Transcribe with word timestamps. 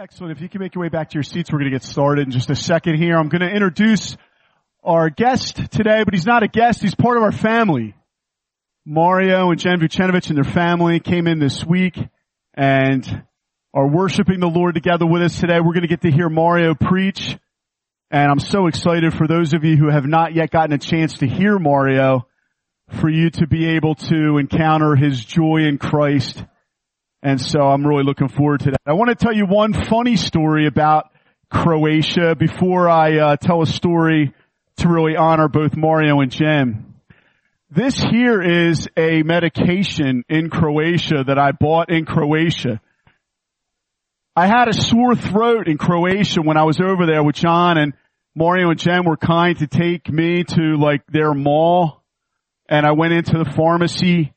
Excellent. 0.00 0.30
If 0.30 0.40
you 0.40 0.48
can 0.48 0.60
make 0.60 0.76
your 0.76 0.82
way 0.82 0.90
back 0.90 1.10
to 1.10 1.14
your 1.14 1.24
seats, 1.24 1.50
we're 1.50 1.58
going 1.58 1.72
to 1.72 1.74
get 1.74 1.82
started 1.82 2.26
in 2.26 2.30
just 2.30 2.48
a 2.50 2.54
second 2.54 2.98
here. 2.98 3.16
I'm 3.16 3.28
going 3.28 3.40
to 3.40 3.50
introduce 3.50 4.16
our 4.84 5.10
guest 5.10 5.56
today, 5.72 6.04
but 6.04 6.14
he's 6.14 6.24
not 6.24 6.44
a 6.44 6.46
guest. 6.46 6.82
He's 6.82 6.94
part 6.94 7.16
of 7.16 7.24
our 7.24 7.32
family. 7.32 7.96
Mario 8.86 9.50
and 9.50 9.58
Jen 9.58 9.80
Vucenovich 9.80 10.28
and 10.28 10.36
their 10.36 10.44
family 10.44 11.00
came 11.00 11.26
in 11.26 11.40
this 11.40 11.66
week 11.66 11.98
and 12.54 13.24
are 13.74 13.88
worshiping 13.88 14.38
the 14.38 14.46
Lord 14.46 14.76
together 14.76 15.04
with 15.04 15.20
us 15.20 15.40
today. 15.40 15.58
We're 15.58 15.74
going 15.74 15.82
to 15.82 15.88
get 15.88 16.02
to 16.02 16.12
hear 16.12 16.28
Mario 16.28 16.76
preach. 16.76 17.36
And 18.12 18.30
I'm 18.30 18.38
so 18.38 18.68
excited 18.68 19.14
for 19.14 19.26
those 19.26 19.52
of 19.52 19.64
you 19.64 19.76
who 19.76 19.90
have 19.90 20.06
not 20.06 20.32
yet 20.32 20.52
gotten 20.52 20.72
a 20.72 20.78
chance 20.78 21.14
to 21.14 21.26
hear 21.26 21.58
Mario, 21.58 22.28
for 23.00 23.10
you 23.10 23.30
to 23.30 23.48
be 23.48 23.70
able 23.70 23.96
to 23.96 24.38
encounter 24.38 24.94
his 24.94 25.24
joy 25.24 25.62
in 25.66 25.76
Christ 25.76 26.44
and 27.22 27.40
so 27.40 27.60
I'm 27.60 27.86
really 27.86 28.04
looking 28.04 28.28
forward 28.28 28.60
to 28.60 28.70
that. 28.72 28.80
I 28.86 28.92
want 28.92 29.10
to 29.10 29.16
tell 29.16 29.34
you 29.34 29.46
one 29.46 29.72
funny 29.72 30.16
story 30.16 30.66
about 30.66 31.10
Croatia 31.50 32.36
before 32.36 32.88
I 32.88 33.18
uh, 33.18 33.36
tell 33.36 33.62
a 33.62 33.66
story 33.66 34.34
to 34.78 34.88
really 34.88 35.16
honor 35.16 35.48
both 35.48 35.76
Mario 35.76 36.20
and 36.20 36.30
Jen. 36.30 36.94
This 37.70 37.98
here 37.98 38.40
is 38.40 38.88
a 38.96 39.22
medication 39.22 40.24
in 40.28 40.48
Croatia 40.48 41.24
that 41.26 41.38
I 41.38 41.52
bought 41.52 41.90
in 41.90 42.06
Croatia. 42.06 42.80
I 44.36 44.46
had 44.46 44.68
a 44.68 44.72
sore 44.72 45.16
throat 45.16 45.66
in 45.66 45.78
Croatia 45.78 46.40
when 46.40 46.56
I 46.56 46.62
was 46.62 46.78
over 46.80 47.06
there 47.06 47.24
with 47.24 47.34
John 47.34 47.76
and 47.76 47.92
Mario 48.36 48.70
and 48.70 48.78
Jen 48.78 49.04
were 49.04 49.16
kind 49.16 49.58
to 49.58 49.66
take 49.66 50.08
me 50.10 50.44
to 50.44 50.76
like 50.76 51.02
their 51.08 51.34
mall 51.34 52.04
and 52.68 52.86
I 52.86 52.92
went 52.92 53.14
into 53.14 53.32
the 53.32 53.50
pharmacy 53.56 54.32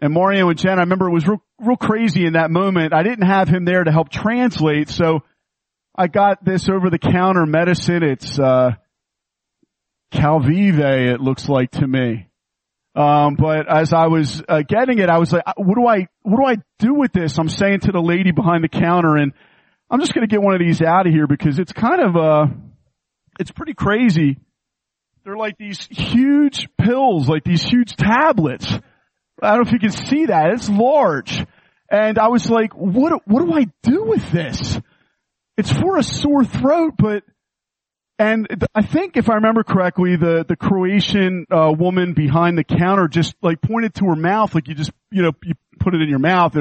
and 0.00 0.12
Mario 0.12 0.48
and 0.48 0.58
Jen, 0.58 0.78
I 0.78 0.82
remember 0.82 1.08
it 1.08 1.12
was 1.12 1.26
real, 1.26 1.42
real 1.58 1.76
crazy 1.76 2.26
in 2.26 2.34
that 2.34 2.50
moment. 2.50 2.92
I 2.92 3.02
didn't 3.02 3.26
have 3.26 3.48
him 3.48 3.64
there 3.64 3.84
to 3.84 3.92
help 3.92 4.10
translate, 4.10 4.88
so 4.88 5.20
I 5.96 6.08
got 6.08 6.44
this 6.44 6.68
over 6.68 6.90
the 6.90 6.98
counter 6.98 7.46
medicine. 7.46 8.02
It's, 8.02 8.38
uh, 8.38 8.72
Calvive, 10.12 11.14
it 11.14 11.20
looks 11.20 11.48
like 11.48 11.72
to 11.72 11.86
me. 11.86 12.28
Um, 12.94 13.34
but 13.34 13.66
as 13.68 13.92
I 13.92 14.06
was 14.06 14.42
uh, 14.48 14.62
getting 14.62 14.98
it, 14.98 15.08
I 15.08 15.18
was 15.18 15.32
like, 15.32 15.42
what 15.56 15.74
do 15.74 15.86
I, 15.86 16.06
what 16.22 16.38
do 16.38 16.44
I 16.44 16.56
do 16.78 16.94
with 16.94 17.12
this? 17.12 17.38
I'm 17.38 17.48
saying 17.48 17.80
to 17.80 17.92
the 17.92 18.00
lady 18.00 18.30
behind 18.30 18.62
the 18.62 18.68
counter 18.68 19.16
and 19.16 19.32
I'm 19.90 20.00
just 20.00 20.14
going 20.14 20.26
to 20.26 20.30
get 20.30 20.40
one 20.40 20.54
of 20.54 20.60
these 20.60 20.80
out 20.80 21.06
of 21.06 21.12
here 21.12 21.26
because 21.26 21.58
it's 21.58 21.72
kind 21.72 22.00
of, 22.00 22.16
uh, 22.16 22.46
it's 23.40 23.50
pretty 23.50 23.74
crazy. 23.74 24.38
They're 25.24 25.36
like 25.36 25.58
these 25.58 25.86
huge 25.90 26.68
pills, 26.80 27.28
like 27.28 27.44
these 27.44 27.62
huge 27.62 27.96
tablets. 27.96 28.66
I 29.42 29.50
don't 29.50 29.64
know 29.64 29.68
if 29.68 29.72
you 29.72 29.78
can 29.78 29.90
see 29.90 30.26
that. 30.26 30.50
It's 30.50 30.68
large. 30.68 31.44
And 31.90 32.18
I 32.18 32.28
was 32.28 32.48
like, 32.48 32.72
what, 32.74 33.26
what 33.26 33.44
do 33.44 33.52
I 33.52 33.66
do 33.82 34.04
with 34.04 34.30
this? 34.32 34.80
It's 35.56 35.72
for 35.72 35.96
a 35.96 36.02
sore 36.02 36.44
throat, 36.44 36.94
but, 36.98 37.22
and 38.18 38.46
I 38.74 38.82
think 38.82 39.16
if 39.16 39.28
I 39.28 39.34
remember 39.34 39.62
correctly, 39.62 40.16
the, 40.16 40.44
the 40.46 40.56
Croatian, 40.56 41.46
uh, 41.50 41.72
woman 41.76 42.14
behind 42.14 42.58
the 42.58 42.64
counter 42.64 43.08
just 43.08 43.34
like 43.42 43.60
pointed 43.60 43.94
to 43.96 44.06
her 44.06 44.16
mouth, 44.16 44.54
like 44.54 44.68
you 44.68 44.74
just, 44.74 44.92
you 45.10 45.22
know, 45.22 45.32
you 45.44 45.54
put 45.78 45.94
it 45.94 46.00
in 46.00 46.08
your 46.08 46.18
mouth. 46.18 46.56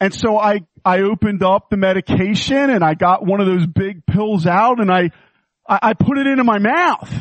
And 0.00 0.14
so 0.14 0.38
I, 0.38 0.60
I 0.84 1.00
opened 1.00 1.42
up 1.42 1.70
the 1.70 1.76
medication 1.76 2.70
and 2.70 2.82
I 2.82 2.94
got 2.94 3.24
one 3.24 3.40
of 3.40 3.46
those 3.46 3.66
big 3.66 4.04
pills 4.06 4.46
out 4.46 4.80
and 4.80 4.90
I, 4.90 5.10
I, 5.68 5.78
I 5.82 5.94
put 5.94 6.18
it 6.18 6.26
into 6.26 6.44
my 6.44 6.58
mouth 6.58 7.12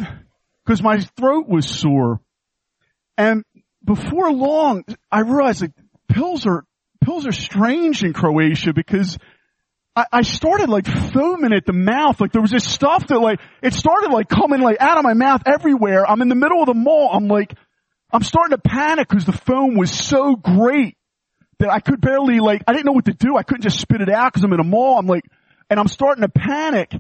because 0.65 0.81
my 0.81 0.99
throat 1.17 1.47
was 1.47 1.67
sore. 1.67 2.21
And 3.17 3.43
before 3.83 4.31
long, 4.31 4.83
I 5.11 5.21
realized 5.21 5.61
like 5.61 5.71
pills 6.07 6.45
are, 6.45 6.65
pills 7.03 7.25
are 7.25 7.31
strange 7.31 8.03
in 8.03 8.13
Croatia 8.13 8.73
because 8.73 9.17
I, 9.95 10.05
I 10.11 10.21
started 10.21 10.69
like 10.69 10.87
foaming 10.87 11.53
at 11.53 11.65
the 11.65 11.73
mouth. 11.73 12.21
Like 12.21 12.31
there 12.31 12.41
was 12.41 12.51
this 12.51 12.63
stuff 12.63 13.07
that 13.07 13.19
like, 13.19 13.39
it 13.61 13.73
started 13.73 14.11
like 14.11 14.29
coming 14.29 14.61
like 14.61 14.77
out 14.79 14.97
of 14.97 15.03
my 15.03 15.13
mouth 15.13 15.41
everywhere. 15.45 16.09
I'm 16.09 16.21
in 16.21 16.29
the 16.29 16.35
middle 16.35 16.61
of 16.61 16.67
the 16.67 16.73
mall. 16.73 17.09
I'm 17.11 17.27
like, 17.27 17.53
I'm 18.11 18.23
starting 18.23 18.57
to 18.57 18.61
panic 18.61 19.07
because 19.07 19.25
the 19.25 19.31
foam 19.31 19.75
was 19.75 19.91
so 19.91 20.35
great 20.35 20.97
that 21.59 21.69
I 21.69 21.79
could 21.79 22.01
barely 22.01 22.39
like, 22.39 22.63
I 22.67 22.73
didn't 22.73 22.85
know 22.85 22.91
what 22.91 23.05
to 23.05 23.13
do. 23.13 23.37
I 23.37 23.43
couldn't 23.43 23.61
just 23.61 23.79
spit 23.79 24.01
it 24.01 24.09
out 24.09 24.33
because 24.33 24.43
I'm 24.43 24.53
in 24.53 24.59
a 24.59 24.65
mall. 24.65 24.97
I'm 24.97 25.07
like, 25.07 25.25
and 25.69 25.79
I'm 25.79 25.87
starting 25.87 26.23
to 26.23 26.29
panic. 26.29 26.91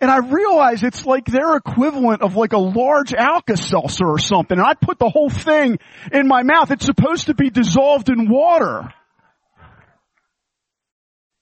And 0.00 0.10
I 0.10 0.18
realize 0.18 0.82
it's 0.82 1.04
like 1.04 1.26
their 1.26 1.56
equivalent 1.56 2.22
of 2.22 2.34
like 2.34 2.54
a 2.54 2.58
large 2.58 3.12
Alka-Seltzer 3.12 4.06
or 4.06 4.18
something. 4.18 4.58
And 4.58 4.66
I 4.66 4.72
put 4.74 4.98
the 4.98 5.10
whole 5.10 5.28
thing 5.28 5.78
in 6.10 6.26
my 6.26 6.42
mouth. 6.42 6.70
It's 6.70 6.86
supposed 6.86 7.26
to 7.26 7.34
be 7.34 7.50
dissolved 7.50 8.08
in 8.08 8.30
water. 8.30 8.94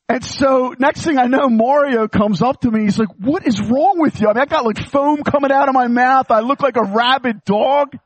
And 0.08 0.24
so 0.24 0.74
next 0.78 1.02
thing 1.02 1.18
I 1.18 1.26
know, 1.26 1.48
Mario 1.48 2.08
comes 2.08 2.42
up 2.42 2.62
to 2.62 2.70
me. 2.70 2.82
He's 2.82 2.98
like, 2.98 3.10
what 3.20 3.46
is 3.46 3.60
wrong 3.60 3.96
with 3.98 4.20
you? 4.20 4.28
I 4.28 4.32
mean, 4.32 4.42
I 4.42 4.46
got 4.46 4.64
like 4.64 4.88
foam 4.88 5.22
coming 5.22 5.52
out 5.52 5.68
of 5.68 5.74
my 5.74 5.86
mouth. 5.86 6.30
I 6.30 6.40
look 6.40 6.60
like 6.60 6.76
a 6.76 6.82
rabid 6.82 7.44
dog. 7.44 7.96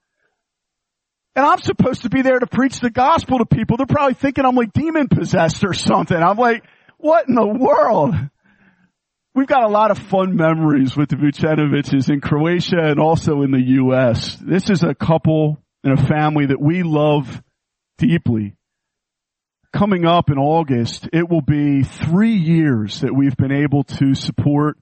And 1.35 1.47
I'm 1.47 1.61
supposed 1.61 2.03
to 2.03 2.11
be 2.11 2.21
there 2.21 2.39
to 2.39 2.47
preach 2.47 2.79
the 2.81 2.91
gospel 2.91 3.39
to 3.39 3.47
people. 3.47 3.79
They're 3.79 3.87
probably 3.87 4.15
thinking 4.15 4.45
I'm 4.45 4.57
like 4.57 4.75
demon 4.75 5.09
possessed 5.09 5.65
or 5.65 5.73
something. 5.73 6.17
I'm 6.17 6.37
like, 6.37 6.65
what 6.99 7.27
in 7.27 7.37
the 7.37 7.47
world? 7.47 8.15
We've 9.35 9.47
got 9.47 9.65
a 9.65 9.69
lot 9.69 9.91
of 9.91 9.99
fun 9.99 10.37
memories 10.37 10.95
with 10.95 11.09
the 11.09 11.17
Vucenoviches 11.17 12.11
in 12.11 12.21
Croatia 12.21 12.81
and 12.83 13.01
also 13.01 13.41
in 13.41 13.51
the 13.51 13.63
U.S. 13.77 14.37
This 14.37 14.69
is 14.69 14.83
a 14.83 14.95
couple 14.95 15.59
and 15.83 15.99
a 15.99 16.07
family 16.07 16.47
that 16.47 16.61
we 16.61 16.83
love 16.83 17.43
deeply. 17.97 18.55
Coming 19.73 20.05
up 20.05 20.29
in 20.29 20.37
August, 20.37 21.09
it 21.15 21.31
will 21.31 21.41
be 21.41 21.83
three 21.83 22.37
years 22.37 23.01
that 23.01 23.15
we've 23.15 23.37
been 23.39 23.53
able 23.53 23.85
to 23.85 24.15
support 24.15 24.77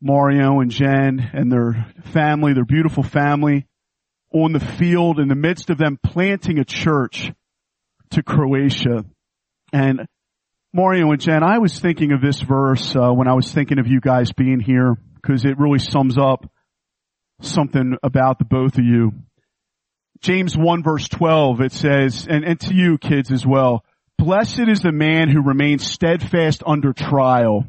Mario 0.00 0.60
and 0.60 0.70
Jen 0.70 1.30
and 1.34 1.52
their 1.52 1.92
family, 2.14 2.54
their 2.54 2.64
beautiful 2.64 3.02
family 3.02 3.66
on 4.32 4.54
the 4.54 4.60
field 4.60 5.20
in 5.20 5.28
the 5.28 5.34
midst 5.34 5.68
of 5.68 5.76
them 5.76 5.98
planting 6.02 6.58
a 6.58 6.64
church 6.64 7.30
to 8.12 8.22
Croatia. 8.22 9.04
And 9.70 10.06
Mario 10.74 11.10
and 11.10 11.20
Jen, 11.20 11.42
I 11.42 11.58
was 11.58 11.78
thinking 11.78 12.12
of 12.12 12.22
this 12.22 12.40
verse 12.40 12.96
uh, 12.96 13.12
when 13.12 13.28
I 13.28 13.34
was 13.34 13.52
thinking 13.52 13.78
of 13.78 13.86
you 13.86 14.00
guys 14.00 14.32
being 14.32 14.58
here 14.58 14.96
because 15.16 15.44
it 15.44 15.58
really 15.58 15.78
sums 15.78 16.16
up 16.16 16.50
something 17.42 17.96
about 18.02 18.38
the 18.38 18.46
both 18.46 18.78
of 18.78 18.84
you. 18.84 19.12
James 20.22 20.56
1 20.56 20.82
verse 20.82 21.06
12, 21.08 21.60
it 21.60 21.72
says, 21.72 22.26
and, 22.26 22.42
and 22.44 22.58
to 22.60 22.74
you 22.74 22.96
kids 22.96 23.30
as 23.30 23.46
well, 23.46 23.84
blessed 24.16 24.62
is 24.66 24.80
the 24.80 24.92
man 24.92 25.28
who 25.28 25.42
remains 25.42 25.84
steadfast 25.84 26.62
under 26.64 26.94
trial. 26.94 27.66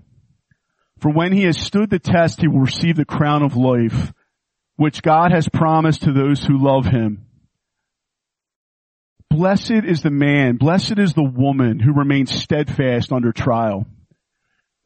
For 1.00 1.12
when 1.12 1.34
he 1.34 1.44
has 1.44 1.60
stood 1.60 1.90
the 1.90 2.00
test, 2.00 2.40
he 2.40 2.48
will 2.48 2.62
receive 2.62 2.96
the 2.96 3.04
crown 3.04 3.44
of 3.44 3.58
life, 3.58 4.14
which 4.78 5.02
God 5.02 5.34
has 5.34 5.50
promised 5.50 6.04
to 6.04 6.14
those 6.14 6.42
who 6.42 6.58
love 6.58 6.86
him. 6.86 7.26
Blessed 9.34 9.72
is 9.72 10.04
the 10.04 10.12
man, 10.12 10.58
blessed 10.58 11.00
is 11.00 11.16
the 11.16 11.24
woman 11.24 11.80
who 11.80 11.92
remains 11.92 12.32
steadfast 12.32 13.12
under 13.12 13.32
trial. 13.32 13.88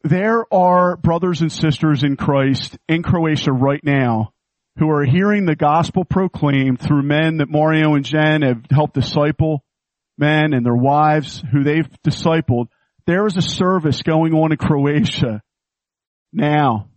There 0.04 0.42
are 0.50 0.96
brothers 0.96 1.42
and 1.42 1.52
sisters 1.52 2.02
in 2.02 2.16
Christ 2.16 2.78
in 2.88 3.02
Croatia 3.02 3.52
right 3.52 3.84
now 3.84 4.32
who 4.78 4.88
are 4.88 5.04
hearing 5.04 5.44
the 5.44 5.54
gospel 5.54 6.06
proclaimed 6.06 6.80
through 6.80 7.02
men 7.02 7.36
that 7.36 7.50
Mario 7.50 7.94
and 7.94 8.06
Jen 8.06 8.40
have 8.40 8.62
helped 8.70 8.94
disciple, 8.94 9.62
men 10.16 10.54
and 10.54 10.64
their 10.64 10.74
wives 10.74 11.44
who 11.52 11.62
they've 11.62 11.90
discipled. 12.02 12.68
There 13.06 13.26
is 13.26 13.36
a 13.36 13.42
service 13.42 14.00
going 14.00 14.32
on 14.32 14.52
in 14.52 14.56
Croatia 14.56 15.42
now 16.32 16.88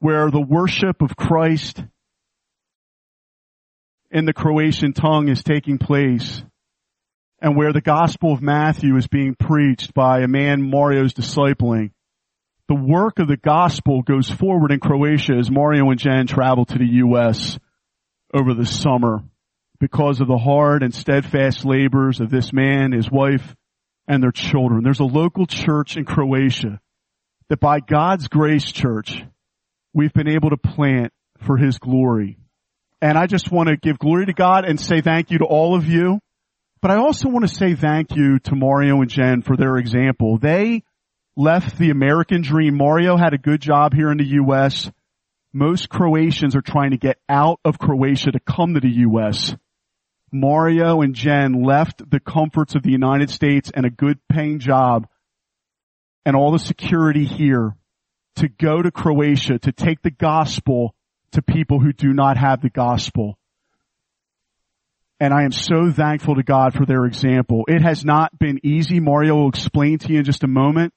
where 0.00 0.32
the 0.32 0.44
worship 0.44 1.00
of 1.00 1.14
Christ 1.14 1.80
in 4.10 4.24
the 4.24 4.32
Croatian 4.32 4.94
tongue 4.94 5.28
is 5.28 5.44
taking 5.44 5.78
place 5.78 6.42
and 7.40 7.56
where 7.56 7.72
the 7.72 7.80
Gospel 7.80 8.32
of 8.32 8.42
Matthew 8.42 8.96
is 8.96 9.06
being 9.06 9.34
preached 9.34 9.94
by 9.94 10.20
a 10.20 10.28
man 10.28 10.68
Mario's 10.68 11.14
discipling. 11.14 11.92
The 12.68 12.74
work 12.74 13.18
of 13.18 13.28
the 13.28 13.36
gospel 13.38 14.02
goes 14.02 14.30
forward 14.30 14.72
in 14.72 14.80
Croatia 14.80 15.34
as 15.34 15.50
Mario 15.50 15.88
and 15.90 15.98
Jen 15.98 16.26
travel 16.26 16.66
to 16.66 16.76
the 16.76 16.86
U.S. 16.96 17.58
over 18.34 18.52
the 18.52 18.66
summer 18.66 19.22
because 19.80 20.20
of 20.20 20.28
the 20.28 20.36
hard 20.36 20.82
and 20.82 20.94
steadfast 20.94 21.64
labors 21.64 22.20
of 22.20 22.28
this 22.28 22.52
man, 22.52 22.92
his 22.92 23.10
wife, 23.10 23.56
and 24.06 24.22
their 24.22 24.32
children. 24.32 24.82
There's 24.82 25.00
a 25.00 25.04
local 25.04 25.46
church 25.46 25.96
in 25.96 26.04
Croatia 26.04 26.80
that 27.48 27.60
by 27.60 27.80
God's 27.80 28.28
grace 28.28 28.70
church, 28.70 29.24
we've 29.94 30.12
been 30.12 30.28
able 30.28 30.50
to 30.50 30.58
plant 30.58 31.12
for 31.46 31.56
his 31.56 31.78
glory. 31.78 32.36
And 33.00 33.16
I 33.16 33.26
just 33.26 33.50
want 33.50 33.68
to 33.68 33.76
give 33.76 33.98
glory 33.98 34.26
to 34.26 34.34
God 34.34 34.66
and 34.66 34.78
say 34.78 35.00
thank 35.00 35.30
you 35.30 35.38
to 35.38 35.44
all 35.44 35.74
of 35.74 35.86
you 35.86 36.20
but 36.80 36.90
I 36.90 36.96
also 36.96 37.28
want 37.28 37.48
to 37.48 37.54
say 37.54 37.74
thank 37.74 38.14
you 38.16 38.38
to 38.40 38.54
Mario 38.54 39.00
and 39.00 39.10
Jen 39.10 39.42
for 39.42 39.56
their 39.56 39.76
example. 39.76 40.38
They 40.38 40.82
left 41.36 41.78
the 41.78 41.90
American 41.90 42.42
dream. 42.42 42.76
Mario 42.76 43.16
had 43.16 43.34
a 43.34 43.38
good 43.38 43.60
job 43.60 43.94
here 43.94 44.10
in 44.10 44.18
the 44.18 44.24
U.S. 44.24 44.90
Most 45.52 45.88
Croatians 45.88 46.54
are 46.56 46.62
trying 46.62 46.90
to 46.90 46.98
get 46.98 47.18
out 47.28 47.60
of 47.64 47.78
Croatia 47.78 48.32
to 48.32 48.40
come 48.40 48.74
to 48.74 48.80
the 48.80 48.90
U.S. 48.90 49.56
Mario 50.32 51.00
and 51.00 51.14
Jen 51.14 51.62
left 51.62 52.08
the 52.10 52.20
comforts 52.20 52.74
of 52.74 52.82
the 52.82 52.90
United 52.90 53.30
States 53.30 53.70
and 53.74 53.86
a 53.86 53.90
good 53.90 54.18
paying 54.28 54.58
job 54.58 55.06
and 56.26 56.36
all 56.36 56.52
the 56.52 56.58
security 56.58 57.24
here 57.24 57.74
to 58.36 58.48
go 58.48 58.82
to 58.82 58.90
Croatia 58.90 59.58
to 59.58 59.72
take 59.72 60.02
the 60.02 60.10
gospel 60.10 60.94
to 61.32 61.42
people 61.42 61.80
who 61.80 61.92
do 61.92 62.12
not 62.12 62.36
have 62.36 62.60
the 62.60 62.70
gospel. 62.70 63.37
And 65.20 65.34
I 65.34 65.42
am 65.42 65.52
so 65.52 65.90
thankful 65.90 66.36
to 66.36 66.42
God 66.42 66.74
for 66.74 66.86
their 66.86 67.04
example. 67.04 67.64
It 67.66 67.82
has 67.82 68.04
not 68.04 68.38
been 68.38 68.60
easy. 68.62 69.00
Mario 69.00 69.34
will 69.34 69.48
explain 69.48 69.98
to 69.98 70.12
you 70.12 70.20
in 70.20 70.24
just 70.24 70.44
a 70.44 70.48
moment. 70.48 70.92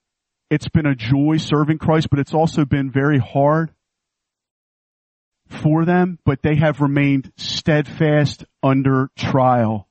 It's 0.49 0.69
been 0.69 0.85
a 0.85 0.95
joy 0.95 1.37
serving 1.37 1.79
Christ, 1.79 2.09
but 2.09 2.19
it's 2.19 2.33
also 2.33 2.65
been 2.65 2.91
very 2.91 3.17
hard 3.17 3.71
for 5.47 5.85
them, 5.85 6.19
but 6.25 6.41
they 6.41 6.55
have 6.55 6.81
remained 6.81 7.31
steadfast 7.37 8.45
under 8.61 9.09
trial 9.17 9.87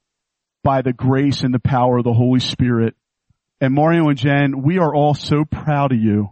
by 0.62 0.83
the 0.83 0.93
grace 0.93 1.43
and 1.43 1.53
the 1.53 1.59
power 1.59 1.99
of 1.99 2.05
the 2.05 2.12
Holy 2.12 2.41
Spirit. 2.41 2.94
And 3.61 3.75
Mario 3.75 4.09
and 4.09 4.19
Jen, 4.19 4.62
we 4.62 4.79
are 4.79 4.94
all 4.94 5.15
so 5.15 5.44
proud 5.44 5.93
of 5.93 5.99
you. 5.99 6.31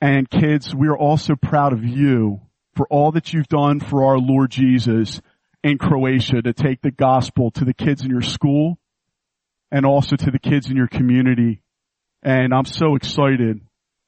And 0.00 0.28
kids, 0.28 0.74
we 0.74 0.88
are 0.88 0.98
also 0.98 1.34
proud 1.36 1.72
of 1.72 1.84
you 1.84 2.40
for 2.74 2.86
all 2.88 3.12
that 3.12 3.32
you've 3.32 3.48
done 3.48 3.80
for 3.80 4.04
our 4.04 4.18
Lord 4.18 4.50
Jesus 4.50 5.20
in 5.64 5.78
Croatia 5.78 6.42
to 6.42 6.52
take 6.52 6.82
the 6.82 6.90
gospel 6.90 7.50
to 7.52 7.64
the 7.64 7.72
kids 7.72 8.02
in 8.02 8.10
your 8.10 8.20
school 8.20 8.78
and 9.72 9.86
also 9.86 10.14
to 10.14 10.30
the 10.30 10.38
kids 10.38 10.68
in 10.68 10.76
your 10.76 10.88
community. 10.88 11.62
And 12.22 12.52
I'm 12.52 12.66
so 12.66 12.96
excited 12.96 13.62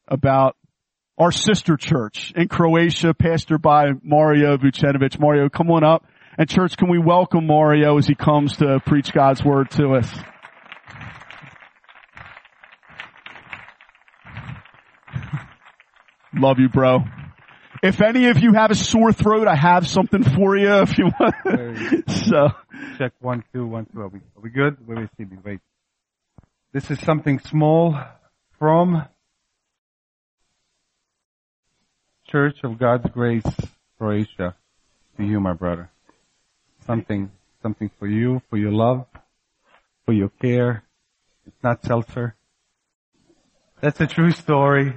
about 0.06 0.54
our 1.18 1.32
sister 1.32 1.78
church 1.78 2.34
in 2.36 2.48
Croatia, 2.48 3.14
pastored 3.14 3.62
by 3.62 3.92
Mario 4.02 4.58
Vucenovic. 4.58 5.18
Mario, 5.18 5.48
come 5.48 5.70
on 5.70 5.82
up. 5.82 6.04
And 6.36 6.46
church, 6.46 6.76
can 6.76 6.90
we 6.90 6.98
welcome 6.98 7.46
Mario 7.46 7.96
as 7.96 8.06
he 8.06 8.14
comes 8.14 8.58
to 8.58 8.78
preach 8.84 9.14
God's 9.14 9.42
word 9.42 9.70
to 9.72 9.94
us? 9.94 10.14
Love 16.34 16.58
you, 16.58 16.68
bro. 16.68 17.02
If 17.82 18.00
any 18.00 18.28
of 18.28 18.38
you 18.38 18.52
have 18.52 18.70
a 18.70 18.74
sore 18.74 19.12
throat, 19.12 19.48
I 19.48 19.56
have 19.56 19.86
something 19.86 20.22
for 20.22 20.56
you 20.56 20.82
if 20.82 20.98
you 20.98 21.10
want. 21.18 22.08
so. 22.28 22.48
Check 22.98 23.12
one, 23.20 23.44
two, 23.52 23.66
one, 23.66 23.86
two. 23.86 24.00
Are 24.00 24.08
we, 24.08 24.18
are 24.18 24.42
we 24.42 24.50
good? 24.50 24.76
Wait, 24.86 24.98
wait, 24.98 25.08
Stevie, 25.14 25.38
wait. 25.44 25.60
This 26.72 26.90
is 26.90 26.98
something 27.00 27.38
small 27.40 27.98
from 28.58 29.06
Church 32.28 32.56
of 32.64 32.78
God's 32.78 33.08
Grace, 33.10 33.44
Croatia, 33.98 34.56
to 35.16 35.24
you, 35.24 35.40
my 35.40 35.52
brother. 35.52 35.90
Something, 36.86 37.30
something 37.62 37.90
for 37.98 38.06
you, 38.06 38.40
for 38.48 38.56
your 38.56 38.72
love, 38.72 39.06
for 40.04 40.12
your 40.12 40.30
care. 40.40 40.84
It's 41.46 41.62
not 41.62 41.84
seltzer. 41.84 42.34
That's 43.80 44.00
a 44.00 44.06
true 44.06 44.32
story 44.32 44.94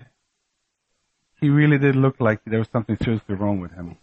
he 1.39 1.50
really 1.50 1.77
did 1.77 1.95
look 1.95 2.19
like 2.19 2.39
there 2.45 2.59
was 2.59 2.68
something 2.69 2.97
seriously 2.97 3.36
wrong 3.36 3.59
with 3.59 3.71
him. 3.71 3.97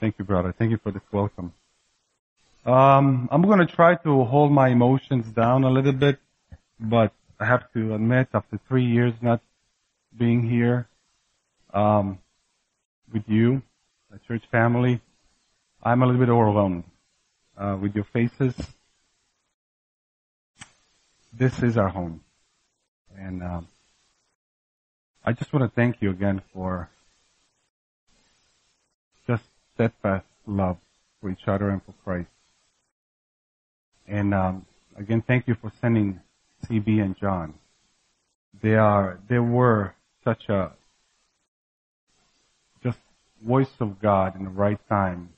Thank 0.00 0.18
you, 0.18 0.24
brother. 0.24 0.54
Thank 0.56 0.70
you 0.70 0.78
for 0.78 0.90
this 0.90 1.02
welcome. 1.12 1.52
Um, 2.64 3.28
I'm 3.30 3.42
going 3.42 3.58
to 3.58 3.66
try 3.66 3.96
to 3.96 4.24
hold 4.24 4.50
my 4.50 4.68
emotions 4.68 5.26
down 5.26 5.64
a 5.64 5.70
little 5.70 5.92
bit, 5.92 6.18
but 6.78 7.12
I 7.38 7.44
have 7.44 7.70
to 7.74 7.94
admit, 7.94 8.28
after 8.32 8.58
three 8.68 8.84
years 8.84 9.12
not 9.20 9.40
being 10.16 10.48
here 10.48 10.88
um, 11.74 12.18
with 13.12 13.24
you, 13.26 13.62
a 14.14 14.18
church 14.26 14.42
family, 14.50 15.00
I'm 15.82 16.02
a 16.02 16.06
little 16.06 16.20
bit 16.20 16.30
overwhelmed 16.30 16.84
uh, 17.58 17.76
with 17.80 17.94
your 17.94 18.04
faces, 18.04 18.54
this 21.32 21.62
is 21.62 21.76
our 21.76 21.88
home. 21.88 22.20
And 23.16 23.42
um, 23.42 23.68
I 25.24 25.32
just 25.32 25.52
want 25.52 25.64
to 25.64 25.74
thank 25.74 26.00
you 26.00 26.10
again 26.10 26.42
for 26.52 26.90
just 29.26 29.44
steadfast 29.74 30.26
love 30.46 30.78
for 31.20 31.30
each 31.30 31.46
other 31.46 31.70
and 31.70 31.82
for 31.82 31.92
Christ. 32.04 32.30
And 34.08 34.34
um, 34.34 34.66
again, 34.96 35.22
thank 35.22 35.46
you 35.46 35.54
for 35.54 35.72
sending 35.80 36.20
CB 36.66 37.02
and 37.02 37.16
John. 37.16 37.54
They 38.60 38.74
are, 38.74 39.18
they 39.28 39.38
were 39.38 39.94
such 40.24 40.48
a 40.48 40.72
just 42.82 42.98
voice 43.42 43.70
of 43.78 44.00
God 44.00 44.36
in 44.36 44.44
the 44.44 44.50
right 44.50 44.78
time, 44.88 45.30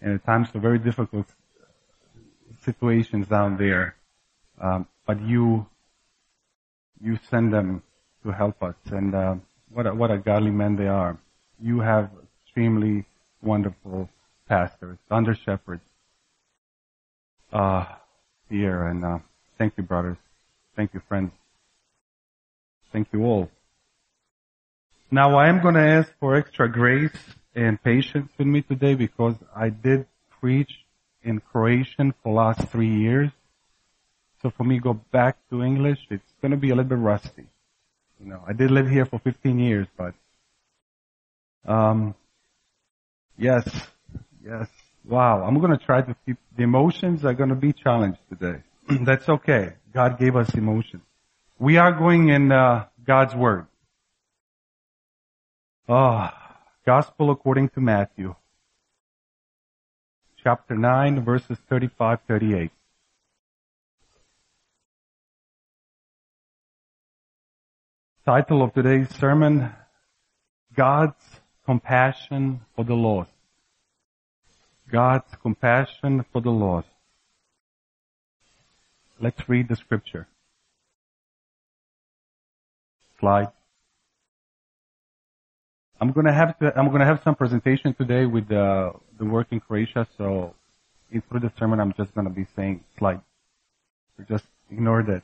and 0.00 0.14
at 0.14 0.24
times 0.24 0.48
of 0.54 0.62
very 0.62 0.78
difficult 0.78 1.26
situations 2.64 3.28
down 3.28 3.56
there. 3.56 3.96
Um, 4.60 4.86
but 5.08 5.20
you 5.22 5.66
you 7.00 7.18
send 7.30 7.52
them 7.52 7.82
to 8.22 8.30
help 8.30 8.62
us, 8.62 8.74
and 8.90 9.14
uh, 9.14 9.34
what 9.72 9.86
a, 9.86 9.94
what 9.94 10.10
a 10.10 10.18
godly 10.18 10.50
men 10.50 10.76
they 10.76 10.86
are. 10.86 11.16
You 11.60 11.80
have 11.80 12.10
extremely 12.44 13.06
wonderful 13.40 14.10
pastors, 14.48 14.98
under 15.10 15.34
shepherds 15.34 15.82
uh, 17.52 17.86
here, 18.50 18.86
and 18.86 19.04
uh, 19.04 19.18
thank 19.56 19.72
you, 19.78 19.82
brothers. 19.82 20.18
Thank 20.76 20.92
you, 20.92 21.00
friends. 21.08 21.32
Thank 22.92 23.08
you 23.12 23.24
all. 23.24 23.50
Now 25.10 25.38
I 25.38 25.48
am 25.48 25.62
going 25.62 25.74
to 25.74 25.80
ask 25.80 26.12
for 26.20 26.36
extra 26.36 26.70
grace 26.70 27.18
and 27.54 27.82
patience 27.82 28.30
with 28.36 28.46
me 28.46 28.60
today 28.60 28.94
because 28.94 29.36
I 29.56 29.70
did 29.70 30.06
preach 30.38 30.84
in 31.22 31.40
Croatian 31.40 32.12
for 32.22 32.34
last 32.34 32.68
three 32.68 32.94
years. 32.94 33.30
So 34.42 34.50
for 34.50 34.64
me, 34.64 34.78
go 34.78 34.94
back 34.94 35.36
to 35.50 35.62
English, 35.62 35.98
it's 36.10 36.32
going 36.40 36.52
to 36.52 36.56
be 36.56 36.70
a 36.70 36.74
little 36.74 36.88
bit 36.88 36.98
rusty. 36.98 37.46
You 38.20 38.26
know, 38.26 38.42
I 38.46 38.52
did 38.52 38.70
live 38.70 38.88
here 38.88 39.04
for 39.04 39.18
15 39.18 39.58
years, 39.58 39.86
but 39.96 40.14
um, 41.66 42.14
yes, 43.36 43.68
yes, 44.44 44.68
wow. 45.04 45.42
I'm 45.42 45.58
going 45.60 45.76
to 45.76 45.84
try 45.84 46.02
to 46.02 46.16
keep 46.24 46.36
the 46.56 46.62
emotions 46.62 47.24
are 47.24 47.34
going 47.34 47.50
to 47.50 47.54
be 47.54 47.72
challenged 47.72 48.18
today. 48.28 48.62
That's 49.04 49.28
okay. 49.28 49.74
God 49.92 50.18
gave 50.18 50.36
us 50.36 50.54
emotions. 50.54 51.02
We 51.58 51.76
are 51.76 51.92
going 51.92 52.28
in 52.28 52.52
uh, 52.52 52.86
God's 53.04 53.34
word. 53.34 53.66
Ah, 55.88 56.34
oh, 56.34 56.56
Gospel 56.84 57.30
according 57.30 57.70
to 57.70 57.80
Matthew, 57.80 58.34
chapter 60.42 60.76
9, 60.76 61.24
verses 61.24 61.58
35, 61.68 62.20
38. 62.28 62.70
Title 68.28 68.60
of 68.62 68.74
today's 68.74 69.08
sermon, 69.16 69.72
God's 70.76 71.40
compassion 71.64 72.60
for 72.76 72.84
the 72.84 72.92
lost. 72.92 73.30
God's 74.92 75.34
compassion 75.40 76.26
for 76.30 76.42
the 76.42 76.50
lost. 76.50 76.88
Let's 79.18 79.48
read 79.48 79.68
the 79.68 79.76
scripture. 79.76 80.28
Slide. 83.18 83.48
I'm 85.98 86.12
gonna 86.12 86.34
have 86.34 86.58
to, 86.58 86.78
I'm 86.78 86.90
gonna 86.92 87.06
have 87.06 87.22
some 87.24 87.34
presentation 87.34 87.94
today 87.94 88.26
with 88.26 88.48
the, 88.48 88.92
the 89.18 89.24
work 89.24 89.46
in 89.52 89.60
Croatia, 89.60 90.06
so 90.18 90.54
through 91.30 91.40
the 91.40 91.52
sermon 91.58 91.80
I'm 91.80 91.94
just 91.94 92.14
gonna 92.14 92.28
be 92.28 92.46
saying 92.54 92.84
slide. 92.98 93.22
So 94.18 94.24
just 94.28 94.44
ignore 94.70 95.02
that. 95.04 95.22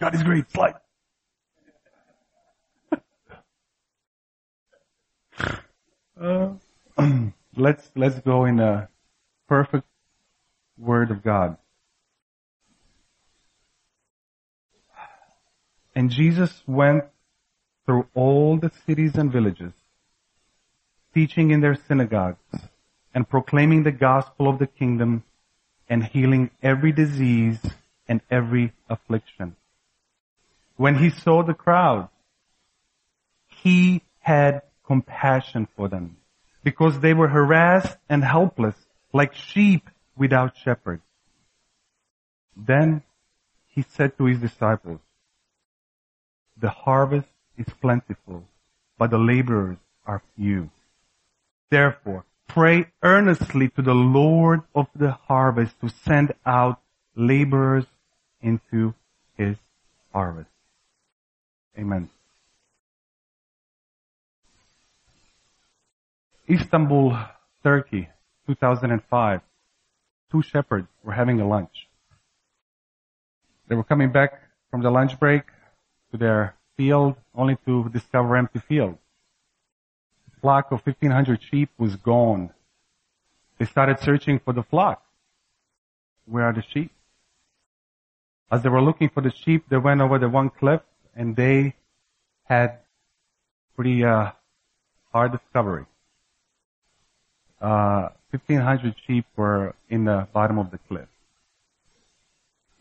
God 0.00 0.14
is 0.14 0.22
great. 0.22 0.50
Slide. 0.50 0.76
uh, 6.18 6.52
let's 7.56 7.90
let's 7.94 8.18
go 8.20 8.46
in 8.46 8.60
a 8.60 8.88
perfect 9.46 9.86
word 10.78 11.10
of 11.10 11.22
God. 11.22 11.58
And 15.94 16.10
Jesus 16.10 16.62
went 16.66 17.04
through 17.84 18.06
all 18.14 18.56
the 18.56 18.70
cities 18.86 19.16
and 19.16 19.30
villages, 19.30 19.74
teaching 21.12 21.50
in 21.50 21.60
their 21.60 21.74
synagogues 21.74 22.38
and 23.12 23.28
proclaiming 23.28 23.82
the 23.82 23.92
gospel 23.92 24.48
of 24.48 24.58
the 24.58 24.66
kingdom 24.66 25.24
and 25.90 26.04
healing 26.04 26.48
every 26.62 26.92
disease 26.92 27.58
and 28.08 28.22
every 28.30 28.72
affliction 28.88 29.56
when 30.80 30.94
he 30.94 31.10
saw 31.10 31.42
the 31.42 31.52
crowd, 31.52 32.08
he 33.62 34.02
had 34.20 34.62
compassion 34.86 35.68
for 35.76 35.88
them 35.88 36.16
because 36.64 37.00
they 37.00 37.12
were 37.12 37.28
harassed 37.28 37.96
and 38.08 38.24
helpless 38.24 38.74
like 39.12 39.34
sheep 39.34 39.90
without 40.16 40.56
shepherd. 40.56 41.02
Then 42.56 43.02
he 43.66 43.82
said 43.82 44.16
to 44.16 44.24
his 44.24 44.38
disciples, 44.38 45.00
the 46.56 46.70
harvest 46.70 47.28
is 47.58 47.66
plentiful, 47.82 48.44
but 48.96 49.10
the 49.10 49.18
laborers 49.18 49.78
are 50.06 50.22
few. 50.34 50.70
Therefore, 51.70 52.24
Pray 52.48 52.86
earnestly 53.04 53.68
to 53.68 53.82
the 53.82 53.94
Lord 53.94 54.62
of 54.74 54.88
the 54.96 55.12
harvest 55.12 55.80
to 55.82 55.88
send 55.88 56.32
out 56.44 56.80
laborers 57.14 57.84
into 58.42 58.94
his 59.36 59.56
harvest. 60.12 60.50
Amen. 61.78 62.10
Istanbul, 66.48 67.16
Turkey, 67.62 68.08
2005. 68.46 69.40
Two 70.30 70.42
shepherds 70.42 70.88
were 71.04 71.12
having 71.12 71.40
a 71.40 71.46
lunch. 71.46 71.88
They 73.68 73.76
were 73.76 73.84
coming 73.84 74.10
back 74.10 74.32
from 74.70 74.82
the 74.82 74.90
lunch 74.90 75.18
break 75.18 75.44
to 76.10 76.16
their 76.16 76.56
field 76.76 77.14
only 77.34 77.56
to 77.66 77.88
discover 77.90 78.36
empty 78.36 78.58
field. 78.58 78.98
The 80.28 80.40
flock 80.40 80.72
of 80.72 80.84
1500 80.84 81.40
sheep 81.42 81.70
was 81.78 81.94
gone. 81.96 82.50
They 83.58 83.66
started 83.66 84.00
searching 84.00 84.40
for 84.40 84.52
the 84.52 84.62
flock. 84.62 85.02
Where 86.26 86.44
are 86.44 86.52
the 86.52 86.62
sheep? 86.62 86.90
As 88.50 88.62
they 88.62 88.68
were 88.68 88.82
looking 88.82 89.08
for 89.08 89.20
the 89.20 89.30
sheep, 89.30 89.64
they 89.68 89.76
went 89.76 90.00
over 90.00 90.18
the 90.18 90.28
one 90.28 90.50
cliff 90.50 90.80
and 91.20 91.36
they 91.36 91.74
had 92.44 92.78
pretty 93.76 94.02
uh, 94.02 94.30
hard 95.12 95.32
discovery. 95.32 95.84
Uh, 97.60 98.08
1500 98.30 98.94
sheep 99.06 99.26
were 99.36 99.74
in 99.90 100.06
the 100.06 100.26
bottom 100.32 100.58
of 100.58 100.70
the 100.70 100.78
cliff. 100.88 101.08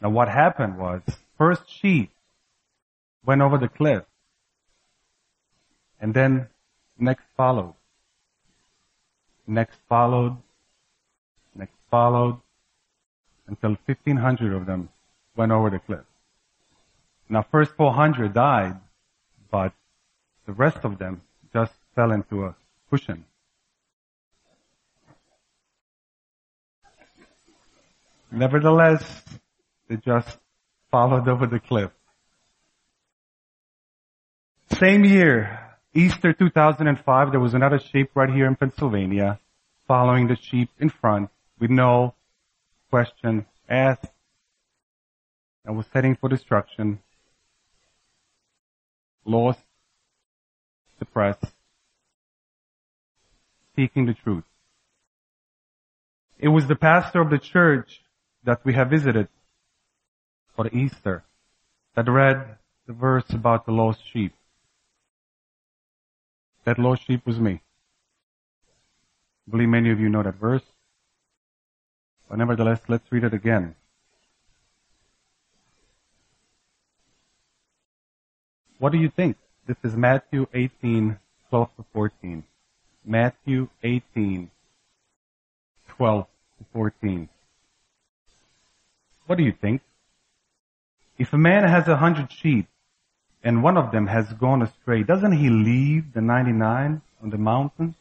Now 0.02 0.10
what 0.10 0.30
happened 0.30 0.78
was, 0.78 1.02
first 1.38 1.64
sheep 1.70 2.12
went 3.26 3.42
over 3.42 3.58
the 3.58 3.68
cliff, 3.68 4.04
and 6.00 6.14
then 6.14 6.48
next 6.98 7.26
followed. 7.36 7.74
Next 9.48 9.80
followed, 9.90 10.38
next 11.54 11.76
followed, 11.92 12.40
until 13.48 13.72
1500 13.86 14.54
of 14.54 14.66
them 14.66 14.88
went 15.36 15.52
over 15.52 15.70
the 15.70 15.80
cliff. 15.80 16.09
Now 17.30 17.46
first 17.52 17.72
400 17.76 18.34
died, 18.34 18.76
but 19.52 19.74
the 20.46 20.54
rest 20.54 20.80
of 20.84 20.98
them 20.98 21.22
just 21.54 21.74
fell 21.96 22.12
into 22.12 22.46
a 22.46 22.56
cushion. 22.90 23.26
Nevertheless, 28.32 29.24
they 29.88 29.98
just 29.98 30.38
followed 30.92 31.28
over 31.28 31.48
the 31.48 31.60
cliff. 31.60 31.92
Same 34.72 35.04
year, 35.04 35.60
Easter 35.94 36.34
2005, 36.34 37.32
there 37.32 37.40
was 37.40 37.54
another 37.54 37.80
sheep 37.80 38.12
right 38.14 38.30
here 38.30 38.46
in 38.46 38.56
Pennsylvania 38.56 39.40
following 39.88 40.28
the 40.28 40.36
sheep 40.36 40.70
in 40.80 40.90
front 40.90 41.30
with 41.60 41.72
no 41.72 42.14
question 42.92 43.46
asked 43.68 44.06
and 45.66 45.76
was 45.76 45.88
heading 45.94 46.16
for 46.16 46.30
destruction, 46.30 47.00
lost, 49.26 49.60
depressed, 50.98 51.46
seeking 53.76 54.06
the 54.06 54.14
truth. 54.14 54.44
It 56.38 56.50
was 56.50 56.68
the 56.68 56.76
pastor 56.76 57.22
of 57.22 57.30
the 57.30 57.38
church 57.38 58.02
that 58.44 58.64
we 58.64 58.74
have 58.74 58.90
visited 58.90 59.28
for 60.56 60.68
Easter 60.68 61.24
that 61.96 62.10
read 62.10 62.58
the 62.88 62.94
verse 62.94 63.30
about 63.30 63.66
the 63.66 63.72
lost 63.72 64.02
sheep. 64.12 64.34
That 66.66 66.80
lost 66.80 67.06
sheep 67.06 67.26
was 67.26 67.40
me. 67.40 67.62
I 69.48 69.52
believe 69.52 69.70
many 69.70 69.92
of 69.92 70.00
you 70.00 70.10
know 70.10 70.24
that 70.24 70.36
verse. 70.36 70.64
But 72.30 72.38
nevertheless, 72.38 72.82
let's 72.88 73.12
read 73.12 73.24
it 73.24 73.34
again. 73.34 73.76
What 78.80 78.94
do 78.94 78.98
you 78.98 79.10
think? 79.10 79.36
This 79.68 79.76
is 79.84 79.94
Matthew 79.94 80.48
18, 80.54 81.20
12 81.50 81.70
to 81.76 81.86
14. 81.92 82.44
Matthew 83.06 83.68
18, 83.84 84.50
12 85.90 86.26
to 86.58 86.66
14. 86.72 87.30
What 89.26 89.38
do 89.38 89.44
you 89.44 89.52
think? 89.52 89.82
If 91.18 91.34
a 91.34 91.38
man 91.38 91.68
has 91.68 91.90
a 91.90 91.98
hundred 91.98 92.32
sheep 92.32 92.68
and 93.44 93.62
one 93.62 93.76
of 93.76 93.92
them 93.92 94.08
has 94.08 94.32
gone 94.32 94.62
astray, 94.62 95.04
doesn't 95.04 95.34
he 95.34 95.50
leave 95.50 96.14
the 96.14 96.22
99 96.22 97.02
on 97.22 97.30
the 97.30 97.38
mountain 97.38 97.96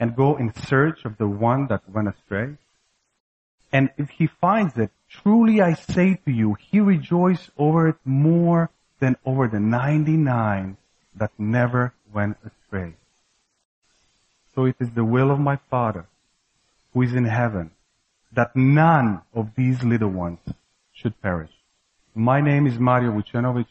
and 0.00 0.16
go 0.16 0.36
in 0.36 0.54
search 0.54 1.04
of 1.04 1.18
the 1.18 1.28
one 1.28 1.66
that 1.66 1.82
went 1.90 2.08
astray? 2.08 2.56
And 3.70 3.90
if 3.98 4.08
he 4.08 4.28
finds 4.28 4.78
it, 4.78 4.92
truly 5.10 5.60
I 5.60 5.74
say 5.74 6.18
to 6.24 6.30
you, 6.30 6.54
he 6.54 6.80
rejoices 6.80 7.50
over 7.58 7.88
it 7.88 7.96
more 8.06 8.70
than 9.02 9.16
over 9.26 9.48
the 9.48 9.58
99 9.58 10.76
that 11.16 11.32
never 11.36 11.92
went 12.14 12.36
astray. 12.46 12.94
So 14.54 14.64
it 14.64 14.76
is 14.78 14.90
the 14.92 15.04
will 15.04 15.32
of 15.32 15.40
my 15.40 15.56
Father 15.68 16.06
who 16.92 17.02
is 17.02 17.12
in 17.12 17.24
heaven 17.24 17.72
that 18.32 18.54
none 18.54 19.22
of 19.34 19.48
these 19.56 19.82
little 19.82 20.08
ones 20.08 20.38
should 20.92 21.20
perish. 21.20 21.50
My 22.14 22.40
name 22.40 22.64
is 22.68 22.78
Mario 22.78 23.10
Vucenovic. 23.10 23.66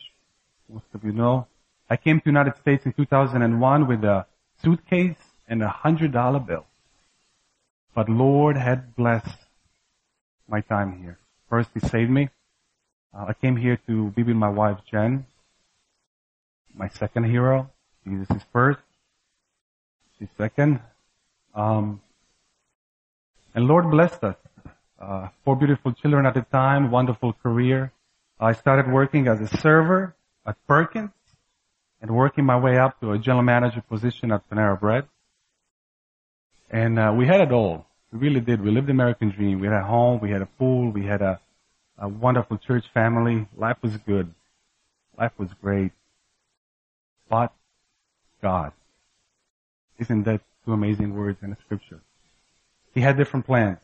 Most 0.67 0.89
of 0.93 1.05
you 1.05 1.13
know. 1.13 1.47
I 1.89 1.95
came 1.95 2.19
to 2.19 2.25
the 2.25 2.29
United 2.29 2.57
States 2.57 2.85
in 2.85 2.91
2001 2.91 3.87
with 3.87 4.03
a 4.03 4.25
suitcase 4.61 5.23
and 5.47 5.63
a 5.63 5.69
hundred 5.69 6.11
dollar 6.11 6.39
bill. 6.39 6.65
But 7.95 8.09
Lord 8.09 8.57
had 8.57 8.95
blessed 8.97 9.39
my 10.47 10.59
time 10.59 11.01
here. 11.01 11.17
First, 11.49 11.69
He 11.73 11.79
saved 11.79 12.11
me. 12.11 12.29
Uh, 13.13 13.25
I 13.29 13.33
came 13.33 13.57
here 13.57 13.77
to 13.87 14.09
be 14.11 14.23
with 14.23 14.35
my 14.35 14.49
wife 14.49 14.77
Jen. 14.89 15.25
My 16.73 16.87
second 16.87 17.25
hero. 17.25 17.69
Jesus 18.05 18.29
is 18.31 18.43
first. 18.53 18.79
She's 20.17 20.29
second. 20.37 20.79
Um, 21.53 22.01
and 23.53 23.67
Lord 23.67 23.91
blessed 23.91 24.23
us. 24.23 24.37
Uh, 24.99 25.27
four 25.43 25.55
beautiful 25.55 25.91
children 25.93 26.25
at 26.25 26.35
the 26.35 26.45
time, 26.51 26.91
wonderful 26.91 27.33
career. 27.33 27.91
I 28.39 28.53
started 28.53 28.91
working 28.91 29.27
as 29.27 29.41
a 29.41 29.57
server 29.57 30.15
at 30.45 30.55
Perkins 30.67 31.11
and 32.01 32.11
working 32.11 32.45
my 32.45 32.57
way 32.57 32.77
up 32.77 32.99
to 33.01 33.11
a 33.11 33.17
general 33.17 33.43
manager 33.43 33.81
position 33.81 34.31
at 34.31 34.49
Panera 34.49 34.79
Bread. 34.79 35.05
And 36.69 36.97
uh, 36.97 37.13
we 37.15 37.27
had 37.27 37.41
it 37.41 37.51
all. 37.51 37.85
We 38.11 38.19
really 38.19 38.39
did. 38.39 38.61
We 38.61 38.71
lived 38.71 38.87
the 38.87 38.91
American 38.91 39.29
dream. 39.29 39.59
We 39.59 39.67
had 39.67 39.75
a 39.75 39.83
home, 39.83 40.19
we 40.21 40.31
had 40.31 40.41
a 40.41 40.45
pool, 40.45 40.91
we 40.91 41.05
had 41.05 41.21
a, 41.21 41.39
a 42.01 42.09
wonderful 42.09 42.57
church 42.57 42.85
family. 42.93 43.47
Life 43.55 43.77
was 43.81 43.95
good. 43.97 44.33
Life 45.17 45.33
was 45.37 45.49
great. 45.61 45.91
But 47.29 47.53
God. 48.41 48.73
Isn't 49.99 50.23
that 50.23 50.41
two 50.65 50.73
amazing 50.73 51.15
words 51.15 51.37
in 51.43 51.51
the 51.51 51.57
scripture? 51.63 52.01
He 52.95 53.01
had 53.01 53.17
different 53.17 53.45
plans. 53.45 53.77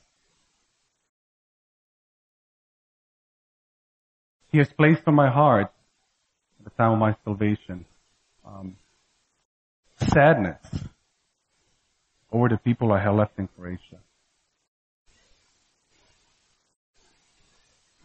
He 4.51 4.57
has 4.57 4.69
placed 4.69 5.03
on 5.05 5.13
my 5.13 5.29
heart 5.29 5.71
at 6.59 6.63
the 6.63 6.71
time 6.71 6.93
of 6.93 6.99
my 6.99 7.15
salvation 7.23 7.85
um, 8.43 8.77
sadness 10.11 10.57
over 12.31 12.49
the 12.49 12.57
people 12.57 12.91
I 12.91 13.03
had 13.03 13.11
left 13.11 13.37
in 13.37 13.47
Croatia. 13.47 13.99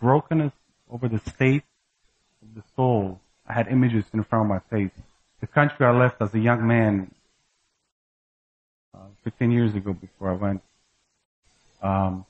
Brokenness 0.02 0.52
over 0.90 1.08
the 1.08 1.20
state 1.30 1.62
of 2.42 2.56
the 2.56 2.62
soul. 2.74 3.20
I 3.46 3.52
had 3.52 3.68
images 3.68 4.04
in 4.12 4.24
front 4.24 4.46
of 4.46 4.48
my 4.48 4.58
face. 4.76 4.90
The 5.40 5.46
country 5.46 5.86
I 5.86 5.92
left 5.92 6.20
as 6.20 6.34
a 6.34 6.40
young 6.40 6.66
man 6.66 7.14
uh, 8.92 8.98
15 9.22 9.52
years 9.52 9.76
ago 9.76 9.92
before 9.92 10.30
I 10.30 10.34
went. 10.34 10.62
Um, 11.82 12.26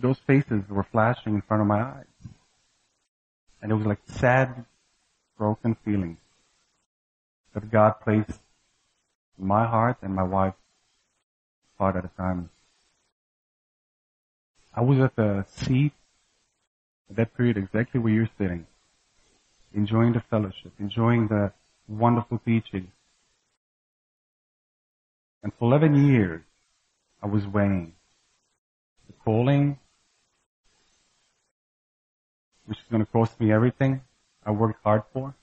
those 0.00 0.18
faces 0.18 0.64
were 0.68 0.82
flashing 0.82 1.34
in 1.34 1.42
front 1.42 1.60
of 1.60 1.68
my 1.68 1.80
eyes. 1.80 2.28
And 3.62 3.70
it 3.70 3.76
was 3.76 3.86
like 3.86 4.00
sad, 4.06 4.64
broken 5.38 5.76
feelings 5.84 6.18
that 7.54 7.70
God 7.70 8.00
placed 8.02 8.40
in 9.38 9.46
my 9.46 9.64
heart 9.64 9.98
and 10.02 10.12
my 10.12 10.24
wife's 10.24 10.56
heart 11.78 11.94
at 11.94 12.04
a 12.04 12.10
time. 12.16 12.50
I 14.74 14.80
was 14.80 14.98
at 14.98 15.14
the 15.14 15.44
seat 15.48 15.92
at 17.12 17.16
that 17.16 17.36
period 17.36 17.58
exactly 17.58 18.00
where 18.00 18.12
you're 18.12 18.30
sitting, 18.38 18.66
enjoying 19.74 20.14
the 20.14 20.22
fellowship, 20.30 20.72
enjoying 20.78 21.28
the 21.28 21.52
wonderful 21.86 22.38
teaching. 22.38 22.90
And 25.42 25.52
for 25.58 25.66
11 25.66 26.06
years, 26.06 26.42
I 27.22 27.26
was 27.26 27.46
weighing 27.46 27.92
the 29.06 29.12
calling 29.24 29.78
which 32.64 32.78
is 32.78 32.84
going 32.90 33.04
to 33.04 33.10
cost 33.10 33.38
me 33.40 33.52
everything 33.52 34.00
I 34.46 34.52
worked 34.52 34.82
hard 34.82 35.02
for. 35.12 35.34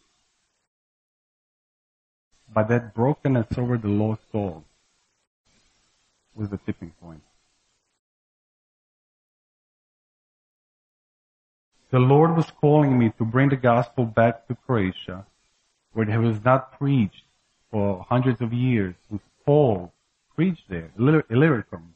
But 2.52 2.70
that 2.70 2.96
brokenness 2.96 3.58
over 3.58 3.78
the 3.78 3.90
lost 3.90 4.22
soul 4.32 4.64
was 6.34 6.50
the 6.50 6.58
tipping 6.58 6.94
point. 7.02 7.22
The 11.92 12.00
Lord 12.00 12.36
was 12.36 12.52
calling 12.52 13.00
me 13.00 13.12
to 13.18 13.26
bring 13.26 13.50
the 13.50 13.56
gospel 13.56 14.06
back 14.06 14.48
to 14.48 14.56
Croatia, 14.56 15.26
where 15.94 16.08
it 16.08 16.18
was 16.20 16.44
not 16.44 16.78
preached 16.78 17.24
for 17.72 18.06
hundreds 18.08 18.42
of 18.42 18.54
years. 18.54 18.96
Paul 19.44 19.92
preached 20.36 20.70
there, 20.70 20.92
Illyricum, 20.98 21.96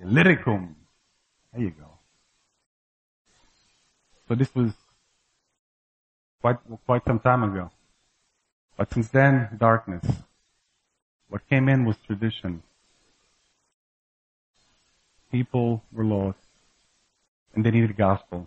Illyricum. 0.00 0.76
There 1.52 1.62
you 1.62 1.70
go. 1.70 1.98
So 4.28 4.34
this 4.36 4.54
was 4.54 4.72
quite, 6.40 6.58
quite 6.86 7.04
some 7.04 7.18
time 7.18 7.42
ago. 7.42 7.70
But 8.76 8.92
since 8.92 9.08
then, 9.08 9.48
darkness. 9.58 10.04
What 11.28 11.48
came 11.48 11.68
in 11.68 11.84
was 11.84 11.96
tradition. 12.06 12.62
People 15.32 15.82
were 15.92 16.04
lost 16.04 16.47
and 17.58 17.66
they 17.66 17.72
needed 17.72 17.96
gospel. 17.96 18.46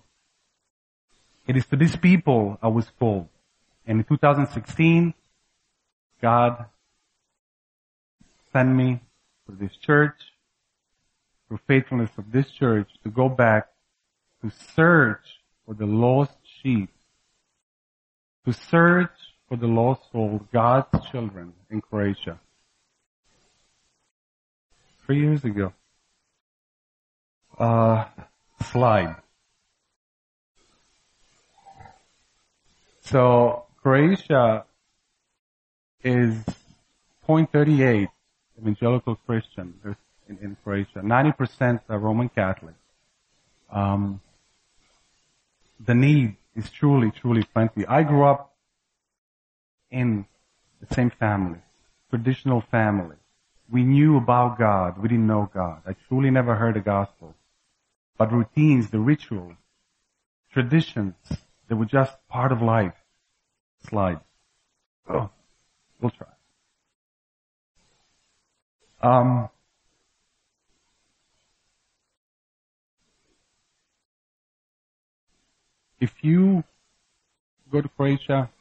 It 1.46 1.58
is 1.58 1.66
to 1.66 1.76
these 1.76 1.98
people 1.98 2.58
I 2.62 2.70
was 2.70 2.90
called. 2.98 3.28
And 3.86 4.00
in 4.00 4.06
2016, 4.06 5.14
God 6.22 6.66
sent 8.54 8.70
me 8.70 9.02
to 9.48 9.56
this 9.58 9.76
church, 9.76 10.16
through 11.46 11.60
faithfulness 11.68 12.12
of 12.18 12.32
this 12.32 12.50
church, 12.52 12.88
to 13.04 13.10
go 13.10 13.28
back 13.28 13.68
to 14.42 14.50
search 14.78 15.42
for 15.66 15.74
the 15.74 15.86
lost 15.86 16.38
sheep, 16.62 16.90
to 18.46 18.54
search 18.54 19.12
for 19.50 19.58
the 19.58 19.68
lost 19.68 20.10
soul, 20.14 20.40
God's 20.54 20.88
children 21.12 21.52
in 21.70 21.82
Croatia. 21.82 22.40
Three 25.06 25.20
years 25.20 25.44
ago. 25.44 25.74
Uh, 27.60 28.06
slide. 28.62 29.16
So 33.02 33.66
Croatia 33.82 34.66
is 36.04 36.36
0.38 37.28 38.08
evangelical 38.60 39.16
Christian 39.16 39.74
in, 40.30 40.38
in 40.42 40.58
Croatia. 40.64 41.00
90% 41.00 41.82
are 41.90 42.00
Roman 42.00 42.30
Catholic. 42.30 42.76
Um, 43.72 44.22
the 45.84 45.96
need 45.96 46.36
is 46.56 46.70
truly, 46.70 47.12
truly 47.12 47.44
plenty. 47.44 47.86
I 47.86 48.04
grew 48.04 48.24
up 48.24 48.54
in 49.90 50.26
the 50.80 50.94
same 50.94 51.10
family, 51.10 51.60
traditional 52.10 52.62
family. 52.62 53.16
We 53.72 53.84
knew 53.84 54.18
about 54.18 54.58
God. 54.58 54.98
We 54.98 55.08
didn't 55.08 55.28
know 55.28 55.50
God. 55.54 55.82
I 55.88 55.96
truly 56.08 56.30
never 56.30 56.56
heard 56.56 56.76
the 56.76 56.82
gospel. 56.82 57.36
But 58.22 58.32
routines, 58.32 58.92
the 58.92 59.00
rituals, 59.00 59.56
traditions, 60.54 61.16
they 61.68 61.74
were 61.74 61.86
just 61.88 62.16
part 62.30 62.52
of 62.52 62.62
life. 62.62 62.94
Slide. 63.90 64.20
Oh, 65.10 65.32
we'll 66.00 66.12
try. 66.12 66.28
Um, 69.02 69.50
if 76.00 76.14
you 76.22 76.64
go 77.72 77.82
to 77.82 77.90
Croatia, 77.90 78.52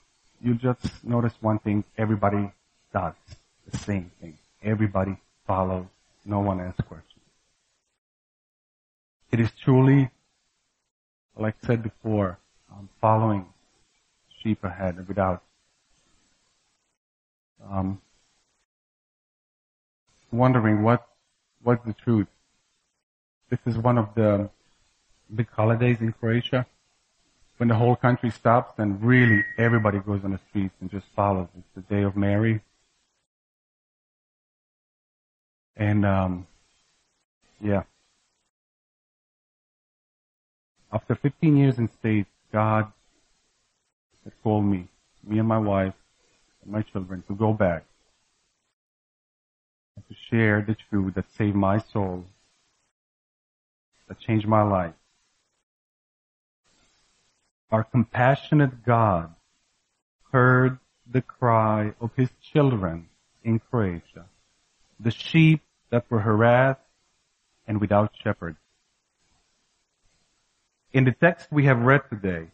you 0.41 0.55
just 0.55 0.81
notice 1.05 1.35
one 1.43 1.59
thing, 1.59 1.85
everybody 1.99 2.51
does 2.95 3.13
the 3.71 3.77
same 3.77 4.11
thing. 4.23 4.39
Everybody 4.63 5.19
follows. 5.47 5.85
No 6.25 6.41
one 6.41 6.63
asks 6.63 6.81
questions. 6.89 7.10
It 9.33 9.39
is 9.39 9.51
truly, 9.63 10.11
like 11.37 11.55
I 11.63 11.67
said 11.67 11.83
before, 11.83 12.39
um, 12.71 12.89
following 13.01 13.47
sheep 14.43 14.65
ahead 14.65 15.07
without 15.07 15.43
um, 17.71 18.01
wondering 20.33 20.83
what 20.83 21.07
what's 21.63 21.85
the 21.87 21.93
truth. 21.93 22.27
This 23.51 23.61
is 23.67 23.77
one 23.79 23.99
of 23.99 24.15
the 24.15 24.51
big 25.33 25.49
holidays 25.51 25.99
in 26.01 26.13
Croatia 26.13 26.67
when 27.59 27.69
the 27.69 27.75
whole 27.75 27.95
country 27.95 28.31
stops 28.31 28.79
and 28.79 29.03
really 29.03 29.45
everybody 29.59 29.99
goes 29.99 30.25
on 30.25 30.33
the 30.33 30.41
streets 30.49 30.75
and 30.81 30.91
just 30.91 31.07
follows. 31.15 31.49
It's 31.57 31.69
the 31.75 31.95
day 31.95 32.03
of 32.03 32.17
Mary. 32.17 32.63
And 35.77 36.05
um, 36.05 36.47
yeah. 37.61 37.83
After 40.93 41.15
15 41.15 41.57
years 41.57 41.79
in 41.79 41.89
state, 41.89 42.27
God 42.53 42.87
had 44.25 44.33
called 44.43 44.65
me, 44.65 44.89
me 45.25 45.39
and 45.39 45.47
my 45.47 45.59
wife 45.59 45.95
and 46.63 46.73
my 46.73 46.83
children, 46.83 47.23
to 47.29 47.35
go 47.35 47.53
back 47.53 47.85
and 49.95 50.05
to 50.09 50.15
share 50.29 50.63
the 50.63 50.77
truth 50.89 51.15
that 51.15 51.31
saved 51.37 51.55
my 51.55 51.79
soul, 51.79 52.25
that 54.09 54.19
changed 54.19 54.49
my 54.49 54.63
life. 54.63 54.95
Our 57.71 57.85
compassionate 57.85 58.85
God 58.85 59.33
heard 60.33 60.79
the 61.09 61.23
cry 61.23 61.95
of 62.01 62.11
his 62.17 62.31
children 62.53 63.09
in 63.45 63.61
Croatia, 63.61 64.27
the 64.99 65.13
sheep 65.13 65.63
that 65.91 66.11
were 66.11 66.21
harassed 66.21 66.81
and 67.67 67.81
without 67.81 68.13
shepherds. 68.23 68.59
In 70.93 71.05
the 71.05 71.13
text 71.13 71.49
we 71.51 71.67
have 71.67 71.79
read 71.79 72.03
today, 72.11 72.49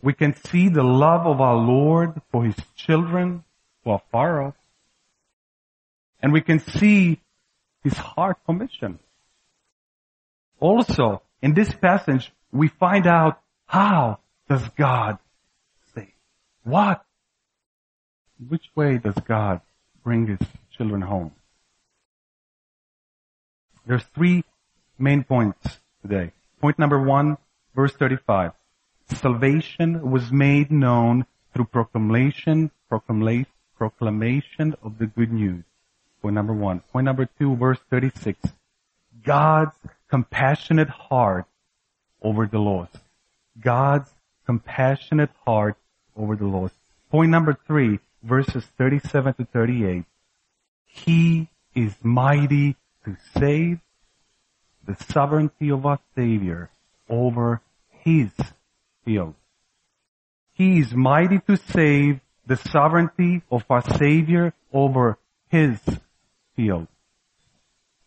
we 0.00 0.12
can 0.12 0.34
see 0.34 0.68
the 0.68 0.82
love 0.82 1.26
of 1.26 1.40
our 1.40 1.56
Lord 1.56 2.20
for 2.30 2.44
his 2.44 2.54
children 2.76 3.42
who 3.82 3.90
are 3.90 4.02
far 4.12 4.42
off. 4.42 4.54
And 6.22 6.32
we 6.32 6.40
can 6.40 6.60
see 6.60 7.20
his 7.82 7.94
heart 7.94 8.38
commission. 8.44 8.98
Also, 10.60 11.22
in 11.42 11.54
this 11.54 11.72
passage, 11.72 12.32
we 12.52 12.68
find 12.68 13.06
out 13.06 13.40
how 13.66 14.18
does 14.48 14.66
God 14.76 15.18
save? 15.94 16.12
What? 16.64 17.04
Which 18.48 18.64
way 18.74 18.98
does 18.98 19.16
God 19.26 19.60
bring 20.04 20.26
his 20.26 20.48
children 20.76 21.00
home? 21.02 21.32
There's 23.86 24.04
three 24.14 24.44
main 24.98 25.24
points 25.24 25.78
today. 26.02 26.32
Point 26.60 26.78
number 26.78 27.00
one, 27.00 27.38
verse 27.74 27.92
35. 27.92 28.52
Salvation 29.14 30.10
was 30.10 30.30
made 30.30 30.70
known 30.70 31.24
through 31.52 31.66
proclamation, 31.66 32.70
proclamation 32.88 33.46
proclamation 33.78 34.74
of 34.82 34.98
the 34.98 35.06
good 35.06 35.32
news. 35.32 35.62
Point 36.20 36.34
number 36.34 36.52
one. 36.52 36.80
Point 36.92 37.04
number 37.04 37.28
two, 37.38 37.54
verse 37.56 37.78
36. 37.88 38.40
God's 39.24 39.76
compassionate 40.10 40.88
heart 40.88 41.46
over 42.20 42.46
the 42.46 42.58
lost. 42.58 42.96
God's 43.60 44.10
compassionate 44.44 45.30
heart 45.46 45.76
over 46.16 46.34
the 46.34 46.46
lost. 46.46 46.74
Point 47.10 47.30
number 47.30 47.56
three, 47.66 48.00
verses 48.22 48.64
37 48.76 49.34
to 49.34 49.44
38. 49.44 50.04
He 50.84 51.48
is 51.74 51.94
mighty 52.02 52.76
to 53.04 53.16
save 53.38 53.78
the 54.88 54.96
sovereignty 55.12 55.70
of 55.70 55.84
our 55.84 56.00
Savior 56.16 56.70
over 57.10 57.60
His 57.90 58.30
field. 59.04 59.34
He 60.54 60.78
is 60.78 60.94
mighty 60.94 61.40
to 61.46 61.58
save 61.58 62.20
the 62.46 62.56
sovereignty 62.56 63.42
of 63.50 63.64
our 63.68 63.82
Savior 63.98 64.54
over 64.72 65.18
His 65.50 65.78
field. 66.56 66.88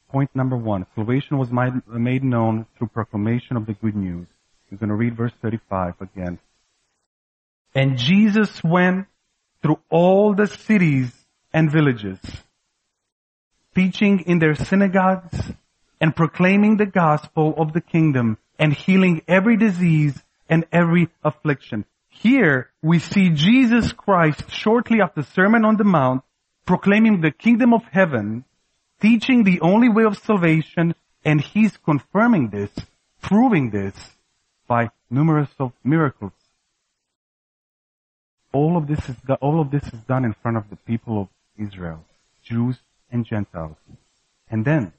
Point 0.10 0.32
number 0.36 0.58
one. 0.58 0.88
Salvation 0.96 1.38
was 1.38 1.50
made 1.52 2.24
known 2.24 2.66
through 2.78 2.88
proclamation 2.88 3.58
of 3.58 3.68
the 3.68 3.74
good 3.74 3.96
news. 3.96 4.28
We're 4.72 4.80
going 4.80 4.90
to 4.90 4.96
read 4.96 5.16
verse 5.16 5.34
35 5.42 6.02
again. 6.02 6.40
And 7.76 7.98
Jesus 7.98 8.64
went 8.64 9.06
through 9.62 9.80
all 9.90 10.34
the 10.34 10.48
cities 10.48 11.12
and 11.54 11.72
villages, 11.72 12.18
teaching 13.76 14.22
in 14.22 14.40
their 14.40 14.56
synagogues 14.56 15.40
and 16.02 16.16
proclaiming 16.16 16.78
the 16.78 16.86
gospel 16.88 17.54
of 17.58 17.74
the 17.74 17.80
kingdom 17.80 18.38
and 18.58 18.74
healing 18.74 19.22
every 19.28 19.56
disease 19.56 20.22
and 20.50 20.66
every 20.72 21.08
affliction. 21.24 21.86
Here 22.10 22.72
we 22.82 23.00
see 23.00 23.30
Jesus 23.30 23.94
Christ 23.94 24.50
shortly 24.50 25.00
after 25.00 25.22
Sermon 25.22 25.64
on 25.64 25.78
the 25.78 25.84
Mount 25.84 26.24
proclaiming 26.66 27.22
the 27.22 27.32
kingdom 27.32 27.74
of 27.74 27.84
heaven, 27.92 28.44
teaching 29.00 29.44
the 29.44 29.62
only 29.62 29.90
way 29.90 30.04
of 30.04 30.18
salvation, 30.18 30.96
and 31.24 31.40
he's 31.40 31.78
confirming 31.78 32.50
this, 32.50 32.72
proving 33.22 33.70
this 33.70 33.96
by 34.68 34.90
numerous 35.10 35.50
of 35.60 35.72
miracles. 35.84 36.34
All 38.54 38.76
of 38.76 38.88
this 38.88 39.08
is 39.08 39.16
all 39.40 39.62
of 39.62 39.72
this 39.72 39.84
is 39.84 40.00
done 40.08 40.26
in 40.26 40.34
front 40.34 40.58
of 40.58 40.70
the 40.70 40.76
people 40.76 41.22
of 41.22 41.28
Israel, 41.58 42.04
Jews 42.44 42.78
and 43.12 43.26
Gentiles. 43.26 43.78
And 44.50 44.66
then 44.66 44.94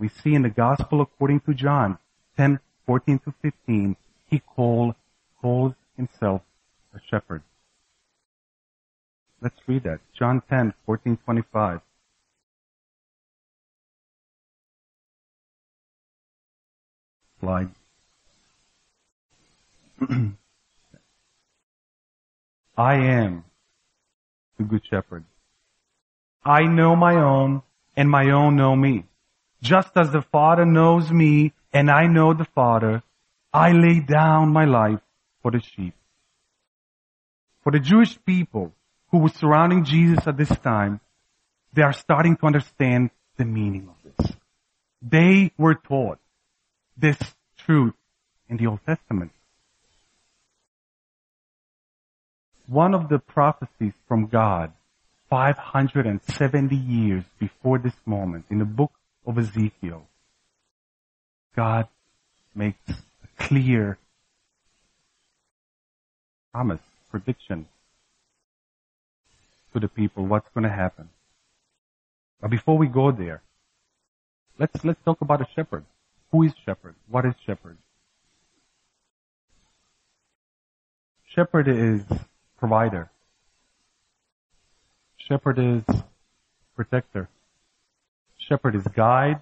we 0.00 0.08
see 0.08 0.34
in 0.34 0.42
the 0.42 0.48
gospel 0.48 1.02
according 1.02 1.40
to 1.40 1.52
John 1.52 1.98
10, 2.38 2.58
14 2.86 3.18
to 3.20 3.34
15, 3.42 3.96
he 4.28 4.38
call, 4.38 4.96
calls 5.42 5.74
himself 5.94 6.40
a 6.94 7.00
shepherd. 7.08 7.42
Let's 9.42 9.56
read 9.66 9.82
that. 9.84 10.00
John 10.18 10.42
10, 10.48 10.72
14, 10.86 11.18
25. 11.24 11.80
Slide. 17.40 17.70
I 22.76 22.94
am 22.94 23.44
the 24.56 24.64
good 24.64 24.82
shepherd. 24.88 25.24
I 26.44 26.62
know 26.62 26.96
my 26.96 27.16
own 27.16 27.62
and 27.96 28.10
my 28.10 28.30
own 28.30 28.56
know 28.56 28.74
me. 28.74 29.04
Just 29.62 29.90
as 29.96 30.10
the 30.10 30.22
Father 30.22 30.64
knows 30.64 31.10
me 31.10 31.52
and 31.72 31.90
I 31.90 32.06
know 32.06 32.32
the 32.32 32.46
Father, 32.54 33.02
I 33.52 33.72
lay 33.72 34.00
down 34.00 34.52
my 34.52 34.64
life 34.64 35.00
for 35.42 35.50
the 35.50 35.60
sheep. 35.60 35.94
For 37.62 37.72
the 37.72 37.80
Jewish 37.80 38.18
people 38.24 38.72
who 39.10 39.18
were 39.18 39.28
surrounding 39.28 39.84
Jesus 39.84 40.26
at 40.26 40.36
this 40.36 40.48
time, 40.48 41.00
they 41.74 41.82
are 41.82 41.92
starting 41.92 42.36
to 42.36 42.46
understand 42.46 43.10
the 43.36 43.44
meaning 43.44 43.88
of 43.88 43.96
this. 44.02 44.32
They 45.02 45.52
were 45.58 45.74
taught 45.74 46.18
this 46.96 47.18
truth 47.58 47.94
in 48.48 48.56
the 48.56 48.66
Old 48.66 48.80
Testament. 48.86 49.32
One 52.66 52.94
of 52.94 53.08
the 53.08 53.18
prophecies 53.18 53.94
from 54.06 54.26
God 54.26 54.72
570 55.28 56.76
years 56.76 57.24
before 57.38 57.78
this 57.78 57.94
moment 58.04 58.46
in 58.50 58.58
the 58.58 58.64
book 58.64 58.92
of 59.26 59.38
Ezekiel, 59.38 60.06
God 61.54 61.88
makes 62.54 62.78
a 62.88 62.96
clear 63.38 63.98
promise, 66.52 66.80
prediction 67.10 67.66
to 69.72 69.80
the 69.80 69.88
people 69.88 70.26
what's 70.26 70.48
going 70.54 70.64
to 70.64 70.70
happen. 70.70 71.08
But 72.40 72.50
before 72.50 72.78
we 72.78 72.86
go 72.86 73.10
there, 73.10 73.42
let's 74.58 74.84
let's 74.84 75.02
talk 75.04 75.20
about 75.20 75.40
a 75.40 75.46
shepherd. 75.54 75.84
Who 76.32 76.42
is 76.44 76.52
shepherd? 76.64 76.94
What 77.08 77.24
is 77.24 77.34
shepherd? 77.44 77.76
Shepherd 81.26 81.68
is 81.68 82.02
provider. 82.58 83.10
Shepherd 85.16 85.58
is 85.58 85.84
protector. 86.74 87.28
Shepherd 88.50 88.74
is 88.74 88.82
guide. 88.88 89.40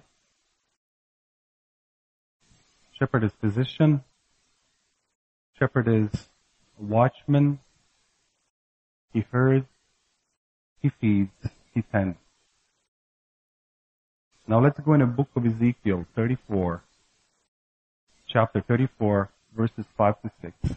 Shepherd 2.91 3.23
is 3.23 3.31
physician. 3.41 4.03
Shepherd 5.57 5.87
is 5.87 6.29
watchman. 6.77 7.57
He 9.11 9.25
herds. 9.31 9.65
He 10.83 10.91
feeds. 11.01 11.31
He 11.73 11.81
tends. 11.81 12.17
Now 14.47 14.61
let's 14.61 14.79
go 14.79 14.93
in 14.93 14.99
the 14.99 15.07
book 15.07 15.29
of 15.35 15.43
Ezekiel 15.43 16.05
34, 16.15 16.83
chapter 18.27 18.61
34, 18.61 19.29
verses 19.57 19.85
5 19.97 20.21
to 20.21 20.31
6. 20.39 20.75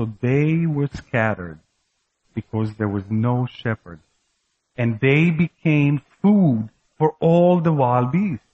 So 0.00 0.10
they 0.22 0.64
were 0.64 0.88
scattered 0.94 1.58
because 2.34 2.72
there 2.76 2.88
was 2.88 3.04
no 3.10 3.46
shepherd. 3.46 4.00
And 4.74 4.98
they 4.98 5.28
became 5.28 6.00
food 6.22 6.70
for 6.96 7.16
all 7.20 7.60
the 7.60 7.74
wild 7.74 8.10
beasts. 8.10 8.46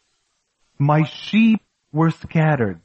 My 0.76 1.04
sheep 1.04 1.62
were 1.92 2.10
scattered. 2.10 2.80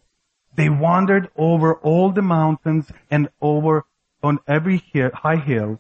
They 0.56 0.70
wandered 0.70 1.30
over 1.36 1.74
all 1.74 2.12
the 2.12 2.22
mountains 2.22 2.86
and 3.10 3.30
over 3.42 3.86
on 4.22 4.38
every 4.48 4.78
high 4.96 5.42
hill. 5.44 5.80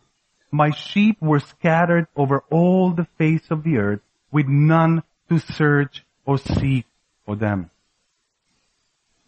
My 0.49 0.71
sheep 0.71 1.21
were 1.21 1.39
scattered 1.39 2.07
over 2.15 2.43
all 2.49 2.93
the 2.93 3.05
face 3.19 3.51
of 3.51 3.61
the 3.61 3.77
earth 3.77 4.01
with 4.31 4.47
none 4.47 5.03
to 5.29 5.37
search 5.37 6.03
or 6.25 6.39
seek 6.39 6.87
for 7.27 7.35
them. 7.35 7.69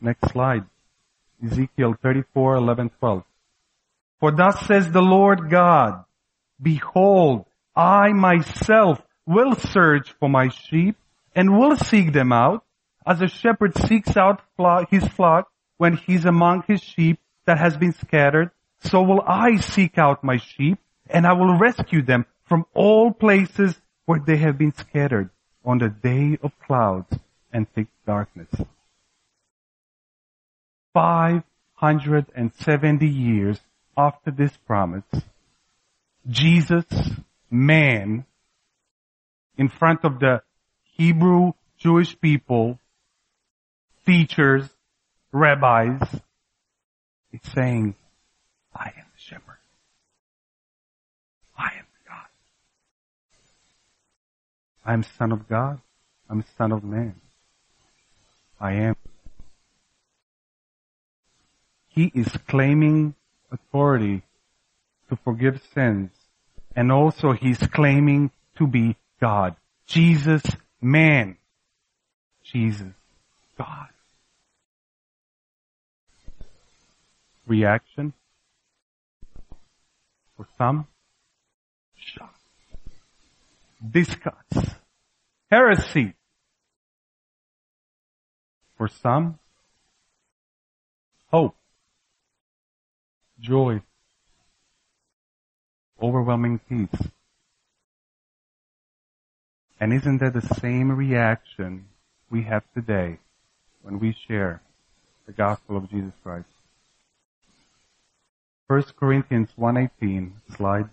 Next 0.02 0.32
slide. 0.32 0.66
Ezekiel 1.46 1.96
34, 2.02 2.56
11, 2.56 2.89
12. 2.98 3.24
For 4.24 4.32
thus 4.32 4.56
says 4.68 4.90
the 4.90 5.02
Lord 5.02 5.50
God, 5.50 6.06
Behold, 6.62 7.46
I 7.76 8.14
myself 8.14 9.02
will 9.26 9.54
search 9.54 10.14
for 10.18 10.30
my 10.30 10.48
sheep 10.48 10.96
and 11.36 11.58
will 11.58 11.76
seek 11.76 12.14
them 12.14 12.32
out 12.32 12.64
as 13.06 13.22
a 13.22 13.28
shepherd 13.28 13.78
seeks 13.78 14.16
out 14.16 14.42
his 14.90 15.06
flock 15.10 15.52
when 15.76 15.98
he's 15.98 16.24
among 16.24 16.64
his 16.70 16.82
sheep 16.82 17.20
that 17.48 17.58
has 17.58 17.76
been 17.76 17.92
scattered. 17.92 18.52
So 18.80 19.02
will 19.02 19.22
I 19.28 19.58
seek 19.58 19.98
out 19.98 20.24
my 20.24 20.38
sheep 20.38 20.80
and 21.10 21.28
I 21.28 21.34
will 21.34 21.58
rescue 21.58 22.02
them 22.02 22.26
from 22.46 22.66
all 22.74 23.12
places 23.12 23.76
where 24.06 24.22
they 24.26 24.38
have 24.38 24.58
been 24.58 24.74
scattered 24.74 25.32
on 25.66 25.80
the 25.80 25.90
day 25.90 26.38
of 26.42 26.58
clouds 26.60 27.14
and 27.52 27.70
thick 27.74 27.88
darkness. 28.06 28.48
570 30.94 33.06
years 33.06 33.60
after 33.98 34.32
this 34.32 34.56
promise, 34.66 35.04
Jesus, 36.30 36.86
man, 37.50 38.26
in 39.58 39.70
front 39.70 40.04
of 40.04 40.20
the 40.20 40.42
Hebrew 40.84 41.54
Jewish 41.78 42.20
people, 42.20 42.80
teachers, 44.06 44.70
rabbis, 45.32 46.02
it's 47.32 47.52
saying, 47.52 47.96
I 48.76 48.88
am 48.88 49.06
the 49.14 49.22
shepherd. 49.22 49.58
I 51.58 51.66
am 51.78 51.86
God. 52.08 52.28
I 54.86 54.94
am 54.94 55.04
son 55.04 55.32
of 55.32 55.48
God. 55.48 55.80
I'm 56.30 56.44
son 56.58 56.72
of 56.72 56.84
man. 56.84 57.16
I 58.60 58.74
am. 58.74 58.96
He 61.90 62.12
is 62.16 62.28
claiming 62.48 63.14
authority 63.54 64.24
to 65.10 65.16
forgive 65.24 65.62
sins. 65.74 66.12
And 66.76 66.92
also 66.92 67.32
he's 67.32 67.60
claiming 67.60 68.32
to 68.58 68.68
be 68.68 68.98
God. 69.22 69.56
Jesus, 69.86 70.42
man. 70.82 71.38
Jesus, 72.44 72.94
God. 73.58 73.88
Reaction? 77.46 78.13
For 80.36 80.48
some, 80.58 80.88
shock. 81.96 82.34
Disgust. 83.92 84.76
Heresy. 85.52 86.16
For 88.78 88.88
some, 88.88 89.38
hope 91.30 91.56
joy, 93.44 93.82
overwhelming 96.02 96.60
peace. 96.70 97.08
And 99.80 99.94
isn't 99.94 100.20
that 100.20 100.34
the 100.34 100.56
same 100.56 100.92
reaction 100.92 101.86
we 102.32 102.44
have 102.44 102.64
today 102.74 103.20
when 103.82 104.00
we 104.00 104.16
share 104.28 104.62
the 105.26 105.34
gospel 105.34 105.76
of 105.76 105.90
Jesus 105.90 106.14
Christ? 106.24 106.48
1 108.68 108.84
Corinthians 108.98 109.50
1.18, 109.60 110.32
slide. 110.56 110.90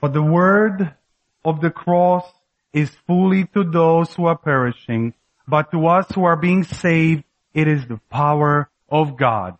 For 0.00 0.08
the 0.08 0.22
word 0.22 0.94
of 1.44 1.60
the 1.60 1.70
cross 1.70 2.24
is 2.72 2.90
fully 3.06 3.44
to 3.54 3.62
those 3.62 4.12
who 4.14 4.26
are 4.26 4.36
perishing, 4.36 5.14
but 5.46 5.70
to 5.70 5.86
us 5.86 6.06
who 6.12 6.24
are 6.24 6.36
being 6.36 6.64
saved, 6.64 7.22
it 7.54 7.68
is 7.68 7.86
the 7.86 8.00
power 8.10 8.68
of 8.90 9.16
God 9.16 9.56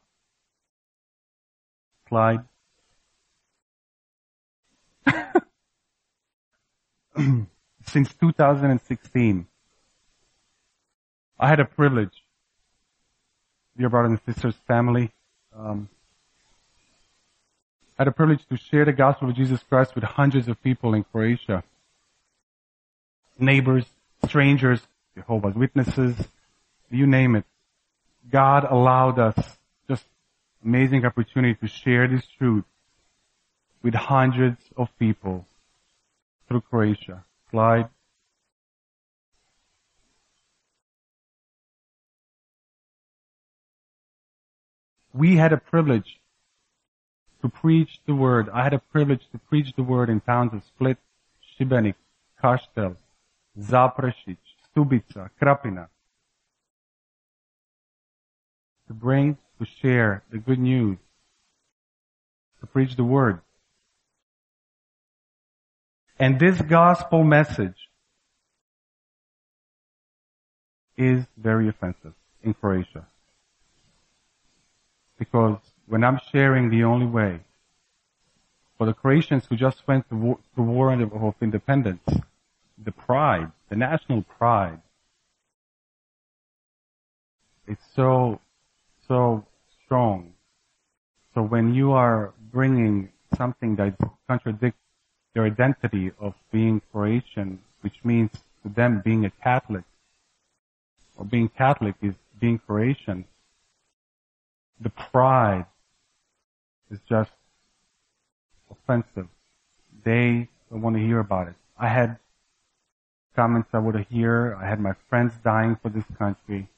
slide. 2.08 2.40
Since 7.86 8.14
2016, 8.14 9.46
I 11.40 11.48
had 11.48 11.60
a 11.60 11.64
privilege, 11.64 12.22
dear 13.76 13.88
brothers 13.88 14.10
and 14.10 14.20
sisters, 14.34 14.54
family, 14.66 15.12
um, 15.56 15.88
I 17.98 18.02
had 18.02 18.08
a 18.08 18.12
privilege 18.12 18.46
to 18.48 18.56
share 18.56 18.84
the 18.84 18.92
gospel 18.92 19.28
of 19.28 19.34
Jesus 19.34 19.60
Christ 19.68 19.96
with 19.96 20.04
hundreds 20.04 20.46
of 20.46 20.62
people 20.62 20.94
in 20.94 21.02
Croatia. 21.02 21.64
Neighbors, 23.40 23.86
strangers, 24.24 24.80
Jehovah's 25.16 25.56
Witnesses, 25.56 26.14
you 26.90 27.06
name 27.06 27.34
it. 27.34 27.44
God 28.30 28.64
allowed 28.64 29.18
us 29.18 29.57
amazing 30.68 31.02
opportunity 31.06 31.54
to 31.54 31.66
share 31.66 32.06
this 32.06 32.26
truth 32.38 32.64
with 33.82 33.94
hundreds 33.94 34.60
of 34.76 34.86
people 34.98 35.46
through 36.46 36.60
Croatia. 36.60 37.24
Slide. 37.50 37.88
We 45.14 45.36
had 45.36 45.54
a 45.54 45.56
privilege 45.56 46.20
to 47.40 47.48
preach 47.48 48.00
the 48.06 48.14
word. 48.14 48.50
I 48.52 48.62
had 48.62 48.74
a 48.74 48.78
privilege 48.78 49.24
to 49.32 49.38
preach 49.38 49.72
the 49.74 49.82
word 49.82 50.10
in 50.10 50.20
towns 50.20 50.52
of 50.52 50.62
Split, 50.64 50.98
Šibenik, 51.50 51.94
Kaštel, 52.42 52.94
Zaprešić, 53.58 54.42
Stubica, 54.66 55.30
Krapina. 55.40 55.88
To 58.88 58.92
bring, 58.92 59.38
to 59.58 59.66
share 59.66 60.22
the 60.30 60.38
good 60.38 60.58
news, 60.58 60.98
to 62.60 62.66
preach 62.66 62.96
the 62.96 63.04
word. 63.04 63.40
And 66.18 66.40
this 66.40 66.60
gospel 66.60 67.22
message 67.22 67.88
is 70.96 71.24
very 71.36 71.68
offensive 71.68 72.14
in 72.42 72.54
Croatia. 72.54 73.06
Because 75.18 75.58
when 75.86 76.02
I'm 76.02 76.20
sharing 76.32 76.70
the 76.70 76.84
only 76.84 77.06
way 77.06 77.40
for 78.76 78.86
the 78.86 78.92
Croatians 78.92 79.46
who 79.48 79.56
just 79.56 79.86
went 79.86 80.08
to 80.08 80.16
war, 80.16 80.38
to 80.56 80.62
war 80.62 80.92
of 80.92 81.34
independence, 81.40 82.02
the 82.82 82.92
pride, 82.92 83.50
the 83.68 83.76
national 83.76 84.22
pride, 84.22 84.80
it's 87.66 87.84
so, 87.94 88.40
so 89.06 89.44
strong. 89.88 90.34
So 91.34 91.40
when 91.40 91.74
you 91.74 91.92
are 91.92 92.34
bringing 92.52 93.08
something 93.38 93.74
that 93.76 93.96
contradicts 94.28 94.78
their 95.34 95.44
identity 95.44 96.12
of 96.20 96.34
being 96.52 96.82
Croatian, 96.92 97.60
which 97.80 97.94
means 98.04 98.30
to 98.62 98.68
them 98.68 99.00
being 99.02 99.24
a 99.24 99.30
Catholic, 99.30 99.84
or 101.16 101.24
being 101.24 101.48
Catholic 101.48 101.94
is 102.02 102.14
being 102.38 102.58
Croatian, 102.58 103.24
the 104.78 104.90
pride 104.90 105.64
is 106.90 106.98
just 107.08 107.30
offensive. 108.70 109.28
They 110.04 110.48
don't 110.70 110.82
want 110.82 110.96
to 110.96 111.02
hear 111.02 111.20
about 111.20 111.48
it. 111.48 111.54
I 111.78 111.88
had 111.88 112.18
comments 113.34 113.70
I 113.72 113.78
would 113.78 114.06
hear. 114.10 114.54
I 114.60 114.68
had 114.68 114.80
my 114.80 114.92
friends 115.08 115.32
dying 115.42 115.78
for 115.80 115.88
this 115.88 116.04
country, 116.18 116.68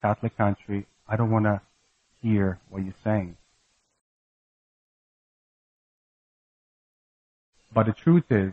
Catholic 0.00 0.34
country. 0.38 0.86
I 1.08 1.16
don't 1.16 1.30
want 1.30 1.44
to 1.44 1.60
hear 2.20 2.58
what 2.68 2.82
you're 2.82 2.94
saying. 3.04 3.36
But 7.72 7.86
the 7.86 7.92
truth 7.92 8.24
is 8.30 8.52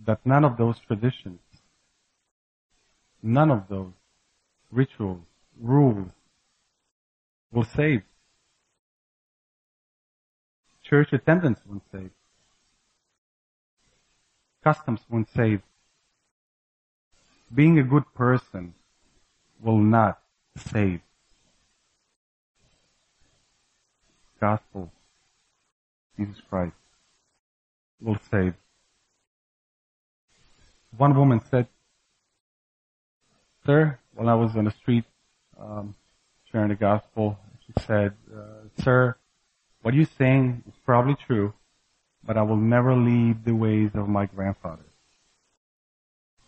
that 0.00 0.20
none 0.24 0.44
of 0.44 0.56
those 0.56 0.78
traditions, 0.78 1.40
none 3.22 3.50
of 3.50 3.68
those 3.68 3.92
rituals, 4.72 5.20
rules, 5.60 6.10
will 7.52 7.64
save. 7.64 8.02
Church 10.82 11.12
attendance 11.12 11.60
won't 11.66 11.82
save. 11.92 12.10
Customs 14.62 15.00
won't 15.08 15.28
save. 15.28 15.62
Being 17.54 17.78
a 17.78 17.82
good 17.82 18.04
person 18.14 18.74
will 19.64 19.78
not 19.78 20.18
save. 20.56 21.00
Gospel, 24.38 24.92
Jesus 26.18 26.36
Christ, 26.50 26.74
will 28.00 28.18
save. 28.30 28.54
One 30.96 31.16
woman 31.16 31.40
said, 31.50 31.66
Sir, 33.64 33.98
while 34.14 34.28
I 34.28 34.34
was 34.34 34.54
on 34.54 34.66
the 34.66 34.70
street 34.70 35.04
um, 35.58 35.94
sharing 36.52 36.68
the 36.68 36.74
gospel, 36.74 37.38
she 37.66 37.72
said, 37.86 38.12
uh, 38.32 38.82
Sir, 38.82 39.16
what 39.80 39.94
you're 39.94 40.06
saying 40.18 40.62
is 40.68 40.74
probably 40.84 41.16
true, 41.26 41.54
but 42.22 42.36
I 42.36 42.42
will 42.42 42.56
never 42.56 42.94
leave 42.94 43.44
the 43.44 43.54
ways 43.54 43.90
of 43.94 44.08
my 44.08 44.26
grandfather. 44.26 44.84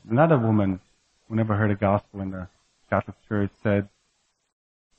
Another 0.09 0.38
woman 0.38 0.81
who 1.29 1.35
never 1.35 1.57
heard 1.57 1.70
the 1.70 1.74
gospel 1.74 2.20
in 2.20 2.31
the 2.31 2.48
Catholic 2.88 3.16
Church 3.29 3.51
said, 3.62 3.88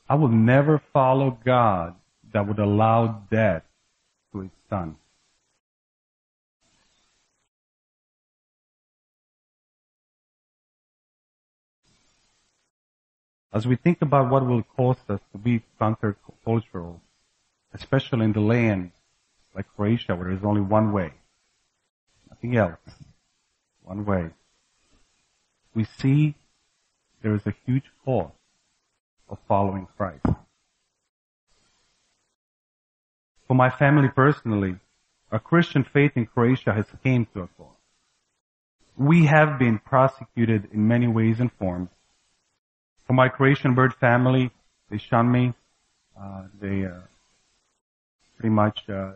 I 0.10 0.16
will 0.16 0.30
never 0.30 0.82
follow 0.94 1.38
God 1.44 1.96
that 2.32 2.48
would 2.48 2.60
allow 2.60 3.24
death 3.30 3.64
to 4.32 4.42
his 4.42 4.52
son. 4.70 4.98
As 13.54 13.66
we 13.66 13.76
think 13.76 14.02
about 14.02 14.30
what 14.30 14.46
will 14.46 14.64
cost 14.64 15.10
us 15.10 15.22
to 15.32 15.38
be 15.38 15.64
countercultural, 15.82 17.00
especially 17.74 18.26
in 18.26 18.34
the 18.34 18.42
land 18.42 18.92
like 19.56 19.66
Croatia 19.76 20.16
where 20.16 20.30
there's 20.30 20.44
only 20.44 20.62
one 20.62 20.92
way, 20.92 21.14
nothing 22.30 22.56
else, 22.56 22.78
one 23.84 24.06
way, 24.06 24.30
we 25.74 25.86
see 25.86 26.36
there 27.22 27.36
is 27.36 27.46
a 27.46 27.54
huge 27.66 27.86
cost 28.06 28.34
of 29.30 29.38
following 29.48 29.88
Christ. 29.98 30.26
For 33.48 33.54
my 33.54 33.70
family 33.70 34.10
personally, 34.10 34.76
our 35.32 35.40
Christian 35.40 35.84
faith 35.84 36.14
in 36.16 36.26
Croatia 36.26 36.74
has 36.74 36.86
came 37.04 37.28
to 37.34 37.42
a 37.42 37.48
cost. 37.48 37.78
We 38.98 39.26
have 39.26 39.60
been 39.60 39.80
prosecuted 39.80 40.70
in 40.74 40.88
many 40.88 41.08
ways 41.08 41.40
and 41.40 41.52
forms 41.52 41.90
for 43.08 43.14
my 43.14 43.30
Croatian 43.30 43.74
bird 43.74 43.96
family, 43.96 44.52
they 44.92 44.98
shun 44.98 45.32
me. 45.32 45.54
Uh, 46.20 46.44
they 46.60 46.86
uh, 46.86 47.00
pretty 48.36 48.54
much 48.54 48.84
uh, 48.90 49.14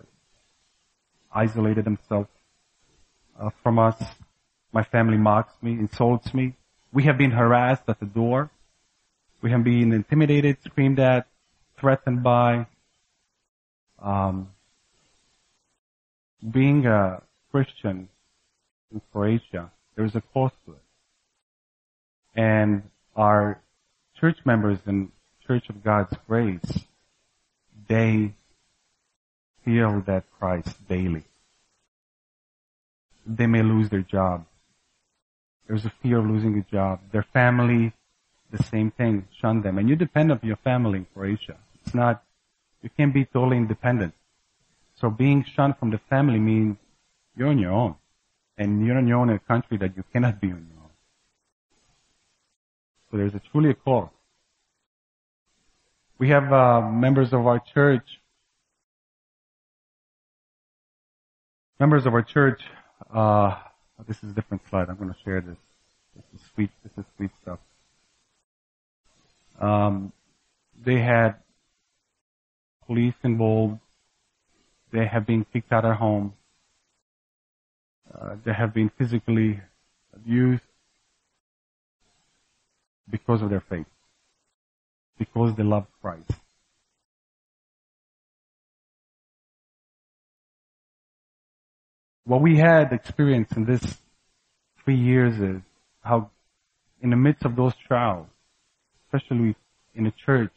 isolated 1.34 1.84
themselves 1.84 2.30
uh, 3.40 3.50
from 3.62 3.78
us. 3.78 4.02
My 4.72 4.84
family 4.84 5.18
mocks 5.18 5.54
me, 5.62 5.74
insults 5.74 6.34
me. 6.34 6.56
We 6.94 7.04
have 7.04 7.18
been 7.18 7.32
harassed 7.32 7.84
at 7.88 8.00
the 8.00 8.06
door. 8.06 8.50
We 9.42 9.52
have 9.52 9.64
been 9.64 9.94
intimidated, 9.94 10.58
screamed 10.64 11.00
at, 11.00 11.28
threatened 11.78 12.22
by. 12.22 12.68
Um, 14.02 14.50
being 16.50 16.86
a 16.86 17.22
Christian 17.52 18.10
in 18.92 19.02
Croatia, 19.12 19.72
there's 19.96 20.16
a 20.16 20.22
cost 20.34 20.56
to 20.66 20.74
it. 20.74 20.82
And 22.36 22.84
our 23.16 23.62
church 24.20 24.38
members 24.46 24.80
in 24.86 25.12
Church 25.48 25.70
of 25.70 25.84
God's 25.84 26.16
Grace, 26.28 26.86
they 27.88 28.34
feel 29.64 30.02
that 30.08 30.24
Christ 30.40 30.88
daily. 30.88 31.24
They 33.26 33.48
may 33.48 33.62
lose 33.62 33.90
their 33.90 34.02
job. 34.02 34.46
There's 35.72 35.86
a 35.86 35.94
fear 36.04 36.18
of 36.18 36.26
losing 36.26 36.58
a 36.58 36.64
job. 36.70 37.00
Their 37.14 37.24
family, 37.24 37.94
the 38.52 38.62
same 38.62 38.92
thing, 38.92 39.26
shun 39.40 39.62
them. 39.62 39.78
And 39.78 39.88
you 39.88 39.96
depend 39.96 40.30
on 40.30 40.42
your 40.44 40.58
family 40.58 40.98
in 41.00 41.08
Croatia. 41.14 41.56
It's 41.86 41.96
not, 41.96 42.26
you 42.82 42.90
can't 42.98 43.14
be 43.14 43.24
totally 43.24 43.56
independent. 43.56 44.14
So 44.96 45.10
being 45.10 45.46
shunned 45.46 45.78
from 45.78 45.92
the 45.92 45.98
family 46.10 46.40
means 46.40 46.76
you're 47.38 47.48
on 47.48 47.58
your 47.58 47.72
own. 47.72 47.96
And 48.58 48.86
you're 48.86 48.98
on 48.98 49.08
your 49.08 49.20
own 49.20 49.30
in 49.30 49.38
a 49.38 49.40
country 49.40 49.78
that 49.78 49.96
you 49.96 50.04
cannot 50.12 50.42
be 50.42 50.48
on 50.48 50.68
your 50.74 50.84
own. 50.84 50.90
So 53.10 53.16
there's 53.16 53.34
a 53.34 53.42
truly 53.54 53.70
a 53.70 53.74
call. 53.74 54.12
We 56.18 56.28
have 56.32 56.52
uh, 56.52 56.82
members 56.82 57.32
of 57.32 57.48
our 57.48 57.60
church. 57.74 58.20
Members 61.80 62.06
of 62.06 62.14
our 62.14 62.24
church. 62.24 62.62
Uh, 63.10 63.56
this 64.08 64.18
is 64.24 64.32
a 64.32 64.34
different 64.34 64.64
slide. 64.70 64.90
I'm 64.90 64.98
going 64.98 65.10
to 65.10 65.20
share 65.24 65.42
this. 65.42 65.58
This 66.16 66.42
is 66.42 66.48
sweet. 66.54 66.70
This 66.84 66.92
is 66.98 67.06
sweet 67.18 67.32
stuff. 67.42 67.60
Um, 69.60 70.12
they 70.84 71.00
had 71.00 71.36
police 72.86 73.14
involved. 73.24 73.80
They 74.92 75.06
have 75.06 75.26
been 75.26 75.46
kicked 75.54 75.72
out 75.72 75.86
of 75.86 75.96
home. 75.98 76.34
Uh, 78.14 78.36
they 78.44 78.54
have 78.54 78.74
been 78.74 78.90
physically 78.98 79.62
abused 80.14 80.64
because 83.10 83.42
of 83.42 83.50
their 83.50 83.62
faith, 83.62 83.86
because 85.18 85.56
they 85.56 85.64
love 85.64 85.86
Christ. 86.02 86.32
What 92.26 92.42
we 92.42 92.58
had 92.58 92.92
experienced 92.92 93.58
in 93.58 93.66
this 93.66 93.98
three 94.84 94.98
years 94.98 95.40
is 95.40 95.62
how 96.02 96.30
in 97.02 97.10
the 97.10 97.16
midst 97.16 97.46
of 97.46 97.56
those 97.56 97.74
trials, 97.88 98.28
especially 99.08 99.56
in 99.96 100.04
the 100.04 100.14
church, 100.26 100.54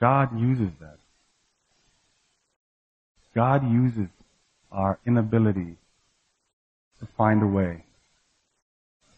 God 0.00 0.38
uses 0.38 0.70
that. 0.80 0.98
God 3.34 3.70
uses 3.70 4.08
our 4.72 4.98
inability 5.06 5.76
to 7.00 7.06
find 7.16 7.42
a 7.42 7.46
way. 7.46 7.84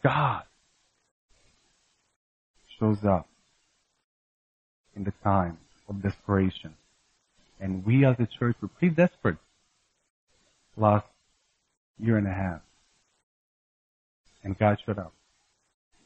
God 0.03 0.42
shows 2.79 3.05
up 3.05 3.29
in 4.96 5.05
the 5.05 5.12
time 5.22 5.59
of 5.88 6.03
desperation. 6.03 6.74
And 7.61 7.85
we 7.85 8.05
as 8.07 8.16
a 8.18 8.27
church 8.27 8.57
were 8.61 8.68
pretty 8.68 8.94
desperate 8.94 9.37
last 10.77 11.07
year 11.99 12.16
and 12.16 12.27
a 12.27 12.33
half. 12.33 12.61
And 14.42 14.59
God 14.59 14.79
showed 14.85 14.99
up 14.99 15.12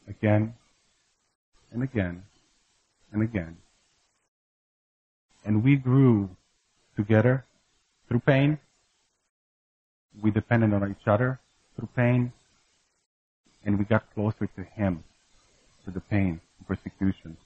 again 0.09 0.55
and 1.73 1.83
again 1.83 2.25
and 3.13 3.23
again. 3.23 3.57
And 5.45 5.63
we 5.63 5.77
grew 5.77 6.31
together 6.97 7.45
through 8.09 8.21
pain. 8.21 8.59
We 10.21 10.31
depended 10.31 10.73
on 10.73 10.91
each 10.91 11.07
other 11.07 11.39
through 11.77 11.89
pain. 11.95 12.33
And 13.65 13.79
we 13.79 13.85
got 13.85 14.13
closer 14.15 14.47
to 14.47 14.63
Him 14.63 15.05
through 15.83 15.95
the 15.95 16.01
pain 16.01 16.41
and 16.59 16.67
persecution. 16.67 17.37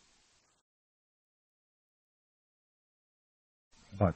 But 3.99 4.15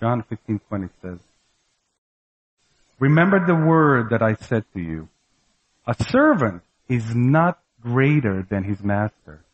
John 0.00 0.22
15:20 0.22 0.88
says, 1.02 1.20
Remember 2.98 3.44
the 3.46 3.54
word 3.54 4.10
that 4.10 4.22
I 4.22 4.34
said 4.34 4.64
to 4.72 4.80
you. 4.80 5.08
A 5.86 5.94
servant 5.94 6.62
is 6.88 7.14
not 7.14 7.58
greater 7.80 8.46
than 8.48 8.64
his 8.64 8.82
master. 8.82 9.44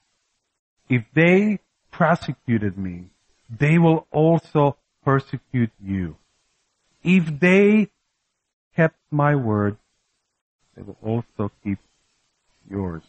If 0.89 1.05
they 1.15 1.59
persecuted 1.91 2.79
me, 2.79 3.07
they 3.51 3.79
will 3.79 4.07
also 4.13 4.77
persecute 5.05 5.71
you. 5.83 6.17
If 7.03 7.41
they 7.41 7.91
kept 8.75 8.99
my 9.11 9.35
word, 9.35 9.77
they 10.77 10.83
will 10.83 10.99
also 11.03 11.51
keep 11.63 11.79
yours. 12.69 13.03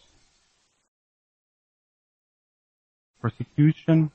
Persecution. 3.21 4.11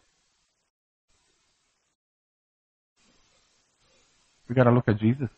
We 4.48 4.54
gotta 4.54 4.70
look 4.70 4.88
at 4.88 4.98
Jesus. 4.98 5.30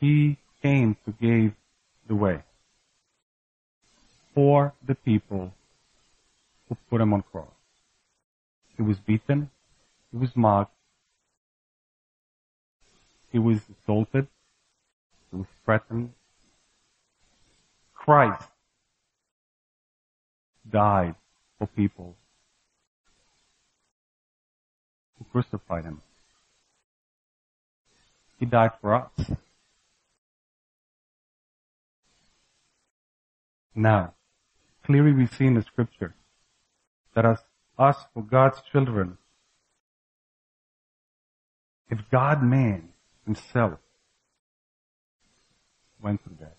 He 0.00 0.38
came 0.62 0.96
to 1.04 1.12
give 1.12 1.52
the 2.06 2.14
way 2.14 2.42
for 4.34 4.72
the 4.86 4.94
people 4.94 5.52
who 6.68 6.76
put 6.88 7.00
him 7.00 7.12
on 7.12 7.22
cross. 7.22 7.48
He 8.76 8.82
was 8.82 8.98
beaten. 8.98 9.50
He 10.12 10.18
was 10.18 10.34
mocked. 10.36 10.72
He 13.32 13.38
was 13.38 13.60
assaulted. 13.82 14.28
He 15.30 15.36
was 15.36 15.46
threatened. 15.64 16.12
Christ 17.94 18.48
died 20.70 21.14
for 21.58 21.66
people 21.66 22.14
who 25.17 25.17
crucified 25.32 25.84
him. 25.84 26.02
He 28.38 28.46
died 28.46 28.72
for 28.80 28.94
us. 28.94 29.30
Now, 33.74 34.14
clearly 34.84 35.12
we 35.12 35.26
see 35.26 35.46
in 35.46 35.54
the 35.54 35.62
scripture 35.62 36.14
that 37.14 37.24
as 37.24 37.38
us 37.78 37.96
for 38.12 38.22
God's 38.22 38.60
children, 38.72 39.18
if 41.90 41.98
God 42.10 42.42
man 42.42 42.88
himself 43.24 43.78
went 46.02 46.22
through 46.22 46.36
that 46.40 46.56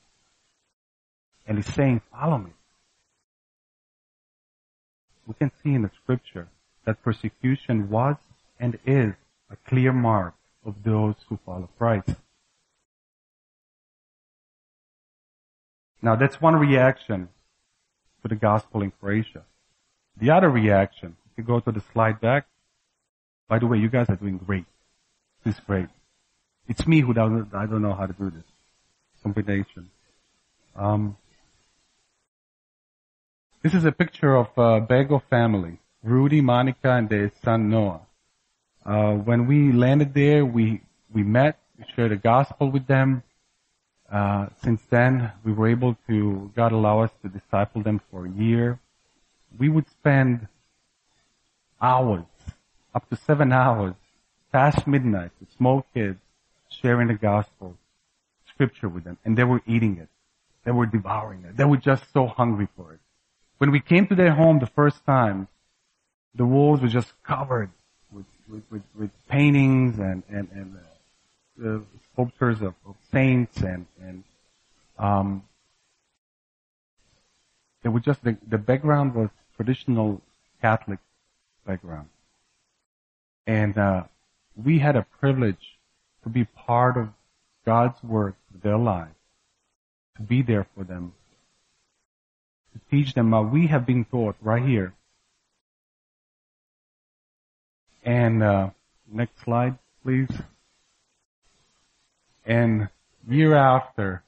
and 1.45 1.57
he's 1.57 1.73
saying, 1.73 2.01
follow 2.11 2.37
me. 2.37 2.51
We 5.27 5.33
can 5.33 5.51
see 5.63 5.73
in 5.73 5.81
the 5.83 5.91
scripture 6.01 6.47
that 6.85 7.03
persecution 7.03 7.89
was 7.89 8.15
and 8.59 8.77
is 8.85 9.13
a 9.49 9.55
clear 9.67 9.93
mark 9.93 10.33
of 10.65 10.83
those 10.83 11.15
who 11.27 11.39
follow 11.45 11.69
Christ. 11.77 12.09
Now 16.01 16.15
that's 16.15 16.41
one 16.41 16.55
reaction 16.55 17.29
to 18.21 18.27
the 18.27 18.35
gospel 18.35 18.81
in 18.81 18.91
Croatia. 18.91 19.43
The 20.17 20.31
other 20.31 20.49
reaction, 20.49 21.15
if 21.31 21.37
you 21.37 21.43
go 21.43 21.59
to 21.59 21.71
the 21.71 21.81
slide 21.93 22.19
back, 22.19 22.47
by 23.47 23.59
the 23.59 23.67
way, 23.67 23.77
you 23.77 23.89
guys 23.89 24.09
are 24.09 24.15
doing 24.15 24.37
great. 24.37 24.65
This 25.43 25.55
is 25.55 25.61
great. 25.61 25.87
It's 26.67 26.85
me 26.85 27.01
who 27.01 27.13
doesn't, 27.13 27.53
I 27.53 27.65
don't 27.65 27.81
know 27.81 27.93
how 27.93 28.05
to 28.05 28.13
do 28.13 28.29
this 28.29 28.43
combination. 29.23 29.89
Um, 30.75 31.17
this 33.63 33.73
is 33.73 33.85
a 33.85 33.91
picture 33.91 34.35
of 34.35 34.47
a 34.55 34.79
Bego 34.79 35.21
family, 35.29 35.79
Rudy, 36.03 36.41
Monica, 36.41 36.91
and 36.91 37.09
their 37.09 37.31
son 37.43 37.69
Noah. 37.69 38.01
Uh, 38.89 39.13
when 39.13 39.45
we 39.45 39.71
landed 39.71 40.15
there, 40.15 40.43
we 40.43 40.81
we 41.13 41.21
met, 41.21 41.59
we 41.77 41.85
shared 41.95 42.09
the 42.09 42.15
gospel 42.15 42.71
with 42.71 42.87
them. 42.87 43.21
Uh, 44.11 44.47
since 44.63 44.81
then, 44.89 45.31
we 45.43 45.51
were 45.53 45.67
able 45.67 45.95
to, 46.07 46.51
God 46.55 46.71
allow 46.71 47.01
us 47.01 47.11
to 47.21 47.29
disciple 47.29 47.83
them 47.83 48.01
for 48.09 48.25
a 48.25 48.31
year. 48.31 48.79
We 49.59 49.69
would 49.69 49.87
spend 49.91 50.47
hours, 51.79 52.25
up 52.95 53.07
to 53.11 53.15
seven 53.15 53.51
hours, 53.51 53.93
past 54.51 54.87
midnight 54.87 55.31
with 55.39 55.55
small 55.55 55.85
kids, 55.93 56.19
sharing 56.69 57.09
the 57.09 57.13
gospel, 57.13 57.77
scripture 58.47 58.89
with 58.89 59.03
them, 59.03 59.19
and 59.23 59.37
they 59.37 59.43
were 59.43 59.61
eating 59.67 59.97
it. 59.97 60.09
They 60.63 60.71
were 60.71 60.87
devouring 60.87 61.43
it. 61.43 61.57
They 61.57 61.65
were 61.65 61.77
just 61.77 62.11
so 62.11 62.25
hungry 62.25 62.67
for 62.75 62.93
it. 62.93 62.99
When 63.59 63.69
we 63.69 63.81
came 63.81 64.07
to 64.07 64.15
their 64.15 64.33
home 64.33 64.57
the 64.57 64.65
first 64.81 65.05
time, 65.05 65.47
the 66.33 66.45
walls 66.45 66.81
were 66.81 66.87
just 66.87 67.13
covered 67.21 67.69
with, 68.49 68.63
with, 68.71 68.81
with, 68.97 69.11
paintings 69.27 69.99
and, 69.99 70.23
and, 70.29 70.47
and 70.53 70.77
uh, 71.65 71.79
sculptures 72.13 72.61
of, 72.61 72.73
of 72.87 72.95
saints 73.11 73.57
and, 73.57 73.85
and 74.01 74.23
um, 74.97 75.43
it 77.83 77.89
was 77.89 78.03
just 78.03 78.23
the, 78.23 78.37
the 78.47 78.57
background 78.57 79.15
was 79.15 79.29
traditional 79.55 80.21
Catholic 80.61 80.99
background. 81.65 82.09
And 83.47 83.77
uh, 83.77 84.03
we 84.55 84.79
had 84.79 84.95
a 84.95 85.05
privilege 85.19 85.77
to 86.23 86.29
be 86.29 86.45
part 86.45 86.97
of 86.97 87.09
God's 87.65 88.01
work 88.03 88.35
of 88.53 88.61
their 88.61 88.77
lives, 88.77 89.15
to 90.17 90.21
be 90.23 90.41
there 90.41 90.67
for 90.75 90.83
them, 90.83 91.13
to 92.73 92.79
teach 92.89 93.13
them 93.13 93.31
what 93.31 93.51
we 93.51 93.67
have 93.67 93.85
been 93.85 94.05
taught 94.05 94.35
right 94.41 94.63
here. 94.63 94.93
And 98.03 98.41
uh, 98.43 98.69
next 99.11 99.41
slide, 99.43 99.77
please. 100.03 100.29
And 102.45 102.89
year 103.27 103.55
after, 103.55 104.23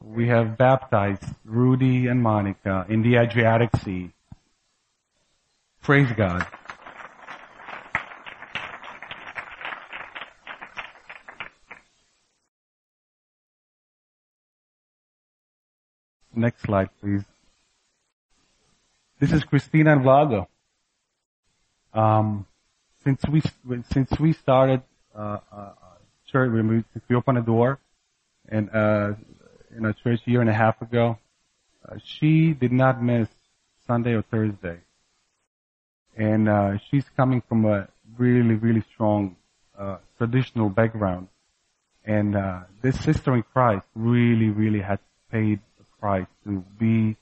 we 0.00 0.28
have 0.28 0.58
baptized 0.58 1.24
Rudy 1.44 2.06
and 2.06 2.22
Monica 2.22 2.86
in 2.88 3.02
the 3.02 3.16
Adriatic 3.16 3.70
Sea. 3.82 4.10
Praise 5.82 6.12
God. 6.16 6.46
Next 16.34 16.62
slide, 16.62 16.88
please. 17.00 17.24
This 19.20 19.32
is 19.32 19.44
Christina 19.44 19.92
and 19.92 20.02
Vlado. 20.02 20.46
Um, 21.92 22.46
since 23.04 23.22
we 23.28 23.42
since 23.92 24.10
we 24.18 24.32
started 24.32 24.82
uh, 25.14 25.38
uh, 25.52 25.72
church, 26.26 26.50
we, 26.52 26.84
we 27.08 27.16
opened 27.16 27.38
a 27.38 27.42
door, 27.42 27.78
and 28.48 28.70
uh, 28.74 29.12
in 29.76 29.84
a 29.84 29.92
church 29.92 30.20
a 30.26 30.30
year 30.30 30.40
and 30.40 30.50
a 30.50 30.54
half 30.54 30.80
ago, 30.82 31.18
uh, 31.88 31.96
she 32.04 32.52
did 32.52 32.72
not 32.72 33.02
miss 33.02 33.28
Sunday 33.86 34.12
or 34.12 34.22
Thursday, 34.22 34.78
and 36.16 36.48
uh, 36.48 36.78
she's 36.90 37.04
coming 37.16 37.42
from 37.48 37.64
a 37.64 37.88
really 38.16 38.54
really 38.54 38.84
strong 38.94 39.36
uh, 39.78 39.96
traditional 40.18 40.68
background, 40.68 41.28
and 42.04 42.36
uh, 42.36 42.60
this 42.82 42.98
sister 43.00 43.34
in 43.34 43.42
Christ 43.42 43.86
really 43.94 44.50
really 44.50 44.80
had 44.80 45.00
paid 45.30 45.60
the 45.78 45.84
price 46.00 46.26
to 46.44 46.64
be 46.78 47.16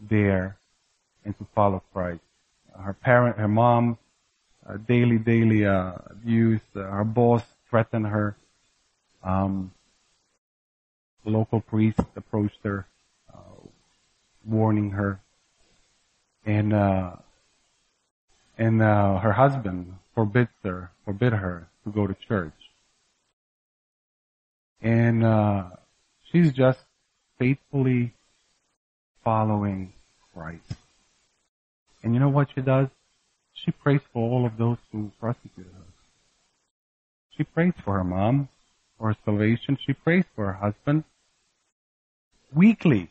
there 0.00 0.56
and 1.24 1.36
to 1.38 1.46
follow 1.54 1.82
Christ. 1.92 2.20
Her 2.78 2.92
parent, 2.92 3.38
her 3.38 3.48
mom, 3.48 3.98
uh, 4.68 4.76
daily, 4.88 5.18
daily 5.18 5.66
uh, 5.66 5.94
abuse. 6.10 6.62
Uh, 6.74 6.80
her 6.82 7.04
boss 7.04 7.42
threatened 7.68 8.06
her 8.06 8.36
Um, 9.24 9.72
the 11.24 11.30
local 11.30 11.60
priest 11.60 12.00
approached 12.14 12.60
her, 12.62 12.84
uh, 13.32 13.64
warning 14.44 14.90
her, 14.90 15.18
and 16.44 16.74
uh, 16.74 17.16
and 18.58 18.80
her 18.82 19.32
husband 19.32 19.96
forbids 20.14 20.52
her, 20.62 20.90
forbid 21.06 21.32
her 21.32 21.68
to 21.84 21.90
go 21.90 22.06
to 22.06 22.14
church, 22.28 22.52
and 24.82 25.24
she's 26.30 26.52
just 26.52 26.84
faithfully 27.38 28.12
following 29.24 29.94
Christ. 30.34 30.76
And 32.02 32.12
you 32.12 32.20
know 32.20 32.28
what 32.28 32.48
she 32.54 32.60
does? 32.60 32.88
She 33.64 33.70
prays 33.70 34.00
for 34.12 34.30
all 34.30 34.44
of 34.44 34.58
those 34.58 34.76
who 34.92 35.10
persecuted 35.20 35.72
her. 35.72 35.84
She 37.36 37.44
prays 37.44 37.72
for 37.82 37.94
her 37.94 38.04
mom, 38.04 38.48
for 38.98 39.08
her 39.08 39.16
salvation. 39.24 39.78
She 39.84 39.94
prays 39.94 40.24
for 40.34 40.46
her 40.46 40.52
husband. 40.52 41.04
Weekly. 42.54 43.10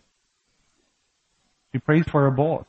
She 1.71 1.79
prays 1.79 2.05
for 2.07 2.21
her 2.21 2.31
boss. 2.31 2.65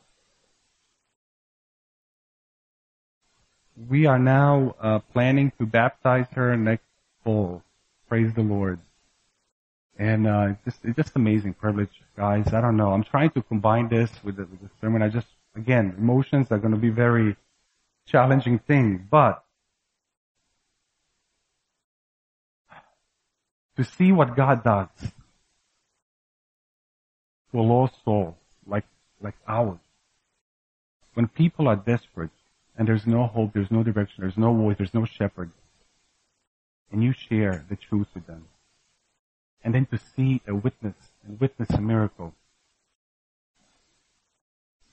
We 3.89 4.05
are 4.07 4.19
now 4.19 4.75
uh, 4.81 4.99
planning 4.99 5.51
to 5.59 5.65
baptize 5.65 6.27
her 6.31 6.57
next 6.57 6.85
fall. 7.23 7.61
Praise 8.09 8.33
the 8.33 8.41
Lord. 8.41 8.79
And 9.97 10.27
uh, 10.27 10.47
it's 10.51 10.63
just 10.65 10.85
it's 10.85 10.95
just 10.97 11.15
amazing 11.15 11.53
privilege, 11.53 12.01
guys. 12.17 12.51
I 12.51 12.61
don't 12.61 12.77
know. 12.77 12.91
I'm 12.91 13.03
trying 13.03 13.29
to 13.31 13.41
combine 13.41 13.89
this 13.89 14.09
with 14.23 14.37
the, 14.37 14.43
with 14.45 14.61
the 14.61 14.69
sermon. 14.81 15.01
I 15.01 15.09
just 15.09 15.27
again 15.55 15.93
emotions 15.97 16.47
are 16.51 16.57
going 16.57 16.73
to 16.73 16.79
be 16.79 16.89
very 16.89 17.37
challenging 18.07 18.59
thing, 18.59 19.07
but 19.09 19.43
to 23.77 23.83
see 23.83 24.11
what 24.11 24.35
God 24.35 24.63
does 24.63 25.11
to 27.51 27.59
a 27.59 27.61
lost 27.61 27.95
soul 28.03 28.37
like 28.65 28.85
like 29.21 29.35
ours. 29.47 29.79
When 31.13 31.27
people 31.27 31.67
are 31.67 31.75
desperate 31.75 32.31
and 32.77 32.87
there's 32.87 33.07
no 33.07 33.25
hope, 33.25 33.53
there's 33.53 33.71
no 33.71 33.83
direction, 33.83 34.21
there's 34.21 34.37
no 34.37 34.53
voice, 34.53 34.77
there's 34.77 34.93
no 34.93 35.05
shepherd, 35.05 35.51
and 36.91 37.01
you 37.03 37.13
share 37.13 37.65
the 37.69 37.75
truth 37.75 38.07
with 38.13 38.27
them, 38.27 38.45
and 39.63 39.73
then 39.73 39.85
to 39.87 39.97
see 39.97 40.41
a 40.47 40.53
witness 40.53 40.95
and 41.25 41.39
witness 41.39 41.69
a 41.71 41.81
miracle, 41.81 42.33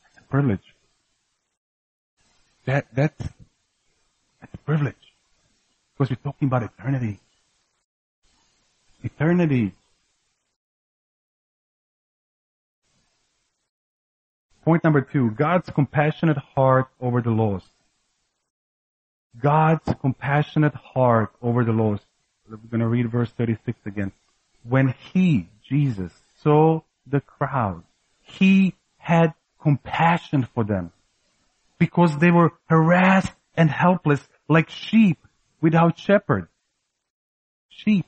it's 0.09 0.19
a 0.19 0.23
privilege. 0.23 0.72
That 2.65 2.87
that's 2.95 3.19
that's 4.41 4.55
a 4.55 4.59
privilege 4.59 4.95
because 5.93 6.11
we're 6.11 6.23
talking 6.23 6.47
about 6.47 6.63
eternity. 6.63 7.19
Eternity. 9.03 9.75
Point 14.65 14.85
number 14.85 15.01
two, 15.01 15.33
God's 15.33 15.71
compassionate 15.71 16.37
heart 16.37 16.87
over 17.01 17.21
the 17.21 17.31
lost. 17.31 17.67
God's 19.41 19.93
compassionate 20.01 20.75
heart 20.75 21.33
over 21.43 21.65
the 21.65 21.73
lost. 21.73 22.05
We're 22.49 22.59
going 22.59 22.81
to 22.81 22.87
read 22.87 23.11
verse 23.11 23.31
36 23.31 23.79
again. 23.87 24.13
When 24.69 24.95
he, 25.13 25.49
Jesus, 25.69 26.13
saw 26.43 26.83
the 27.07 27.21
crowd, 27.21 27.83
he 28.21 28.75
had 28.99 29.35
compassion 29.61 30.47
for 30.55 30.63
them 30.63 30.93
because 31.83 32.17
they 32.19 32.31
were 32.31 32.53
harassed 32.69 33.33
and 33.57 33.69
helpless 33.69 34.21
like 34.49 34.71
sheep 34.71 35.19
without 35.61 35.99
shepherd. 35.99 36.47
Sheep. 37.69 38.07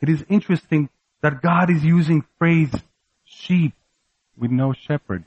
It 0.00 0.08
is 0.08 0.24
interesting 0.30 0.88
that 1.20 1.42
God 1.42 1.68
is 1.68 1.84
using 1.84 2.24
phrase 2.38 2.72
sheep 3.26 3.74
with 4.34 4.50
no 4.50 4.72
shepherd. 4.72 5.24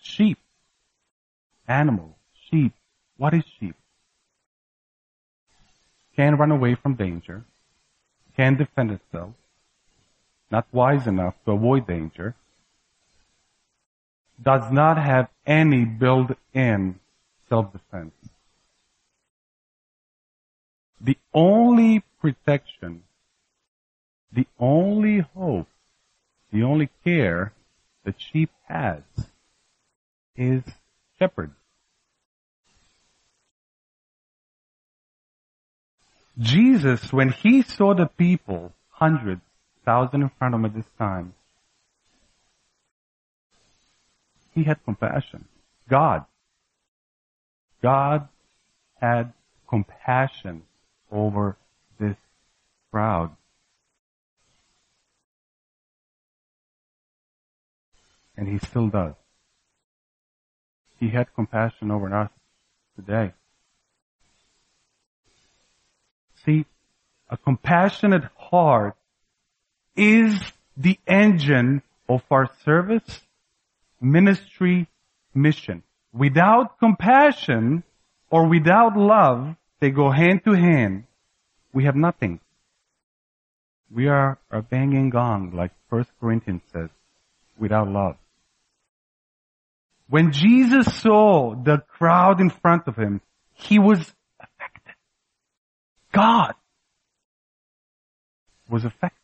Sheep. 0.00 0.38
Animal. 1.68 2.16
Sheep. 2.46 2.72
What 3.18 3.34
is 3.34 3.44
sheep? 3.60 3.76
Can 6.16 6.36
run 6.36 6.50
away 6.50 6.76
from 6.76 6.94
danger. 6.94 7.44
Can 8.38 8.56
defend 8.56 8.90
itself. 8.90 9.34
Not 10.50 10.66
wise 10.72 11.06
enough 11.06 11.34
to 11.44 11.52
avoid 11.52 11.86
danger. 11.86 12.34
Does 14.42 14.70
not 14.72 14.98
have 14.98 15.28
any 15.46 15.84
built-in 15.84 16.98
self-defense. 17.48 18.14
The 21.00 21.16
only 21.32 22.02
protection, 22.20 23.04
the 24.32 24.46
only 24.58 25.20
hope, 25.20 25.68
the 26.50 26.62
only 26.62 26.88
care 27.04 27.52
that 28.04 28.20
sheep 28.20 28.50
has 28.66 29.02
is 30.36 30.62
shepherd. 31.18 31.52
Jesus, 36.38 37.12
when 37.12 37.30
he 37.30 37.62
saw 37.62 37.94
the 37.94 38.06
people, 38.06 38.72
hundreds, 38.90 39.42
thousands 39.84 40.22
in 40.22 40.30
front 40.30 40.54
of 40.54 40.60
him 40.60 40.64
at 40.64 40.74
this 40.74 40.90
time, 40.98 41.34
he 44.54 44.64
had 44.64 44.82
compassion. 44.84 45.46
God. 45.88 46.24
God 47.82 48.28
had 49.00 49.32
compassion 49.68 50.62
over 51.10 51.56
this 51.98 52.16
crowd. 52.90 53.30
And 58.36 58.48
he 58.48 58.58
still 58.58 58.88
does. 58.88 59.14
He 60.98 61.10
had 61.10 61.34
compassion 61.34 61.90
over 61.90 62.12
us 62.14 62.30
today. 62.96 63.32
See, 66.44 66.64
a 67.28 67.36
compassionate 67.36 68.24
heart 68.36 68.96
is 69.96 70.40
the 70.76 70.98
engine 71.06 71.82
of 72.08 72.22
our 72.30 72.50
service, 72.64 73.22
ministry, 74.04 74.88
mission. 75.34 75.82
Without 76.12 76.78
compassion 76.78 77.82
or 78.30 78.46
without 78.48 78.96
love, 78.96 79.56
they 79.80 79.90
go 79.90 80.10
hand 80.10 80.42
to 80.44 80.52
hand. 80.52 81.04
We 81.72 81.84
have 81.84 81.96
nothing. 81.96 82.40
We 83.90 84.08
are 84.08 84.38
a 84.50 84.62
banging 84.62 85.10
gong, 85.10 85.52
like 85.52 85.72
1 85.88 86.06
Corinthians 86.20 86.62
says, 86.72 86.90
without 87.58 87.88
love. 87.88 88.16
When 90.08 90.32
Jesus 90.32 90.86
saw 91.00 91.54
the 91.54 91.78
crowd 91.78 92.40
in 92.40 92.50
front 92.50 92.86
of 92.86 92.96
him, 92.96 93.20
he 93.52 93.78
was 93.78 94.00
affected. 94.40 94.94
God 96.12 96.54
was 98.68 98.84
affected. 98.84 99.18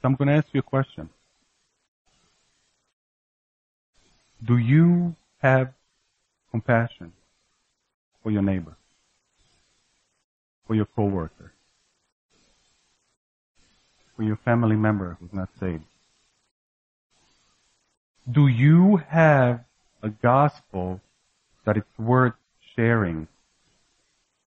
So 0.00 0.08
I'm 0.08 0.14
going 0.14 0.28
to 0.28 0.34
ask 0.34 0.48
you 0.52 0.60
a 0.60 0.62
question. 0.62 1.10
Do 4.44 4.58
you 4.58 5.16
have 5.38 5.72
compassion 6.50 7.12
for 8.22 8.30
your 8.30 8.42
neighbor? 8.42 8.76
For 10.66 10.74
your 10.74 10.86
coworker? 10.86 11.52
For 14.16 14.22
your 14.22 14.36
family 14.36 14.76
member 14.76 15.16
who's 15.20 15.32
not 15.32 15.48
saved? 15.58 15.84
Do 18.30 18.46
you 18.46 18.96
have 18.96 19.64
a 20.02 20.10
gospel 20.10 21.00
that 21.64 21.76
it's 21.76 21.98
worth 21.98 22.34
sharing, 22.74 23.28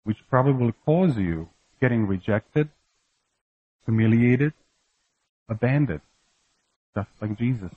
which 0.04 0.18
probably 0.30 0.54
will 0.54 0.74
cause 0.86 1.18
you 1.18 1.50
getting 1.82 2.08
rejected, 2.08 2.70
humiliated, 3.86 4.54
abandoned, 5.50 6.02
just 6.96 7.10
like 7.22 7.38
Jesus? 7.38 7.72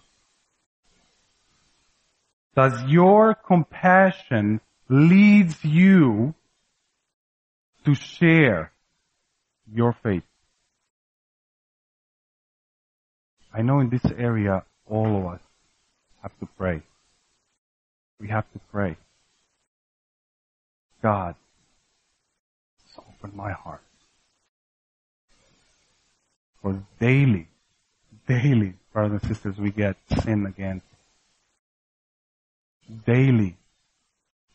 Does 2.54 2.82
your 2.84 3.34
compassion 3.34 4.60
leads 4.88 5.64
you 5.64 6.34
to 7.84 7.94
share 7.94 8.72
your 9.72 9.92
faith? 10.02 10.24
I 13.52 13.62
know 13.62 13.80
in 13.80 13.88
this 13.88 14.04
area 14.16 14.64
all 14.88 15.16
of 15.16 15.26
us 15.34 15.40
have 16.22 16.38
to 16.40 16.46
pray. 16.58 16.82
We 18.20 18.28
have 18.28 18.50
to 18.52 18.60
pray. 18.70 18.96
God, 21.02 21.34
open 22.98 23.36
my 23.36 23.52
heart. 23.52 23.82
For 26.62 26.82
daily, 26.98 27.48
daily, 28.28 28.74
brothers 28.92 29.22
and 29.22 29.28
sisters, 29.28 29.56
we 29.58 29.70
get 29.70 29.96
sin 30.22 30.46
against. 30.46 30.89
Daily, 33.06 33.56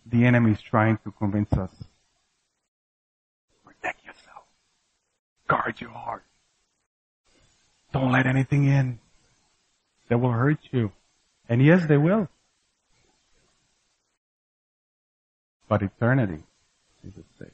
the 0.06 0.26
enemy 0.26 0.52
is 0.52 0.62
trying 0.62 0.98
to 1.04 1.12
convince 1.12 1.54
us 1.54 1.72
Protect 3.64 4.06
yourself. 4.06 4.44
Guard 5.48 5.80
your 5.80 5.92
heart. 5.92 6.24
Don't 7.94 8.12
let 8.12 8.26
anything 8.26 8.66
in 8.68 9.00
that 10.10 10.18
will 10.18 10.32
hurt 10.32 10.60
you. 10.72 10.92
And 11.48 11.64
yes, 11.64 11.86
they 11.88 11.98
will. 11.98 12.28
But 15.70 15.82
eternity 15.82 16.44
is 17.08 17.14
at 17.18 17.24
stake. 17.36 17.50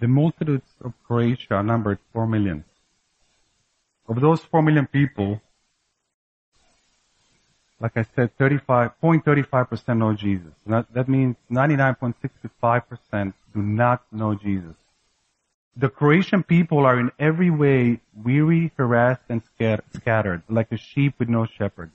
The 0.00 0.08
multitudes 0.08 0.70
of 0.82 0.92
Croatia 1.06 1.62
numbered 1.62 1.98
four 2.12 2.26
million. 2.26 2.64
Of 4.08 4.20
those 4.20 4.40
four 4.40 4.62
million 4.62 4.86
people, 4.86 5.40
like 7.80 7.96
I 7.96 8.04
said, 8.14 8.36
35.35% 8.38 9.98
know 9.98 10.12
Jesus. 10.14 10.52
That, 10.66 10.92
that 10.92 11.08
means 11.08 11.36
99.65% 11.50 13.34
do 13.54 13.62
not 13.62 14.02
know 14.12 14.34
Jesus. 14.34 14.76
The 15.76 15.88
Croatian 15.88 16.44
people 16.44 16.86
are 16.86 17.00
in 17.00 17.10
every 17.18 17.50
way 17.50 18.00
weary, 18.14 18.72
harassed, 18.76 19.24
and 19.28 19.42
scattered, 19.92 20.42
like 20.48 20.70
a 20.70 20.76
sheep 20.76 21.14
with 21.18 21.28
no 21.28 21.46
shepherd. 21.46 21.90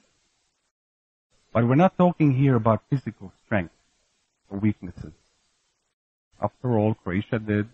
But 1.52 1.66
we're 1.66 1.76
not 1.76 1.96
talking 1.96 2.34
here 2.34 2.56
about 2.56 2.82
physical 2.90 3.32
strength 3.44 3.72
or 4.50 4.58
weaknesses. 4.58 5.12
After 6.40 6.78
all, 6.78 6.94
Croatia 6.94 7.38
did 7.38 7.68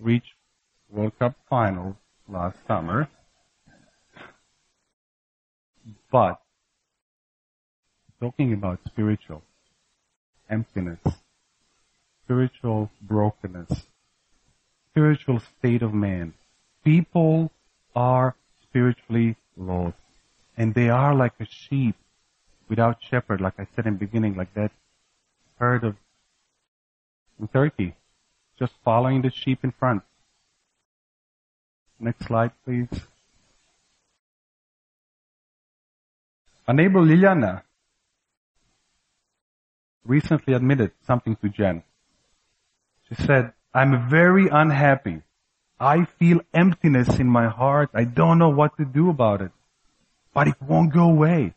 reach 0.00 0.34
World 0.90 1.12
Cup 1.18 1.34
final 1.48 1.96
last 2.28 2.58
summer. 2.66 3.08
But 6.10 6.40
talking 8.20 8.52
about 8.52 8.80
spiritual 8.86 9.42
emptiness, 10.50 11.00
spiritual 12.24 12.90
brokenness, 13.00 13.84
spiritual 14.90 15.40
state 15.40 15.82
of 15.82 15.94
man. 15.94 16.34
People 16.84 17.52
are 17.94 18.34
spiritually 18.62 19.36
lost. 19.56 19.96
And 20.56 20.74
they 20.74 20.88
are 20.88 21.14
like 21.14 21.34
a 21.38 21.46
sheep 21.46 21.94
without 22.68 22.98
shepherd, 23.00 23.40
like 23.40 23.54
I 23.58 23.66
said 23.74 23.86
in 23.86 23.94
the 23.94 23.98
beginning, 23.98 24.36
like 24.36 24.52
that 24.54 24.72
herd 25.58 25.84
of 25.84 25.96
in 27.40 27.46
Turkey, 27.48 27.94
just 28.58 28.72
following 28.84 29.22
the 29.22 29.30
sheep 29.30 29.60
in 29.62 29.70
front. 29.70 30.02
Next 32.00 32.26
slide, 32.26 32.50
please. 32.64 32.88
Our 36.68 36.74
neighbor 36.74 37.00
Liliana 37.00 37.62
recently 40.04 40.52
admitted 40.52 40.92
something 41.06 41.34
to 41.36 41.48
Jen. 41.48 41.82
She 43.08 43.14
said, 43.14 43.54
I'm 43.72 44.10
very 44.10 44.48
unhappy. 44.48 45.22
I 45.80 46.04
feel 46.04 46.42
emptiness 46.52 47.18
in 47.18 47.26
my 47.26 47.48
heart. 47.48 47.88
I 47.94 48.04
don't 48.04 48.38
know 48.38 48.50
what 48.50 48.76
to 48.76 48.84
do 48.84 49.08
about 49.08 49.40
it. 49.40 49.52
But 50.34 50.48
it 50.48 50.60
won't 50.60 50.92
go 50.92 51.04
away. 51.04 51.54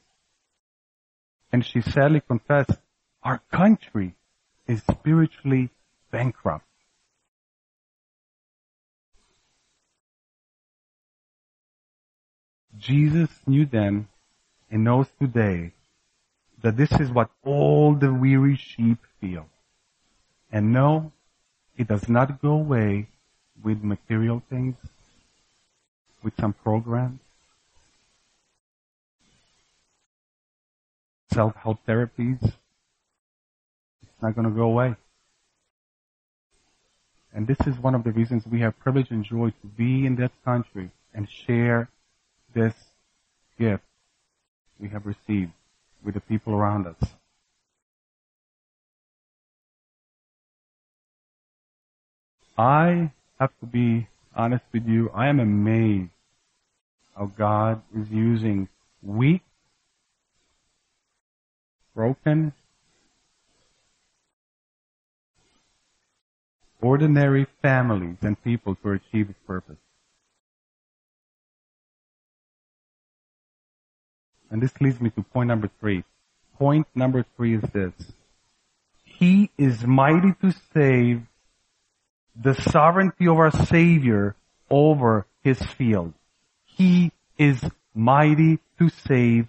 And 1.51 1.65
she 1.65 1.81
sadly 1.81 2.21
confessed, 2.25 2.79
our 3.21 3.41
country 3.51 4.15
is 4.65 4.81
spiritually 4.89 5.71
bankrupt. 6.09 6.65
Jesus 12.77 13.29
knew 13.45 13.65
then 13.65 14.07
and 14.71 14.85
knows 14.85 15.07
today 15.19 15.73
that 16.63 16.77
this 16.77 16.91
is 16.93 17.11
what 17.11 17.29
all 17.43 17.93
the 17.93 18.11
weary 18.11 18.55
sheep 18.55 18.99
feel. 19.19 19.47
And 20.51 20.71
no, 20.71 21.11
it 21.77 21.87
does 21.87 22.07
not 22.07 22.41
go 22.41 22.51
away 22.51 23.07
with 23.63 23.83
material 23.83 24.41
things, 24.49 24.75
with 26.23 26.33
some 26.39 26.53
programs, 26.53 27.19
self-help 31.33 31.79
therapies. 31.87 32.41
It's 32.43 34.21
not 34.21 34.35
going 34.35 34.47
to 34.47 34.55
go 34.55 34.63
away. 34.63 34.95
And 37.33 37.47
this 37.47 37.57
is 37.65 37.77
one 37.77 37.95
of 37.95 38.03
the 38.03 38.11
reasons 38.11 38.45
we 38.45 38.59
have 38.59 38.77
privilege 38.79 39.09
and 39.09 39.23
joy 39.23 39.49
to 39.49 39.67
be 39.67 40.05
in 40.05 40.15
this 40.15 40.31
country 40.43 40.91
and 41.13 41.29
share 41.29 41.89
this 42.53 42.73
gift 43.57 43.83
we 44.81 44.89
have 44.89 45.05
received 45.05 45.51
with 46.03 46.15
the 46.15 46.21
people 46.21 46.53
around 46.53 46.87
us. 46.87 47.09
I 52.57 53.11
have 53.39 53.51
to 53.59 53.65
be 53.65 54.07
honest 54.35 54.63
with 54.73 54.87
you. 54.87 55.09
I 55.13 55.27
am 55.27 55.39
amazed 55.39 56.09
how 57.15 57.25
God 57.37 57.81
is 57.95 58.09
using 58.09 58.67
weak, 59.03 59.41
broken, 61.95 62.53
ordinary 66.81 67.45
families 67.61 68.17
and 68.21 68.41
people 68.43 68.75
to 68.75 68.91
achieve 68.91 69.27
His 69.27 69.35
purpose. 69.45 69.77
And 74.51 74.61
this 74.61 74.73
leads 74.81 74.99
me 74.99 75.09
to 75.11 75.23
point 75.23 75.47
number 75.47 75.69
three. 75.79 76.03
Point 76.57 76.85
number 76.93 77.25
three 77.35 77.55
is 77.55 77.63
this. 77.73 77.93
He 79.03 79.49
is 79.57 79.85
mighty 79.85 80.33
to 80.41 80.53
save 80.73 81.23
the 82.35 82.53
sovereignty 82.53 83.27
of 83.27 83.37
our 83.37 83.51
Savior 83.51 84.35
over 84.69 85.25
his 85.43 85.59
field. 85.59 86.13
He 86.65 87.11
is 87.37 87.63
mighty 87.95 88.59
to 88.77 88.89
save 89.07 89.47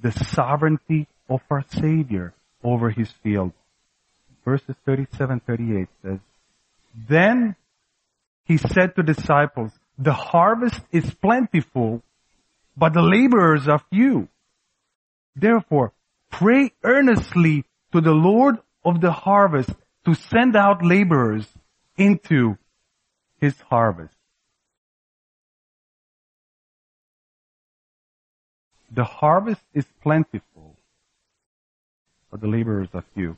the 0.00 0.12
sovereignty 0.12 1.06
of 1.28 1.40
our 1.50 1.64
Savior 1.70 2.32
over 2.62 2.90
his 2.90 3.10
field. 3.22 3.52
Verses 4.44 4.76
37, 4.86 5.40
38 5.40 5.88
says, 6.02 6.18
Then 7.08 7.56
he 8.44 8.56
said 8.56 8.94
to 8.96 9.02
disciples, 9.02 9.72
the 9.98 10.12
harvest 10.12 10.80
is 10.92 11.12
plentiful, 11.14 12.02
but 12.78 12.92
the 12.94 13.02
laborers 13.02 13.66
are 13.66 13.80
few. 13.90 14.28
Therefore, 15.34 15.92
pray 16.30 16.72
earnestly 16.84 17.64
to 17.92 18.00
the 18.00 18.12
Lord 18.12 18.58
of 18.84 19.00
the 19.00 19.10
harvest 19.10 19.70
to 20.04 20.14
send 20.14 20.54
out 20.54 20.84
laborers 20.84 21.46
into 21.96 22.56
his 23.40 23.60
harvest. 23.62 24.14
The 28.90 29.04
harvest 29.04 29.62
is 29.74 29.84
plentiful, 30.02 30.76
but 32.30 32.40
the 32.40 32.46
laborers 32.46 32.88
are 32.94 33.04
few. 33.14 33.36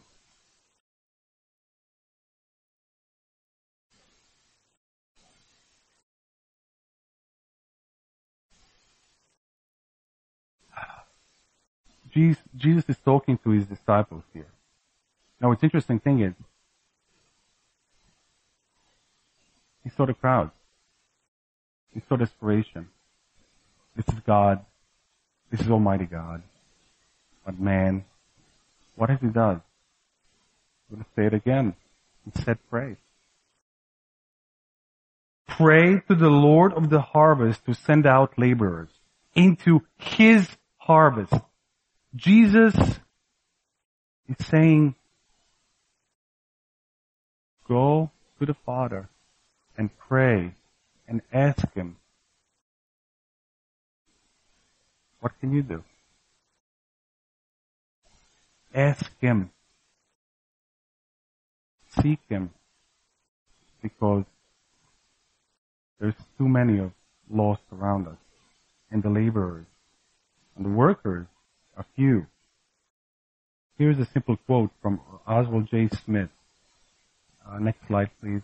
Jesus 12.13 12.85
is 12.89 12.97
talking 13.05 13.39
to 13.39 13.51
his 13.51 13.67
disciples 13.67 14.25
here. 14.33 14.49
Now, 15.41 15.49
what's 15.49 15.63
interesting 15.63 16.01
thing 16.01 16.21
is, 16.21 16.35
he 19.83 19.91
saw 19.91 20.07
the 20.07 20.15
crowd. 20.15 20.51
He 21.95 22.03
saw 22.09 22.17
desperation. 22.17 22.89
This 23.97 24.07
is 24.09 24.21
God. 24.27 24.65
This 25.51 25.61
is 25.61 25.71
Almighty 25.71 26.05
God. 26.05 26.43
But 27.45 27.59
man, 27.59 28.05
what 28.97 29.11
has 29.11 29.21
he 29.21 29.29
done? 29.29 29.63
I'm 30.91 30.97
going 30.97 31.05
to 31.05 31.11
say 31.17 31.27
it 31.27 31.35
again. 31.35 31.75
He 32.25 32.43
said 32.43 32.59
pray. 32.69 32.97
Pray 35.49 36.01
to 36.09 36.15
the 36.15 36.31
Lord 36.31 36.73
of 36.73 36.91
the 36.91 37.01
harvest 37.01 37.65
to 37.67 37.75
send 37.75 38.07
out 38.07 38.39
laborers 38.39 38.91
into 39.35 39.83
his 39.97 40.49
harvest. 40.79 41.35
Jesus 42.15 42.75
is 44.29 44.47
saying, 44.47 44.95
go 47.69 48.11
to 48.39 48.47
the 48.47 48.55
Father 48.67 49.09
and 49.77 49.91
pray 49.97 50.55
and 51.07 51.23
ask 51.33 51.73
Him, 51.75 51.97
what 55.21 55.39
can 55.41 55.53
you 55.53 55.63
do? 55.63 55.85
Ask 58.75 59.11
Him. 59.21 59.51
Seek 62.01 62.21
Him. 62.29 62.51
Because 63.83 64.25
there's 66.01 66.15
too 66.39 66.49
many 66.49 66.79
of 66.79 66.93
lost 67.31 67.63
around 67.73 68.09
us. 68.09 68.17
And 68.91 69.03
the 69.03 69.11
laborers 69.11 69.67
and 70.57 70.65
the 70.65 70.71
workers 70.71 71.27
a 71.81 71.85
few. 71.97 72.27
Here's 73.79 73.99
a 73.99 74.05
simple 74.13 74.37
quote 74.47 74.71
from 74.83 75.01
Oswald 75.27 75.69
J. 75.71 75.89
Smith. 76.05 76.29
Uh, 77.49 77.59
next 77.59 77.87
slide, 77.89 78.11
please. 78.21 78.43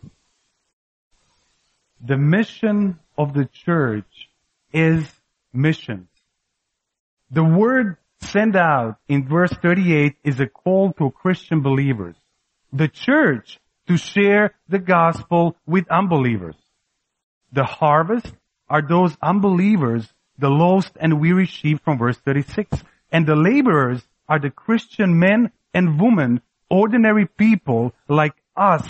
The 2.05 2.17
mission 2.17 2.99
of 3.17 3.35
the 3.35 3.45
church 3.45 4.31
is 4.73 5.07
mission. 5.53 6.09
The 7.31 7.45
word 7.45 7.99
sent 8.21 8.57
out 8.57 8.97
in 9.09 9.29
verse 9.29 9.53
38 9.61 10.17
is 10.25 10.41
a 10.41 10.47
call 10.47 10.93
to 10.95 11.11
Christian 11.11 11.61
believers. 11.61 12.17
The 12.73 12.89
church 12.89 13.59
to 13.89 13.99
share 13.99 14.55
the 14.69 14.79
gospel 14.79 15.57
with 15.67 15.87
unbelievers. 15.91 16.57
The 17.53 17.65
harvest 17.65 18.33
are 18.69 18.83
those 18.83 19.15
unbelievers, 19.23 20.13
the 20.39 20.49
lost 20.49 20.93
and 20.99 21.21
weary 21.21 21.47
sheep 21.47 21.85
from 21.85 21.99
verse 21.99 22.17
36. 22.19 22.83
And 23.17 23.27
the 23.27 23.35
laborers 23.35 24.03
are 24.29 24.39
the 24.39 24.51
Christian 24.51 25.19
men 25.19 25.51
and 25.73 25.99
women, 25.99 26.43
ordinary 26.69 27.25
people 27.25 27.95
like 28.09 28.35
us 28.55 28.87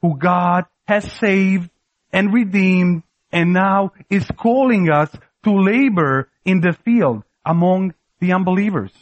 who 0.00 0.16
God 0.16 0.64
has 0.88 1.04
saved 1.20 1.68
and 2.10 2.32
redeemed 2.32 3.02
and 3.30 3.52
now 3.52 3.92
is 4.08 4.24
calling 4.38 4.88
us 4.88 5.10
to 5.44 5.52
labor 5.52 6.30
in 6.42 6.62
the 6.62 6.72
field 6.72 7.24
among 7.44 7.92
the 8.18 8.32
unbelievers. 8.32 8.92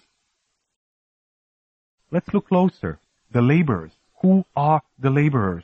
Let's 2.10 2.34
look 2.34 2.48
closer. 2.48 2.98
The 3.30 3.42
laborers. 3.42 3.92
Who 4.22 4.44
are 4.56 4.82
the 4.98 5.10
laborers? 5.10 5.62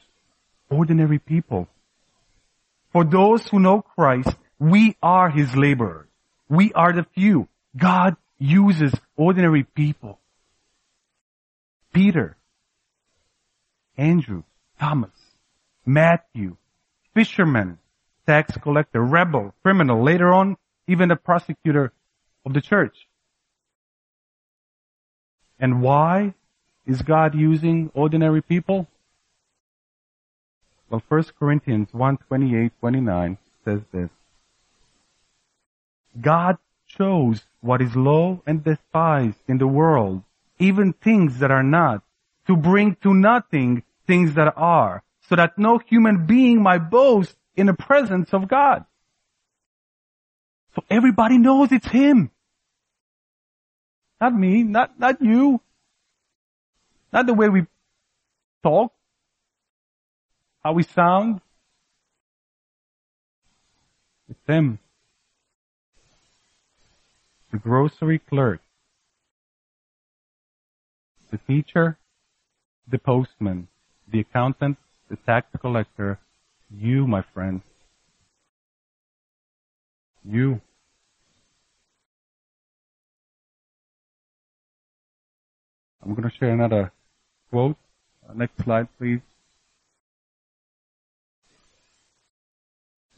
Ordinary 0.71 1.19
people. 1.19 1.67
For 2.93 3.03
those 3.03 3.45
who 3.49 3.59
know 3.59 3.83
Christ, 3.83 4.37
we 4.61 4.95
are 5.03 5.31
His 5.31 5.57
laborers. 5.57 6.07
We 6.49 6.73
are 6.75 6.93
the 6.93 7.07
few. 7.13 7.49
God 7.77 8.15
uses 8.41 8.93
ordinary 9.17 9.63
people. 9.63 10.19
Peter, 11.93 12.37
Andrew, 13.97 14.43
Thomas, 14.81 15.11
Matthew, 15.85 16.57
fisherman, 17.15 17.79
tax 18.27 18.57
collector, 18.57 19.03
rebel, 19.03 19.55
criminal, 19.63 20.03
later 20.03 20.33
on, 20.33 20.57
even 20.89 21.11
a 21.11 21.17
prosecutor 21.17 21.93
of 22.47 22.55
the 22.55 22.61
church. 22.61 22.97
And 25.59 25.83
why 25.83 26.35
is 26.87 27.03
God 27.03 27.35
using 27.35 27.91
ordinary 27.95 28.41
people? 28.41 28.87
Well, 30.89 31.03
1 31.09 31.25
Corinthians 31.39 31.89
1, 31.93 32.17
28, 32.29 32.73
29 32.81 33.39
says 33.65 33.81
this. 33.93 34.09
God 36.21 36.57
chose 36.97 37.43
what 37.61 37.83
is 37.83 37.95
low 37.95 38.43
and 38.47 38.65
despised 38.65 39.39
in 39.49 39.59
the 39.59 39.67
world, 39.67 40.23
even 40.59 40.93
things 40.93 41.39
that 41.39 41.51
are 41.51 41.63
not, 41.63 42.03
to 42.47 42.57
bring 42.57 42.97
to 43.03 43.15
nothing 43.15 43.83
things 44.07 44.35
that 44.35 44.53
are, 44.57 45.03
so 45.29 45.37
that 45.37 45.59
no 45.59 45.79
human 45.79 46.27
being 46.27 46.63
might 46.63 46.91
boast 46.91 47.35
in 47.55 47.67
the 47.67 47.75
presence 47.75 48.33
of 48.33 48.49
God. 48.49 48.85
So 50.75 50.85
everybody 50.91 51.39
knows 51.39 51.73
it's 51.73 51.87
Him. 51.87 52.31
Not 54.21 54.35
me, 54.35 54.63
not, 54.63 54.99
not 54.99 55.21
you. 55.23 55.61
Not 57.13 57.27
the 57.27 57.35
way 57.35 57.49
we 57.49 57.67
talk, 58.63 58.93
how 60.63 60.73
we 60.73 60.83
sound. 60.85 61.41
It's 64.29 64.47
Him. 64.47 64.79
The 67.53 67.59
grocery 67.59 68.19
clerk. 68.19 68.61
The 71.31 71.39
teacher. 71.39 71.99
The 72.89 72.99
postman. 72.99 73.69
The 74.09 74.21
accountant. 74.21 74.79
The 75.09 75.17
tax 75.17 75.49
collector. 75.61 76.19
You, 76.71 77.07
my 77.07 77.23
friend. 77.35 77.63
You. 80.25 80.61
I'm 86.03 86.15
going 86.15 86.29
to 86.29 86.37
share 86.37 86.53
another 86.53 86.93
quote. 87.51 87.77
Uh, 88.29 88.35
next 88.35 88.63
slide, 88.63 88.89
please. 88.99 89.21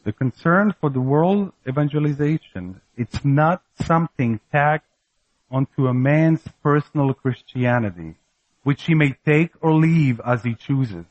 The 0.03 0.11
concern 0.11 0.73
for 0.81 0.89
the 0.89 0.99
world 0.99 1.53
evangelization, 1.67 2.81
it's 2.95 3.23
not 3.23 3.63
something 3.85 4.39
tacked 4.51 4.87
onto 5.49 5.87
a 5.87 5.93
man's 5.93 6.41
personal 6.61 7.13
Christianity, 7.13 8.15
which 8.63 8.83
he 8.83 8.95
may 8.95 9.15
take 9.25 9.51
or 9.61 9.73
leave 9.73 10.19
as 10.25 10.43
he 10.43 10.55
chooses. 10.55 11.05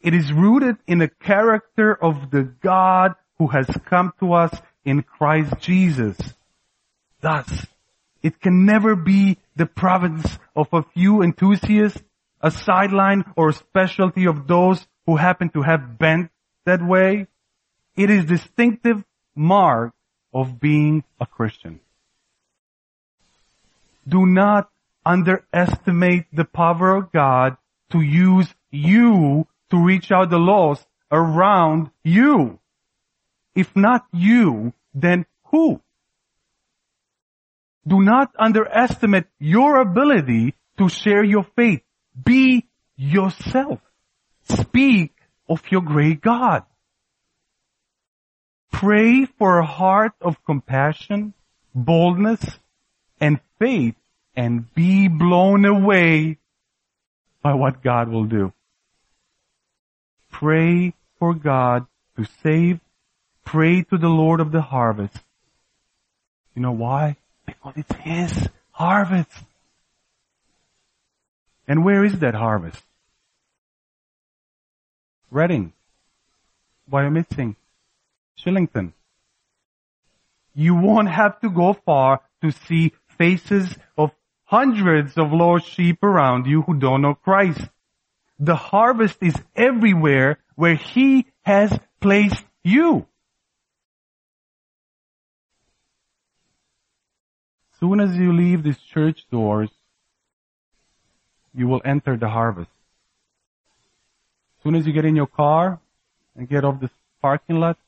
It 0.00 0.14
is 0.14 0.32
rooted 0.32 0.76
in 0.86 0.98
the 0.98 1.08
character 1.08 1.92
of 1.92 2.30
the 2.30 2.44
God 2.62 3.14
who 3.38 3.48
has 3.48 3.66
come 3.86 4.12
to 4.20 4.32
us 4.32 4.54
in 4.84 5.02
Christ 5.02 5.54
Jesus. 5.60 6.16
Thus, 7.20 7.66
it 8.22 8.40
can 8.40 8.64
never 8.64 8.96
be 8.96 9.38
the 9.56 9.66
province 9.66 10.38
of 10.54 10.68
a 10.72 10.82
few 10.94 11.22
enthusiasts, 11.22 12.02
a 12.40 12.50
sideline 12.50 13.24
or 13.36 13.48
a 13.48 13.52
specialty 13.54 14.26
of 14.26 14.46
those 14.46 14.86
who 15.06 15.16
happen 15.16 15.50
to 15.50 15.62
have 15.62 15.98
bent 15.98 16.30
that 16.64 16.82
way. 16.82 17.26
It 17.96 18.10
is 18.10 18.24
distinctive 18.24 19.02
mark 19.34 19.92
of 20.40 20.60
being 20.60 21.04
a 21.20 21.26
Christian. 21.26 21.80
Do 24.06 24.24
not 24.24 24.70
underestimate 25.04 26.26
the 26.32 26.44
power 26.44 26.96
of 26.96 27.12
God 27.12 27.56
to 27.90 28.00
use 28.00 28.48
you 28.70 29.46
to 29.70 29.84
reach 29.84 30.12
out 30.12 30.30
the 30.30 30.38
lost 30.38 30.86
around 31.10 31.90
you. 32.04 32.58
If 33.54 33.74
not 33.74 34.06
you, 34.12 34.72
then 34.94 35.26
who? 35.50 35.80
Do 37.86 38.02
not 38.02 38.30
underestimate 38.38 39.26
your 39.38 39.80
ability 39.80 40.54
to 40.78 40.88
share 40.88 41.24
your 41.24 41.44
faith. 41.56 41.82
Be 42.24 42.66
yourself. 42.96 43.80
Speak 44.48 45.12
of 45.48 45.62
your 45.70 45.82
great 45.82 46.20
God. 46.20 46.64
Pray 48.70 49.24
for 49.24 49.58
a 49.58 49.66
heart 49.66 50.12
of 50.20 50.42
compassion, 50.44 51.34
boldness, 51.74 52.44
and 53.20 53.40
faith 53.58 53.94
and 54.36 54.72
be 54.74 55.08
blown 55.08 55.64
away 55.64 56.38
by 57.42 57.54
what 57.54 57.82
God 57.82 58.08
will 58.08 58.24
do. 58.24 58.52
Pray 60.30 60.94
for 61.18 61.34
God 61.34 61.86
to 62.16 62.24
save. 62.42 62.80
Pray 63.44 63.82
to 63.82 63.98
the 63.98 64.08
Lord 64.08 64.40
of 64.40 64.52
the 64.52 64.60
harvest. 64.60 65.16
You 66.54 66.62
know 66.62 66.72
why? 66.72 67.16
Because 67.46 67.74
it's 67.76 67.94
His 68.00 68.48
harvest. 68.70 69.30
And 71.66 71.84
where 71.84 72.04
is 72.04 72.18
that 72.20 72.34
harvest? 72.34 72.82
Reading. 75.30 75.72
Wyomissing. 76.90 77.56
Shillington. 78.44 78.92
You 80.54 80.74
won't 80.74 81.08
have 81.08 81.40
to 81.40 81.50
go 81.50 81.72
far 81.72 82.20
to 82.42 82.50
see 82.50 82.92
faces 83.18 83.76
of 83.96 84.10
hundreds 84.44 85.16
of 85.16 85.32
lost 85.32 85.68
sheep 85.68 86.02
around 86.02 86.46
you 86.46 86.62
who 86.62 86.74
don't 86.74 87.02
know 87.02 87.14
Christ. 87.14 87.60
The 88.38 88.56
harvest 88.56 89.18
is 89.20 89.34
everywhere 89.54 90.38
where 90.54 90.76
He 90.76 91.26
has 91.42 91.76
placed 92.00 92.44
you. 92.62 93.06
Soon 97.80 98.00
as 98.00 98.16
you 98.16 98.32
leave 98.32 98.62
these 98.62 98.78
church 98.78 99.24
doors, 99.30 99.70
you 101.54 101.68
will 101.68 101.82
enter 101.84 102.16
the 102.16 102.28
harvest. 102.28 102.70
Soon 104.62 104.74
as 104.74 104.86
you 104.86 104.92
get 104.92 105.04
in 105.04 105.14
your 105.14 105.26
car 105.26 105.78
and 106.36 106.48
get 106.48 106.64
off 106.64 106.80
this 106.80 106.90
parking 107.22 107.60
lot, 107.60 107.78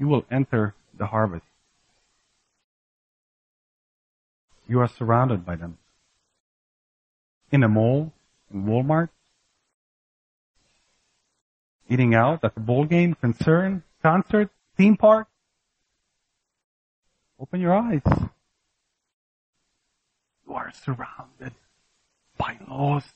you 0.00 0.08
will 0.08 0.24
enter 0.30 0.74
the 0.98 1.06
harvest. 1.06 1.44
You 4.66 4.80
are 4.80 4.88
surrounded 4.88 5.44
by 5.44 5.56
them. 5.56 5.76
In 7.52 7.62
a 7.62 7.68
mall, 7.68 8.12
in 8.52 8.64
Walmart, 8.64 9.10
eating 11.88 12.14
out 12.14 12.42
at 12.44 12.54
the 12.54 12.60
ball 12.60 12.86
game, 12.86 13.14
concern, 13.14 13.82
concert, 14.02 14.48
theme 14.76 14.96
park. 14.96 15.28
Open 17.38 17.60
your 17.60 17.74
eyes. 17.74 18.02
You 20.46 20.54
are 20.54 20.72
surrounded 20.72 21.52
by 22.38 22.56
lost 22.68 23.12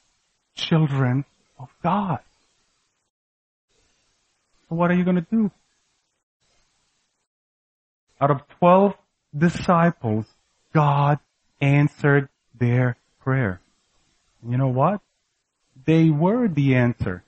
children 0.54 1.24
of 1.58 1.68
God. 1.82 2.18
So 4.68 4.74
what 4.74 4.90
are 4.90 4.94
you 4.94 5.04
going 5.04 5.16
to 5.16 5.26
do? 5.30 5.50
Out 8.24 8.30
of 8.30 8.48
12 8.58 8.94
disciples, 9.36 10.24
God 10.72 11.18
answered 11.60 12.30
their 12.58 12.96
prayer. 13.20 13.60
You 14.48 14.56
know 14.56 14.68
what? 14.68 15.02
They 15.84 16.08
were 16.08 16.48
the 16.48 16.74
answer. 16.74 17.22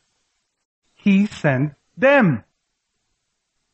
He 0.94 1.26
sent 1.26 1.74
them. 1.99 2.44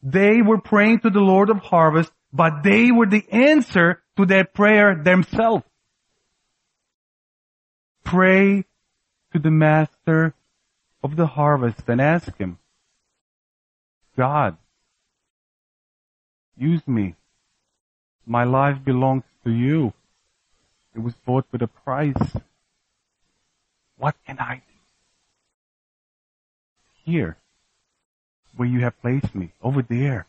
They 0.03 0.43
were 0.43 0.61
praying 0.61 1.01
to 1.01 1.11
the 1.11 1.21
Lord 1.21 1.49
of 1.49 1.59
harvest, 1.59 2.11
but 2.33 2.65
they 2.65 2.91
were 2.91 3.07
the 3.07 3.25
answer 3.31 4.03
to 4.17 4.27
their 4.27 4.45
prayer 4.45 4.97
themselves. 4.97 5.63
Pray 8.03 8.65
to 9.33 9.39
the 9.39 9.53
master 9.53 10.35
of 11.05 11.15
the 11.15 11.27
harvest 11.27 11.83
and 11.87 12.01
ask 12.01 12.37
him, 12.37 12.59
God, 14.17 14.57
use 16.57 16.87
me. 16.87 17.15
My 18.27 18.45
life 18.45 18.79
belongs 18.85 19.25
to 19.45 19.51
you. 19.51 19.93
It 20.95 21.01
was 21.01 21.15
bought 21.27 21.47
with 21.51 21.63
a 21.63 21.67
price. 21.67 22.37
What 23.97 24.15
can 24.27 24.39
I 24.39 24.57
do? 24.57 24.63
Here, 27.05 27.37
where 28.57 28.69
you 28.69 28.81
have 28.81 29.01
placed 29.01 29.35
me, 29.35 29.53
over 29.63 29.83
there. 29.83 30.27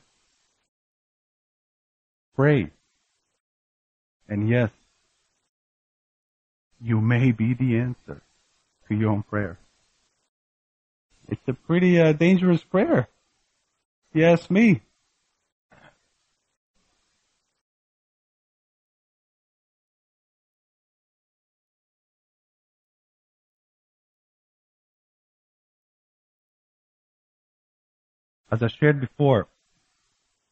Pray. 2.36 2.72
And 4.28 4.50
yes, 4.50 4.72
you 6.82 7.00
may 7.00 7.32
be 7.32 7.54
the 7.54 7.78
answer 7.78 8.22
to 8.88 8.96
your 8.96 9.12
own 9.12 9.24
prayer. 9.24 9.60
It's 11.30 11.48
a 11.48 11.54
pretty 11.54 12.00
uh, 12.00 12.14
dangerous 12.14 12.64
prayer. 12.64 13.08
You 14.14 14.26
ask 14.26 14.50
me. 14.50 14.82
As 28.54 28.62
I 28.62 28.68
shared 28.68 29.02
before, 29.02 29.48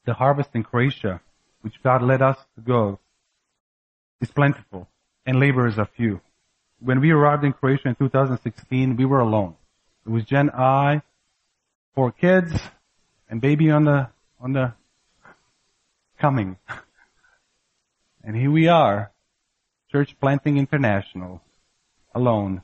the 0.05 0.15
harvest 0.15 0.49
in 0.55 0.63
Croatia, 0.63 1.21
which 1.61 1.83
God 1.83 2.01
led 2.01 2.23
us 2.23 2.37
to 2.55 2.61
go, 2.61 2.97
is 4.19 4.31
plentiful 4.31 4.87
and 5.23 5.39
laborers 5.39 5.77
are 5.77 5.85
few. 5.85 6.19
When 6.79 6.99
we 6.99 7.11
arrived 7.11 7.43
in 7.43 7.53
Croatia 7.53 7.89
in 7.89 7.95
2016, 7.95 8.95
we 8.95 9.05
were 9.05 9.19
alone. 9.19 9.53
It 10.03 10.09
was 10.09 10.23
Jen, 10.25 10.49
I, 10.49 11.03
four 11.93 12.11
kids, 12.11 12.59
and 13.29 13.39
baby 13.39 13.69
on 13.69 13.83
the, 13.83 14.07
on 14.39 14.53
the 14.53 14.73
coming. 16.19 16.57
And 18.23 18.35
here 18.35 18.51
we 18.51 18.67
are, 18.67 19.11
Church 19.91 20.15
Planting 20.19 20.57
International, 20.57 21.41
alone, 22.13 22.61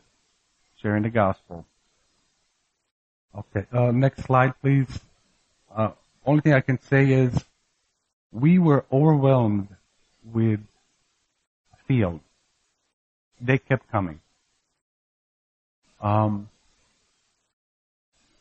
sharing 0.80 1.02
the 1.02 1.10
gospel. 1.10 1.66
Okay, 3.36 3.66
uh, 3.72 3.92
next 3.92 4.24
slide 4.24 4.54
please. 4.62 5.00
Uh, 5.76 5.92
only 6.26 6.42
thing 6.42 6.54
I 6.54 6.62
can 6.62 6.80
say 6.82 7.12
is 7.12 7.34
we 8.32 8.60
were 8.60 8.86
overwhelmed 8.92 9.70
with 10.24 10.60
field. 11.88 12.20
They 13.40 13.58
kept 13.58 13.90
coming. 13.92 14.20
Um, 16.02 16.50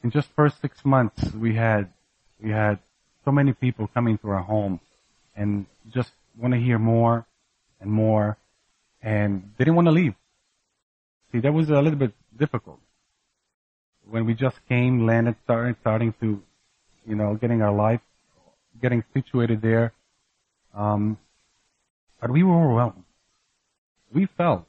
in 0.03 0.11
just 0.11 0.29
first 0.29 0.61
six 0.61 0.85
months, 0.85 1.33
we 1.33 1.55
had 1.55 1.91
we 2.41 2.51
had 2.51 2.79
so 3.25 3.33
many 3.33 3.53
people 3.53 3.89
coming 3.89 4.19
to 4.19 4.29
our 4.31 4.43
home 4.43 4.81
and 5.35 5.67
just 5.91 6.13
want 6.37 6.55
to 6.55 6.61
hear 6.61 6.79
more 6.79 7.27
and 7.81 7.91
more, 7.91 8.37
and 9.03 9.53
they 9.57 9.65
didn't 9.65 9.77
want 9.77 9.87
to 9.87 9.93
leave. 9.93 10.15
See, 11.33 11.41
that 11.41 11.53
was 11.53 11.71
a 11.71 11.81
little 11.81 11.99
bit 11.99 12.13
difficult 12.37 12.81
when 14.09 14.25
we 14.25 14.35
just 14.35 14.57
came, 14.69 15.05
landed, 15.05 15.37
started 15.45 15.77
starting 15.81 16.15
to 16.21 16.43
you 17.07 17.15
know, 17.15 17.35
getting 17.35 17.63
our 17.63 17.73
life, 17.73 18.01
getting 18.81 19.05
situated 19.15 19.63
there. 19.63 19.93
Um, 20.75 21.19
but 22.21 22.31
we 22.31 22.43
were 22.43 22.55
overwhelmed. 22.55 23.05
We 24.13 24.27
felt. 24.27 24.67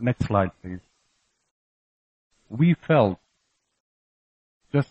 Next 0.00 0.26
slide, 0.26 0.50
please. 0.60 0.80
We 2.50 2.74
felt 2.74 3.18
just 4.72 4.88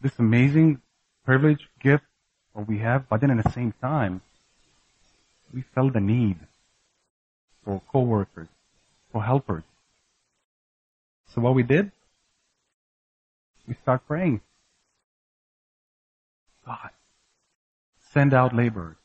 this 0.00 0.18
amazing 0.18 0.80
privilege, 1.24 1.68
gift, 1.80 2.04
what 2.52 2.68
we 2.68 2.78
have, 2.78 3.08
but 3.08 3.20
then 3.20 3.30
at 3.30 3.44
the 3.44 3.50
same 3.50 3.72
time, 3.80 4.20
we 5.54 5.62
felt 5.74 5.92
the 5.92 6.00
need 6.00 6.38
for 7.64 7.80
co-workers, 7.90 8.48
for 9.12 9.22
helpers. 9.22 9.62
So 11.34 11.40
what 11.40 11.54
we 11.54 11.62
did, 11.62 11.92
we 13.66 13.74
start 13.74 14.06
praying. 14.06 14.40
God. 16.72 16.90
Send 18.12 18.32
out 18.34 18.54
laborers. 18.54 18.96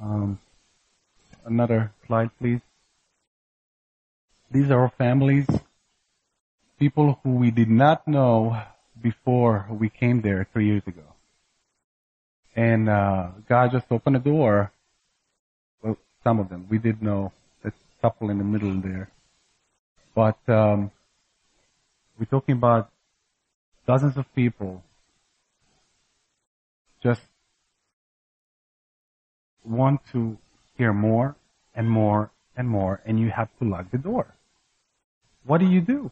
Um, 0.00 0.38
another 1.44 1.92
slide, 2.06 2.30
please. 2.38 2.60
These 4.50 4.70
are 4.70 4.92
families, 4.96 5.46
people 6.78 7.18
who 7.22 7.30
we 7.30 7.50
did 7.50 7.68
not 7.68 8.06
know 8.06 8.62
before 9.02 9.66
we 9.70 9.88
came 9.88 10.22
there 10.22 10.46
three 10.52 10.66
years 10.66 10.82
ago. 10.86 11.02
And 12.56 12.88
uh, 12.88 13.28
God 13.48 13.72
just 13.72 13.86
opened 13.90 14.16
a 14.16 14.20
door. 14.20 14.72
Well, 15.82 15.98
some 16.24 16.40
of 16.40 16.48
them 16.48 16.66
we 16.68 16.78
did 16.78 17.02
know. 17.02 17.32
That 17.62 17.74
couple 18.00 18.30
in 18.30 18.38
the 18.38 18.44
middle 18.44 18.80
there, 18.80 19.10
but 20.14 20.38
um, 20.48 20.92
we're 22.16 22.26
talking 22.26 22.54
about 22.54 22.90
dozens 23.88 24.18
of 24.18 24.26
people 24.34 24.84
just 27.02 27.22
want 29.64 30.00
to 30.12 30.36
hear 30.76 30.92
more 30.92 31.36
and 31.74 31.90
more 31.90 32.30
and 32.54 32.68
more, 32.68 33.00
and 33.06 33.18
you 33.18 33.30
have 33.30 33.48
to 33.58 33.64
lock 33.64 33.90
the 33.90 33.98
door. 33.98 34.34
What 35.44 35.58
do 35.58 35.66
you 35.66 35.80
do? 35.80 36.10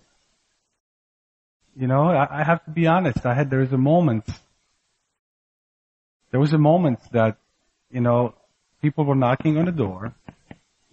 You 1.78 1.86
know, 1.86 2.04
I, 2.10 2.40
I 2.40 2.44
have 2.44 2.64
to 2.64 2.70
be 2.70 2.86
honest. 2.86 3.26
I 3.26 3.34
had 3.34 3.50
there 3.50 3.58
was 3.58 3.72
a 3.72 3.84
moment. 3.92 4.24
There 6.30 6.40
was 6.40 6.54
a 6.54 6.58
moment 6.58 7.00
that, 7.12 7.36
you 7.90 8.00
know, 8.00 8.34
people 8.80 9.04
were 9.04 9.14
knocking 9.14 9.58
on 9.58 9.66
the 9.66 9.72
door, 9.72 10.14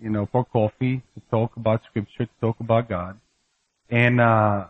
you 0.01 0.09
know, 0.09 0.25
for 0.25 0.43
coffee 0.43 1.01
to 1.13 1.21
talk 1.31 1.55
about 1.55 1.85
scripture, 1.85 2.25
to 2.25 2.37
talk 2.41 2.59
about 2.59 2.89
God, 2.89 3.19
and 3.89 4.19
uh, 4.19 4.65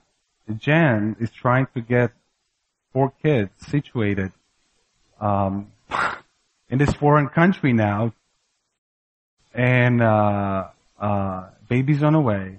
Jan 0.58 1.16
is 1.20 1.32
trying 1.32 1.68
to 1.74 1.82
get 1.82 2.12
four 2.92 3.14
kids 3.22 3.52
situated 3.68 4.32
um, 5.20 5.72
in 6.70 6.80
this 6.80 6.94
foreign 6.94 7.30
country 7.30 7.74
now, 7.74 8.14
and 9.54 10.02
uh, 10.02 10.68
uh, 11.00 11.50
on 11.70 12.14
the 12.14 12.20
way. 12.20 12.58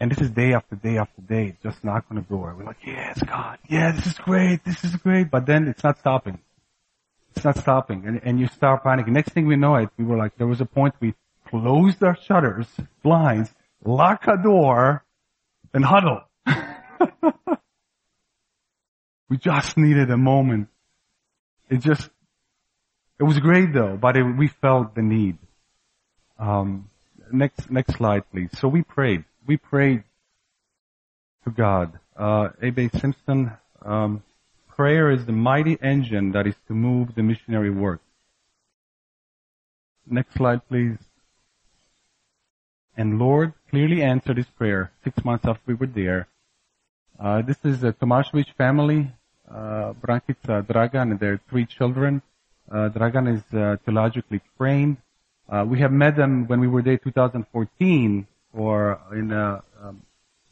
And 0.00 0.10
this 0.10 0.20
is 0.20 0.30
day 0.30 0.52
after 0.54 0.76
day 0.76 0.96
after 0.96 1.20
day, 1.22 1.56
just 1.62 1.82
knock 1.82 2.04
on 2.10 2.16
the 2.16 2.22
door. 2.22 2.54
We're 2.56 2.64
like, 2.64 2.84
yes, 2.86 3.20
God, 3.22 3.58
yeah, 3.68 3.92
this 3.92 4.06
is 4.06 4.14
great, 4.14 4.64
this 4.64 4.84
is 4.84 4.94
great. 4.96 5.30
But 5.30 5.46
then 5.46 5.66
it's 5.66 5.82
not 5.82 5.98
stopping. 5.98 6.38
It's 7.34 7.44
not 7.44 7.58
stopping. 7.58 8.06
And, 8.06 8.20
and 8.24 8.40
you 8.40 8.46
start 8.48 8.84
panicking. 8.84 9.08
Next 9.08 9.32
thing 9.32 9.46
we 9.46 9.56
know 9.56 9.74
it, 9.76 9.90
we 9.96 10.04
were 10.04 10.16
like, 10.16 10.36
there 10.36 10.46
was 10.46 10.60
a 10.60 10.66
point 10.66 10.94
we 11.00 11.14
closed 11.48 12.02
our 12.02 12.16
shutters, 12.16 12.66
blinds, 13.02 13.50
lock 13.84 14.26
a 14.28 14.36
door, 14.36 15.04
and 15.78 15.84
huddle. 15.84 16.22
we 19.30 19.36
just 19.36 19.76
needed 19.76 20.10
a 20.10 20.16
moment. 20.16 20.66
It 21.70 21.78
just, 21.78 22.10
it 23.20 23.22
was 23.22 23.38
great 23.38 23.72
though, 23.72 23.96
but 23.96 24.16
it, 24.16 24.24
we 24.24 24.48
felt 24.48 24.96
the 24.96 25.02
need. 25.02 25.38
Um, 26.36 26.90
next, 27.32 27.70
next 27.70 27.94
slide 27.94 28.24
please. 28.32 28.50
So 28.58 28.66
we 28.66 28.82
prayed. 28.82 29.22
We 29.46 29.56
prayed 29.56 30.02
to 31.44 31.50
God. 31.50 32.00
Uh, 32.16 32.48
A.B. 32.60 32.90
Simpson, 33.00 33.52
um, 33.82 34.24
prayer 34.66 35.12
is 35.12 35.26
the 35.26 35.32
mighty 35.32 35.78
engine 35.80 36.32
that 36.32 36.48
is 36.48 36.56
to 36.66 36.74
move 36.74 37.14
the 37.14 37.22
missionary 37.22 37.70
work. 37.70 38.00
Next 40.08 40.34
slide 40.34 40.66
please. 40.68 40.98
And 42.98 43.16
Lord 43.16 43.52
clearly 43.70 44.02
answered 44.02 44.38
his 44.38 44.48
prayer 44.48 44.90
six 45.04 45.24
months 45.24 45.44
after 45.44 45.62
we 45.66 45.74
were 45.74 45.86
there. 45.86 46.26
Uh, 47.16 47.42
this 47.42 47.58
is 47.62 47.78
the 47.80 47.92
Tomašević 47.92 48.54
family, 48.54 49.12
uh, 49.48 49.92
Brankica 49.92 50.66
Dragan 50.66 51.12
and 51.12 51.20
their 51.20 51.40
three 51.48 51.64
children. 51.64 52.22
Uh, 52.68 52.88
Dragan 52.88 53.36
is 53.36 53.42
uh, 53.54 53.76
theologically 53.84 54.40
trained. 54.56 54.96
Uh, 55.48 55.64
we 55.64 55.78
have 55.78 55.92
met 55.92 56.16
them 56.16 56.48
when 56.48 56.58
we 56.58 56.66
were 56.66 56.82
there 56.82 56.98
2014 56.98 58.26
for 58.52 59.00
in 59.12 59.30
a, 59.30 59.62
um, 59.80 60.02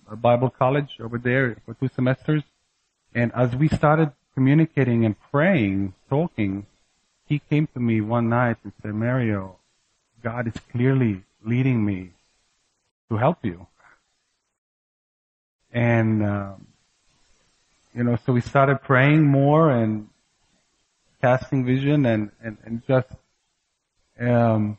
a 0.08 0.14
Bible 0.14 0.48
college 0.48 0.98
over 1.00 1.18
there 1.18 1.56
for 1.64 1.74
two 1.74 1.88
semesters. 1.96 2.44
And 3.12 3.32
as 3.34 3.56
we 3.56 3.66
started 3.66 4.12
communicating 4.34 5.04
and 5.04 5.16
praying, 5.32 5.94
talking, 6.08 6.66
he 7.26 7.40
came 7.40 7.66
to 7.74 7.80
me 7.80 8.00
one 8.00 8.28
night 8.28 8.58
and 8.62 8.72
said, 8.80 8.94
Mario, 8.94 9.56
God 10.22 10.46
is 10.46 10.54
clearly 10.70 11.24
leading 11.44 11.84
me 11.84 12.12
to 13.08 13.16
help 13.16 13.38
you. 13.42 13.66
And, 15.72 16.24
um, 16.24 16.66
you 17.94 18.04
know, 18.04 18.16
so 18.24 18.32
we 18.32 18.40
started 18.40 18.82
praying 18.82 19.26
more 19.26 19.70
and 19.70 20.08
casting 21.20 21.64
vision 21.64 22.06
and, 22.06 22.30
and, 22.42 22.56
and 22.64 22.82
just, 22.86 23.08
um, 24.20 24.78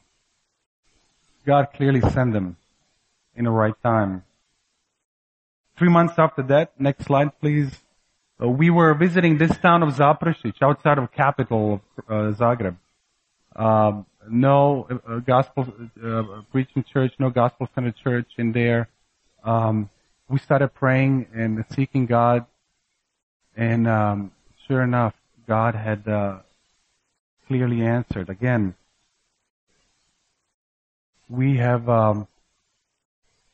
God 1.45 1.67
clearly 1.75 2.01
sent 2.01 2.34
them 2.34 2.57
in 3.36 3.45
the 3.45 3.51
right 3.51 3.73
time. 3.84 4.23
Three 5.78 5.89
months 5.89 6.15
after 6.17 6.41
that, 6.43 6.80
next 6.80 7.05
slide 7.05 7.39
please, 7.39 7.71
uh, 8.41 8.47
we 8.47 8.69
were 8.69 8.93
visiting 8.93 9.38
this 9.38 9.55
town 9.57 9.84
of 9.84 9.95
Zaprešić 9.95 10.61
outside 10.61 10.97
of 10.97 11.11
capital 11.11 11.82
of 11.97 12.03
uh, 12.09 12.36
Zagreb. 12.36 12.75
Um, 13.55 14.05
no 14.30 14.88
uh, 15.07 15.19
gospel 15.19 15.67
uh, 16.03 16.23
preaching 16.51 16.84
church, 16.84 17.13
no 17.19 17.30
gospel 17.30 17.69
centered 17.73 17.95
church 17.97 18.28
in 18.38 18.51
there. 18.51 18.89
Um, 19.43 19.89
we 20.30 20.39
started 20.39 20.69
praying 20.69 21.28
and 21.34 21.63
seeking 21.73 22.05
God, 22.05 22.45
and 23.55 23.88
um, 23.88 24.32
sure 24.67 24.82
enough, 24.82 25.13
God 25.47 25.75
had 25.75 26.07
uh, 26.07 26.39
clearly 27.47 27.82
answered. 27.82 28.30
Again, 28.30 28.75
we 31.30 31.57
have 31.57 31.88
um, 31.89 32.28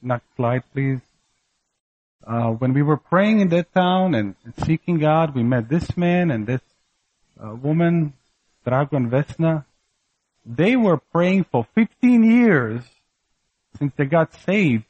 next 0.01 0.25
slide, 0.35 0.63
please. 0.73 0.99
Uh, 2.25 2.51
when 2.51 2.73
we 2.73 2.81
were 2.81 2.97
praying 2.97 3.41
in 3.41 3.49
that 3.49 3.73
town 3.73 4.15
and, 4.15 4.35
and, 4.45 4.53
seeking 4.65 4.97
God, 4.97 5.35
we 5.35 5.43
met 5.43 5.67
this 5.67 5.97
man 5.97 6.31
and 6.31 6.47
this 6.47 6.61
uh, 7.43 7.53
woman, 7.53 8.13
Dragan 8.65 9.09
Vesna. 9.09 9.65
They 10.45 10.75
were 10.75 10.97
praying 10.97 11.45
for 11.51 11.65
15 11.75 12.23
years 12.23 12.83
since 13.77 13.93
they 13.95 14.05
got 14.05 14.33
saved 14.33 14.83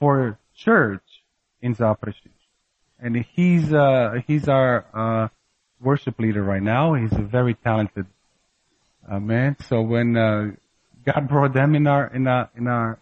for 0.00 0.38
church 0.56 1.02
in 1.60 1.74
Zaprešić. 1.74 2.30
And 2.98 3.16
he's, 3.16 3.72
uh, 3.72 4.20
he's 4.26 4.48
our, 4.48 4.84
uh, 4.92 5.28
worship 5.80 6.18
leader 6.18 6.42
right 6.42 6.62
now. 6.62 6.94
He's 6.94 7.12
a 7.12 7.22
very 7.22 7.54
talented, 7.54 8.06
uh, 9.08 9.20
man. 9.20 9.56
So 9.68 9.82
when, 9.82 10.16
uh, 10.16 10.52
God 11.04 11.28
brought 11.28 11.52
them 11.52 11.74
in 11.74 11.86
our, 11.86 12.06
in 12.06 12.26
our, 12.26 12.50
in 12.56 12.66
our, 12.66 12.98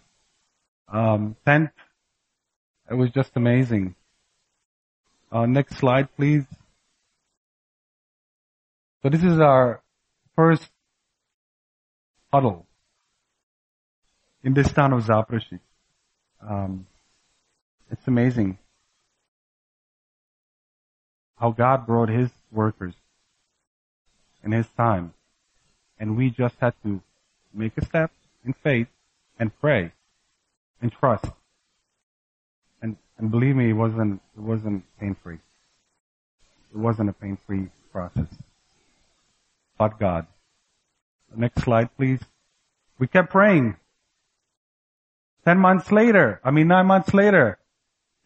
um, 0.89 1.37
tent, 1.47 1.71
it 2.91 2.95
was 2.95 3.11
just 3.11 3.33
amazing. 3.37 3.95
Uh, 5.31 5.47
next 5.47 5.77
slide, 5.79 6.15
please. 6.17 6.45
So 9.03 9.09
this 9.09 9.23
is 9.23 9.39
our 9.39 9.81
first 10.37 10.72
huddle 12.33 12.67
in 14.43 14.55
this 14.55 14.73
town 14.73 14.93
of 14.93 15.05
Zaprešić. 15.05 15.61
Um, 16.41 16.87
it's 17.91 18.09
amazing 18.09 18.59
how 21.39 21.51
God 21.51 21.87
brought 21.87 22.09
His 22.09 22.31
workers 22.51 22.95
in 24.43 24.53
His 24.53 24.67
time, 24.77 25.13
and 25.99 26.17
we 26.17 26.31
just 26.31 26.57
had 26.61 26.75
to 26.83 27.01
make 27.53 27.77
a 27.77 27.85
step 27.85 28.11
in 28.45 28.55
faith 28.55 28.89
and 29.39 29.51
pray 29.61 29.93
and 30.81 30.91
trust. 30.91 31.27
And, 32.81 32.97
and 33.19 33.31
believe 33.31 33.57
me, 33.57 33.71
it 33.71 33.75
wasn't, 33.75 34.21
it 34.37 34.41
wasn't 34.41 34.85
pain-free. 34.99 35.39
It 36.75 36.79
wasn't 36.79 37.11
a 37.11 37.13
pain-free 37.13 37.69
process. 37.93 38.27
But 39.79 39.99
God. 39.99 40.27
Next 41.37 41.63
slide, 41.63 41.95
please. 41.97 42.21
We 42.99 43.07
kept 43.07 43.31
praying. 43.31 43.77
Ten 45.45 45.59
months 45.59 45.91
later, 45.91 46.41
I 46.45 46.51
mean 46.51 46.69
nine 46.69 46.87
months 46.87 47.13
later, 47.13 47.59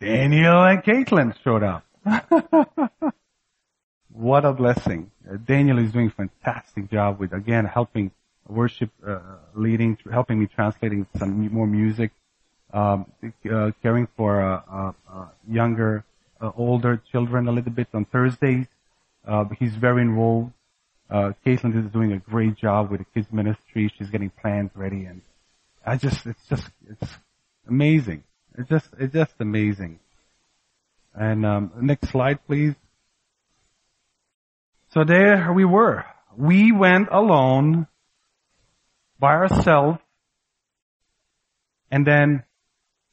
Daniel 0.01 0.65
and 0.65 0.83
Caitlin 0.83 1.35
showed 1.43 1.63
up. 1.63 1.85
what 4.13 4.45
a 4.45 4.53
blessing. 4.53 5.11
Uh, 5.29 5.37
Daniel 5.37 5.79
is 5.79 5.93
doing 5.93 6.09
a 6.09 6.11
fantastic 6.11 6.91
job 6.91 7.19
with, 7.19 7.33
again, 7.33 7.65
helping 7.65 8.11
worship, 8.47 8.91
uh, 9.07 9.19
leading, 9.55 9.97
helping 10.13 10.39
me 10.39 10.47
translating 10.47 11.07
some 11.19 11.49
more 11.53 11.67
music, 11.67 12.13
um, 12.73 13.07
uh, 13.51 13.71
caring 13.83 14.07
for 14.17 14.43
uh, 14.43 14.61
uh, 14.71 14.93
uh 15.11 15.27
younger, 15.49 16.05
older 16.57 17.01
children 17.11 17.49
a 17.49 17.53
little 17.53 17.73
bit 17.73 17.89
on 17.95 18.05
Thursdays. 18.05 18.67
he's 19.59 19.75
very 19.75 20.03
involved. 20.03 20.53
Uh, 21.09 21.33
Caitlin 21.45 21.85
is 21.85 21.91
doing 21.93 22.13
a 22.13 22.19
great 22.19 22.57
job 22.57 22.91
with 22.91 23.01
the 23.01 23.07
kids 23.15 23.33
ministry. 23.33 23.93
She's 23.97 24.11
getting 24.11 24.31
plans 24.31 24.71
ready 24.75 25.05
and 25.05 25.23
I 25.85 25.97
just, 25.97 26.27
it's 26.27 26.45
just, 26.49 26.69
it's 26.91 27.13
amazing. 27.69 28.25
It's 28.59 28.69
just, 28.69 28.89
it's 28.99 29.13
just 29.13 29.35
amazing. 29.39 30.01
And, 31.15 31.47
um, 31.47 31.73
next 31.81 32.11
slide 32.11 32.45
please. 32.47 32.75
So 34.93 35.05
there 35.05 35.53
we 35.53 35.65
were. 35.65 36.05
We 36.37 36.73
went 36.73 37.09
alone 37.13 37.87
by 39.21 39.33
ourselves 39.33 40.01
and 41.91 42.05
then 42.05 42.43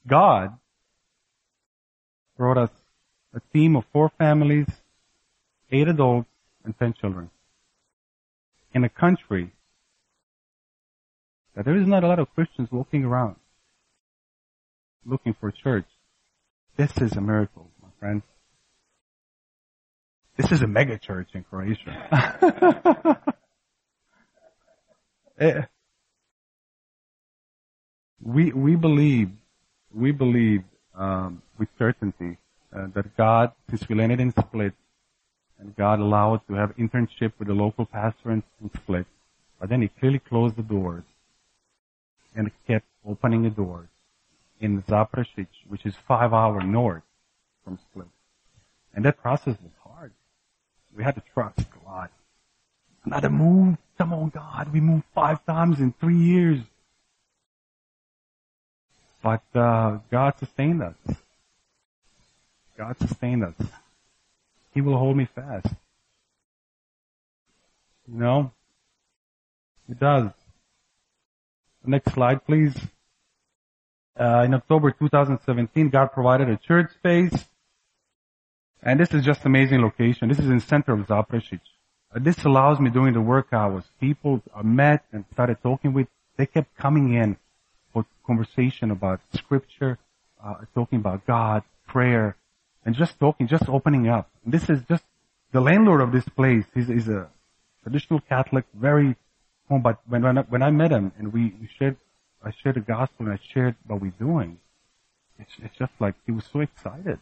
God 0.08 0.58
brought 2.38 2.58
us 2.58 2.72
a 3.36 3.42
team 3.54 3.76
of 3.76 3.86
four 3.94 4.12
families, 4.18 4.68
eight 5.72 5.88
adults, 5.88 6.28
and 6.66 6.78
ten 6.78 6.94
children 6.94 7.30
in 8.74 8.84
a 8.84 8.90
country 8.90 9.52
that 11.56 11.66
there 11.66 11.78
is 11.78 11.88
not 11.88 12.04
a 12.04 12.08
lot 12.08 12.20
of 12.20 12.34
Christians 12.34 12.70
walking 12.72 13.04
around 13.04 13.36
looking 15.06 15.36
for 15.40 15.52
church. 15.52 15.86
This 16.78 16.92
is 16.98 17.14
a 17.14 17.22
miracle, 17.22 17.70
my 17.82 17.90
friends. 18.00 18.24
This 20.38 20.52
is 20.52 20.62
a 20.62 20.68
mega 20.68 20.98
church 20.98 21.30
in 21.34 21.44
Croatia. 21.44 23.22
Eh, 25.40 25.64
we 28.22 28.52
we 28.52 28.76
believe 28.76 29.32
we 29.92 30.12
believe 30.12 30.64
um, 30.94 31.42
with 31.58 31.68
certainty 31.80 32.38
uh, 32.72 32.86
that 32.94 33.18
God, 33.18 33.52
since 33.68 33.90
we 33.90 33.96
landed 33.96 34.20
in 34.20 34.32
Split, 34.32 34.74
and 35.64 35.76
God 35.78 36.00
allowed 36.00 36.42
to 36.48 36.56
have 36.56 36.76
internship 36.76 37.32
with 37.40 37.48
a 37.48 37.54
local 37.54 37.86
pastor 37.86 38.32
in, 38.32 38.44
Split. 38.76 39.06
But 39.60 39.70
then 39.70 39.82
he 39.82 39.88
clearly 39.88 40.20
closed 40.20 40.58
the 40.58 40.62
doors 40.62 41.04
and 42.36 42.52
kept 42.68 42.86
opening 43.08 43.44
the 43.44 43.50
doors 43.50 43.88
in 44.60 44.82
Zaprešić, 44.84 45.48
which 45.70 45.86
is 45.86 45.96
five 45.96 46.34
hours 46.34 46.64
north 46.66 47.04
from 47.64 47.78
Split. 47.78 48.08
And 48.94 49.06
that 49.06 49.22
process 49.22 49.56
was 49.64 49.72
hard. 49.86 50.12
We 50.96 51.04
had 51.04 51.16
to 51.16 51.24
trust 51.34 51.62
God. 51.86 52.10
Another 53.06 53.30
move. 53.30 53.78
Come 53.98 54.14
on, 54.14 54.30
God. 54.30 54.74
We 54.74 54.82
moved 54.82 55.06
five 55.16 55.46
times 55.46 55.80
in 55.80 55.94
three 55.94 56.18
years. 56.18 56.60
But 59.22 59.44
uh, 59.56 60.00
God 60.12 60.34
sustained 60.40 60.84
us. 60.84 61.18
God 62.78 62.98
sustained 63.00 63.46
us. 63.46 63.54
He 64.74 64.82
will 64.82 64.98
hold 64.98 65.18
me 65.18 65.28
fast. 65.34 65.68
You 68.08 68.20
know? 68.20 68.52
He 69.88 69.94
does. 69.94 70.32
Next 71.86 72.14
slide, 72.14 72.46
please. 72.46 72.76
Uh, 74.20 74.44
in 74.46 74.54
October 74.54 74.92
2017, 74.92 75.90
God 75.90 76.08
provided 76.08 76.50
a 76.50 76.58
church 76.58 76.92
space. 76.94 77.34
And 78.82 79.00
this 79.00 79.14
is 79.14 79.24
just 79.24 79.46
amazing 79.46 79.82
location. 79.82 80.30
This 80.30 80.40
is 80.40 80.50
in 80.50 80.60
center 80.60 80.94
of 80.94 81.08
Zaprešić. 81.08 81.62
Uh, 82.14 82.20
this 82.20 82.44
allows 82.44 82.80
me 82.80 82.90
during 82.90 83.14
the 83.14 83.22
work 83.22 83.48
hours. 83.52 83.84
People 84.00 84.42
I 84.56 84.62
met 84.62 85.06
and 85.12 85.26
started 85.34 85.58
talking 85.64 85.94
with, 85.94 86.08
they 86.38 86.46
kept 86.46 86.76
coming 86.78 87.14
in 87.14 87.38
for 87.92 88.06
conversation 88.26 88.92
about 88.92 89.22
scripture, 89.34 89.98
uh, 90.44 90.56
talking 90.76 91.00
about 91.00 91.26
God, 91.26 91.64
prayer, 91.88 92.36
and 92.86 92.96
just 92.96 93.20
talking, 93.20 93.48
just 93.48 93.68
opening 93.70 94.08
up. 94.08 94.30
This 94.46 94.70
is 94.70 94.82
just 94.88 95.04
the 95.52 95.62
landlord 95.62 96.02
of 96.02 96.12
this 96.12 96.28
place. 96.30 96.66
He's, 96.74 96.88
he's 96.88 97.08
a 97.08 97.30
traditional 97.84 98.20
Catholic, 98.20 98.66
very 98.74 99.16
home. 99.70 99.82
But 99.82 100.00
when 100.08 100.24
when 100.24 100.38
I, 100.38 100.42
when 100.42 100.64
I 100.64 100.72
met 100.72 100.92
him 100.92 101.12
and 101.18 101.34
we 101.34 101.54
shared, 101.78 101.98
I 102.44 102.52
shared 102.52 102.76
the 102.76 102.82
gospel 102.82 103.28
and 103.28 103.34
I 103.34 103.40
shared 103.54 103.76
what 103.88 104.02
we're 104.02 104.12
doing. 104.12 104.60
It's 105.40 105.52
it's 105.62 105.78
just 105.78 105.94
like 106.00 106.16
he 106.26 106.32
was 106.32 106.46
so 106.52 106.60
excited. 106.60 107.20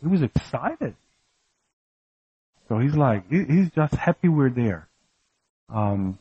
He 0.00 0.08
was 0.08 0.22
excited. 0.22 0.94
So 2.68 2.78
he's 2.78 2.94
like, 2.94 3.30
he, 3.30 3.44
he's 3.44 3.70
just 3.70 3.94
happy 3.94 4.28
we're 4.28 4.50
there. 4.50 4.88
Um, 5.68 6.18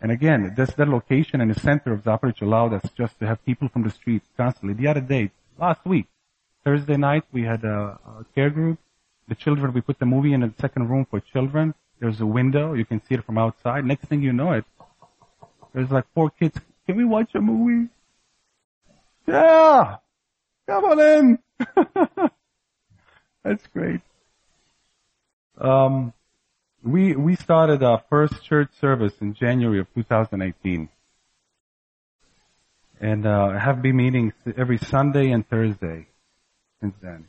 and 0.00 0.10
again, 0.10 0.54
this, 0.56 0.70
that 0.72 0.88
location 0.88 1.40
in 1.40 1.48
the 1.48 1.60
center 1.60 1.92
of 1.92 2.02
Zaprešić 2.04 2.42
allowed 2.42 2.72
us 2.72 2.82
just 2.96 3.18
to 3.18 3.26
have 3.26 3.44
people 3.44 3.68
from 3.68 3.82
the 3.82 3.90
street 3.90 4.22
constantly. 4.36 4.74
The 4.74 4.88
other 4.88 5.00
day, 5.00 5.30
last 5.58 5.84
week, 5.84 6.06
Thursday 6.64 6.96
night 6.96 7.24
we 7.32 7.42
had 7.44 7.64
a, 7.64 7.98
a 8.20 8.24
care 8.34 8.50
group. 8.50 8.78
The 9.28 9.34
children, 9.34 9.72
we 9.72 9.80
put 9.80 9.98
the 9.98 10.06
movie 10.06 10.32
in 10.32 10.42
a 10.42 10.52
second 10.60 10.88
room 10.90 11.06
for 11.08 11.20
children. 11.20 11.74
There's 12.00 12.20
a 12.20 12.26
window. 12.26 12.74
You 12.74 12.84
can 12.84 13.00
see 13.06 13.14
it 13.14 13.24
from 13.24 13.38
outside. 13.38 13.84
Next 13.84 14.06
thing 14.06 14.22
you 14.22 14.32
know 14.32 14.52
it, 14.52 14.64
There's 15.72 15.90
like 15.90 16.04
four 16.14 16.30
kids. 16.30 16.58
Can 16.86 16.96
we 16.96 17.04
watch 17.04 17.34
a 17.34 17.40
movie? 17.40 17.88
Yeah! 19.26 19.96
Come 20.68 20.84
on 20.84 21.00
in! 21.00 21.38
That's 23.44 23.66
great. 23.68 24.00
Um, 25.58 26.12
we, 26.82 27.14
we 27.14 27.36
started 27.36 27.82
our 27.82 28.02
first 28.10 28.42
church 28.42 28.70
service 28.80 29.14
in 29.20 29.34
January 29.34 29.78
of 29.78 29.86
2018. 29.94 30.88
And, 33.00 33.26
uh, 33.26 33.58
have 33.58 33.80
been 33.80 33.96
meeting 33.96 34.32
every 34.56 34.78
Sunday 34.78 35.30
and 35.30 35.48
Thursday 35.48 36.09
since 36.80 36.94
then. 37.02 37.26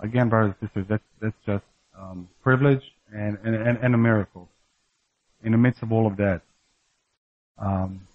Again, 0.00 0.28
brothers 0.28 0.54
and 0.60 0.68
sisters, 0.68 0.86
that's, 0.88 1.02
that's 1.20 1.36
just, 1.46 1.64
um, 1.98 2.28
privilege 2.42 2.82
and, 3.12 3.38
and, 3.44 3.78
and 3.78 3.94
a 3.94 3.98
miracle 3.98 4.48
in 5.42 5.52
the 5.52 5.58
midst 5.58 5.82
of 5.82 5.92
all 5.92 6.06
of 6.06 6.16
that. 6.16 6.42
Um, 7.58 8.06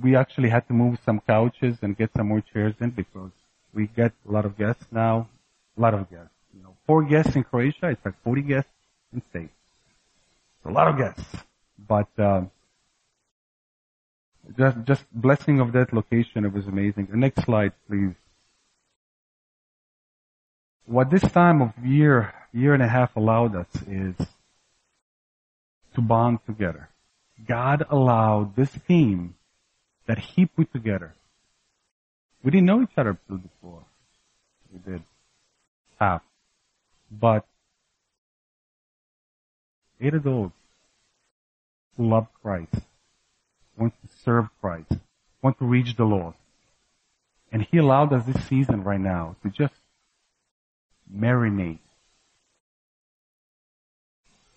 we 0.00 0.16
actually 0.16 0.48
had 0.48 0.66
to 0.68 0.72
move 0.74 0.98
some 1.04 1.20
couches 1.20 1.78
and 1.82 1.96
get 1.96 2.10
some 2.16 2.28
more 2.28 2.40
chairs 2.52 2.74
in 2.80 2.90
because 2.90 3.30
we 3.74 3.88
get 3.88 4.12
a 4.28 4.32
lot 4.32 4.44
of 4.44 4.56
guests 4.56 4.84
now. 4.90 5.28
A 5.76 5.80
lot 5.80 5.94
of 5.94 6.08
guests. 6.10 6.30
You 6.54 6.62
know, 6.62 6.74
four 6.86 7.02
guests 7.02 7.34
in 7.34 7.44
Croatia. 7.44 7.88
It's 7.88 8.04
like 8.04 8.14
40 8.22 8.42
guests 8.42 8.70
in 9.12 9.22
States. 9.30 9.52
a 10.64 10.70
lot 10.70 10.88
of 10.88 10.96
guests. 10.98 11.24
But 11.88 12.08
um, 12.18 12.50
just 14.56 14.76
just 14.84 15.04
blessing 15.12 15.60
of 15.60 15.72
that 15.72 15.92
location. 15.92 16.44
It 16.44 16.52
was 16.52 16.66
amazing. 16.66 17.08
The 17.10 17.16
next 17.16 17.44
slide, 17.44 17.72
please. 17.88 18.14
What 20.86 21.10
this 21.10 21.22
time 21.22 21.62
of 21.62 21.72
year, 21.84 22.34
year 22.52 22.74
and 22.74 22.82
a 22.82 22.88
half 22.88 23.14
allowed 23.16 23.54
us 23.54 23.68
is 23.88 24.16
to 25.94 26.00
bond 26.00 26.40
together. 26.46 26.88
God 27.46 27.84
allowed 27.88 28.56
this 28.56 28.70
team 28.86 29.34
that 30.06 30.18
He 30.18 30.46
put 30.46 30.72
together. 30.72 31.14
We 32.42 32.50
didn't 32.50 32.66
know 32.66 32.82
each 32.82 32.96
other 32.96 33.16
before. 33.28 33.84
We 34.72 34.92
did. 34.92 35.02
Half. 36.00 36.22
But 37.10 37.46
eight 40.00 40.14
adults 40.14 40.56
who 41.96 42.08
love 42.08 42.26
Christ, 42.42 42.74
want 43.76 43.94
to 44.02 44.08
serve 44.24 44.48
Christ, 44.60 44.92
want 45.42 45.58
to 45.58 45.64
reach 45.64 45.96
the 45.96 46.04
Lord. 46.04 46.34
And 47.52 47.66
He 47.70 47.78
allowed 47.78 48.12
us 48.12 48.24
this 48.24 48.44
season 48.46 48.82
right 48.82 49.00
now 49.00 49.36
to 49.42 49.50
just 49.50 49.74
marinate 51.14 51.78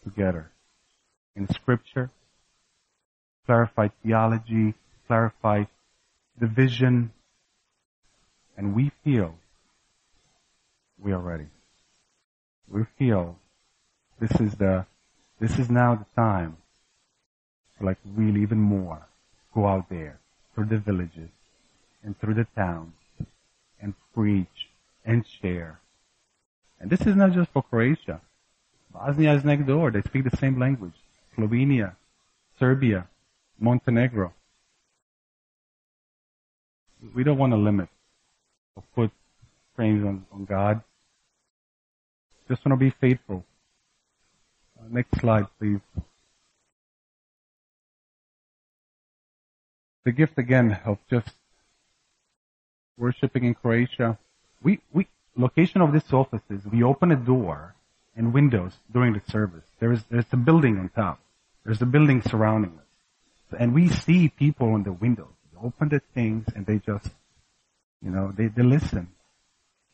together 0.03 0.51
in 1.35 1.47
scripture, 1.49 2.09
clarify 3.45 3.89
theology, 4.03 4.73
clarify 5.07 5.65
the 6.39 6.47
vision, 6.47 7.11
and 8.57 8.75
we 8.75 8.91
feel 9.03 9.35
we 10.99 11.11
are 11.11 11.19
ready. 11.19 11.47
We 12.69 12.83
feel 12.97 13.37
this 14.19 14.31
is 14.39 14.55
the, 14.55 14.85
this 15.39 15.59
is 15.59 15.69
now 15.69 15.95
the 15.95 16.05
time 16.15 16.57
to 17.77 17.85
like 17.85 17.97
really 18.05 18.41
even 18.41 18.59
more 18.59 19.07
go 19.53 19.67
out 19.67 19.89
there 19.89 20.19
through 20.53 20.65
the 20.65 20.77
villages 20.77 21.29
and 22.03 22.17
through 22.19 22.35
the 22.35 22.47
towns 22.55 22.93
and 23.81 23.93
preach 24.13 24.69
and 25.05 25.25
share. 25.27 25.79
And 26.79 26.89
this 26.89 27.01
is 27.01 27.15
not 27.15 27.33
just 27.33 27.51
for 27.51 27.63
Croatia. 27.63 28.21
Bosnia 28.91 29.33
is 29.33 29.43
next 29.43 29.65
door. 29.65 29.91
They 29.91 30.01
speak 30.01 30.23
the 30.29 30.37
same 30.37 30.59
language. 30.59 30.93
Slovenia, 31.35 31.95
Serbia, 32.59 33.07
Montenegro. 33.59 34.33
We 37.13 37.23
don't 37.23 37.37
want 37.37 37.53
to 37.53 37.57
limit 37.57 37.89
or 38.75 38.83
put 38.95 39.11
frames 39.75 40.05
on, 40.05 40.25
on 40.31 40.45
God. 40.45 40.81
Just 42.47 42.65
want 42.65 42.79
to 42.79 42.83
be 42.83 42.89
faithful. 42.89 43.43
Uh, 44.79 44.85
next 44.89 45.19
slide, 45.19 45.47
please. 45.59 45.79
The 50.03 50.11
gift 50.11 50.37
again 50.37 50.79
of 50.85 50.99
just 51.09 51.31
worshiping 52.97 53.45
in 53.45 53.55
Croatia. 53.55 54.17
We, 54.61 54.79
we, 54.93 55.07
location 55.35 55.81
of 55.81 55.91
this 55.91 56.11
office 56.13 56.41
is 56.49 56.65
we 56.65 56.83
open 56.83 57.11
a 57.11 57.15
door 57.15 57.75
and 58.15 58.33
windows 58.33 58.73
during 58.91 59.13
the 59.13 59.21
service. 59.29 59.65
There 59.79 59.91
is, 59.91 60.03
there's 60.09 60.25
a 60.31 60.37
building 60.37 60.77
on 60.77 60.89
top. 60.89 61.19
There's 61.63 61.81
a 61.81 61.85
building 61.85 62.21
surrounding 62.21 62.71
us. 62.71 63.59
And 63.59 63.73
we 63.73 63.89
see 63.89 64.29
people 64.29 64.75
in 64.75 64.83
the 64.83 64.93
windows. 64.93 65.33
They 65.51 65.59
open 65.65 65.89
the 65.89 66.01
things 66.13 66.45
and 66.55 66.65
they 66.65 66.79
just, 66.79 67.09
you 68.01 68.11
know, 68.11 68.33
they, 68.35 68.47
they 68.47 68.63
listen. 68.63 69.09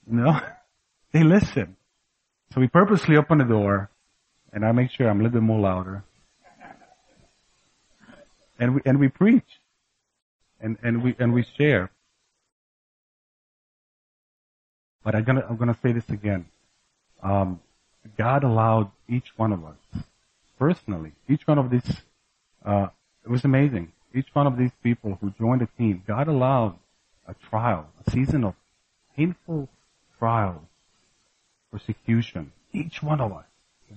You 0.10 0.18
know? 0.18 0.40
they 1.12 1.24
listen. 1.24 1.76
So 2.54 2.60
we 2.62 2.68
purposely 2.68 3.18
open 3.18 3.40
the 3.40 3.46
door 3.46 3.90
and 4.54 4.66
I 4.66 4.72
make 4.72 4.92
sure 4.92 5.10
I'm 5.10 5.20
a 5.20 5.24
little 5.24 5.40
bit 5.40 5.44
more 5.44 5.60
louder. 5.60 6.04
And 8.60 8.76
we, 8.76 8.82
and 8.86 9.00
we 9.00 9.08
preach. 9.08 9.48
And, 10.60 10.78
and 10.84 11.02
we, 11.02 11.16
and 11.18 11.34
we 11.34 11.46
share. 11.58 11.90
But 15.04 15.16
I'm 15.16 15.24
gonna, 15.24 15.46
I'm 15.50 15.58
gonna 15.58 15.78
say 15.82 15.92
this 15.92 16.10
again. 16.10 16.46
Um, 17.22 17.60
God 18.18 18.44
allowed 18.44 18.92
each 19.08 19.38
one 19.38 19.52
of 19.52 19.64
us, 19.64 20.04
personally, 20.58 21.14
each 21.28 21.48
one 21.48 21.58
of 21.58 21.70
these, 21.70 22.02
uh, 22.66 22.88
it 23.24 23.30
was 23.30 23.44
amazing. 23.44 23.92
Each 24.14 24.28
one 24.34 24.48
of 24.48 24.58
these 24.58 24.72
people 24.84 25.18
who 25.22 25.32
joined 25.32 25.62
the 25.62 25.70
team, 25.78 26.04
God 26.06 26.28
allowed 26.28 26.76
a 27.28 27.34
trial, 27.34 27.88
a 28.06 28.12
season 28.12 28.44
of 28.44 28.56
painful 29.16 29.70
trials, 30.20 30.66
persecution. 31.72 32.52
Each 32.74 33.02
one 33.02 33.22
of 33.22 33.32
us 33.32 33.46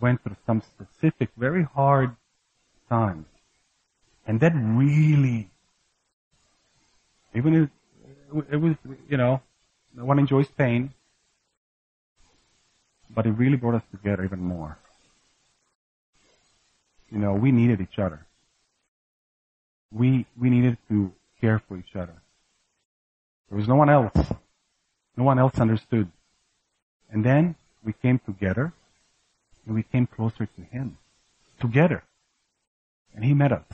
went 0.00 0.22
through 0.22 0.36
some 0.46 0.62
specific, 0.62 1.30
very 1.36 1.64
hard 1.64 2.16
times. 2.88 3.26
And 4.26 4.40
that 4.40 4.52
really, 4.54 5.50
even 7.34 7.54
if 7.54 7.70
it 8.50 8.56
was, 8.56 8.76
you 9.08 9.16
know, 9.16 9.40
no 9.96 10.04
one 10.04 10.18
enjoys 10.18 10.48
pain, 10.48 10.92
but 13.10 13.26
it 13.26 13.30
really 13.32 13.56
brought 13.56 13.76
us 13.76 13.82
together 13.90 14.24
even 14.24 14.40
more. 14.40 14.78
You 17.10 17.18
know, 17.18 17.34
we 17.34 17.52
needed 17.52 17.80
each 17.80 17.98
other. 17.98 18.26
We, 19.92 20.26
we 20.36 20.50
needed 20.50 20.78
to 20.88 21.12
care 21.40 21.60
for 21.60 21.76
each 21.76 21.94
other. 21.94 22.14
There 23.48 23.58
was 23.58 23.68
no 23.68 23.76
one 23.76 23.88
else. 23.88 24.16
No 25.16 25.22
one 25.22 25.38
else 25.38 25.58
understood. 25.58 26.10
And 27.10 27.24
then 27.24 27.54
we 27.84 27.92
came 27.92 28.18
together 28.18 28.72
and 29.64 29.74
we 29.74 29.84
came 29.84 30.06
closer 30.08 30.46
to 30.46 30.62
Him. 30.62 30.98
Together. 31.60 32.02
And 33.14 33.24
He 33.24 33.32
met 33.32 33.52
us. 33.52 33.64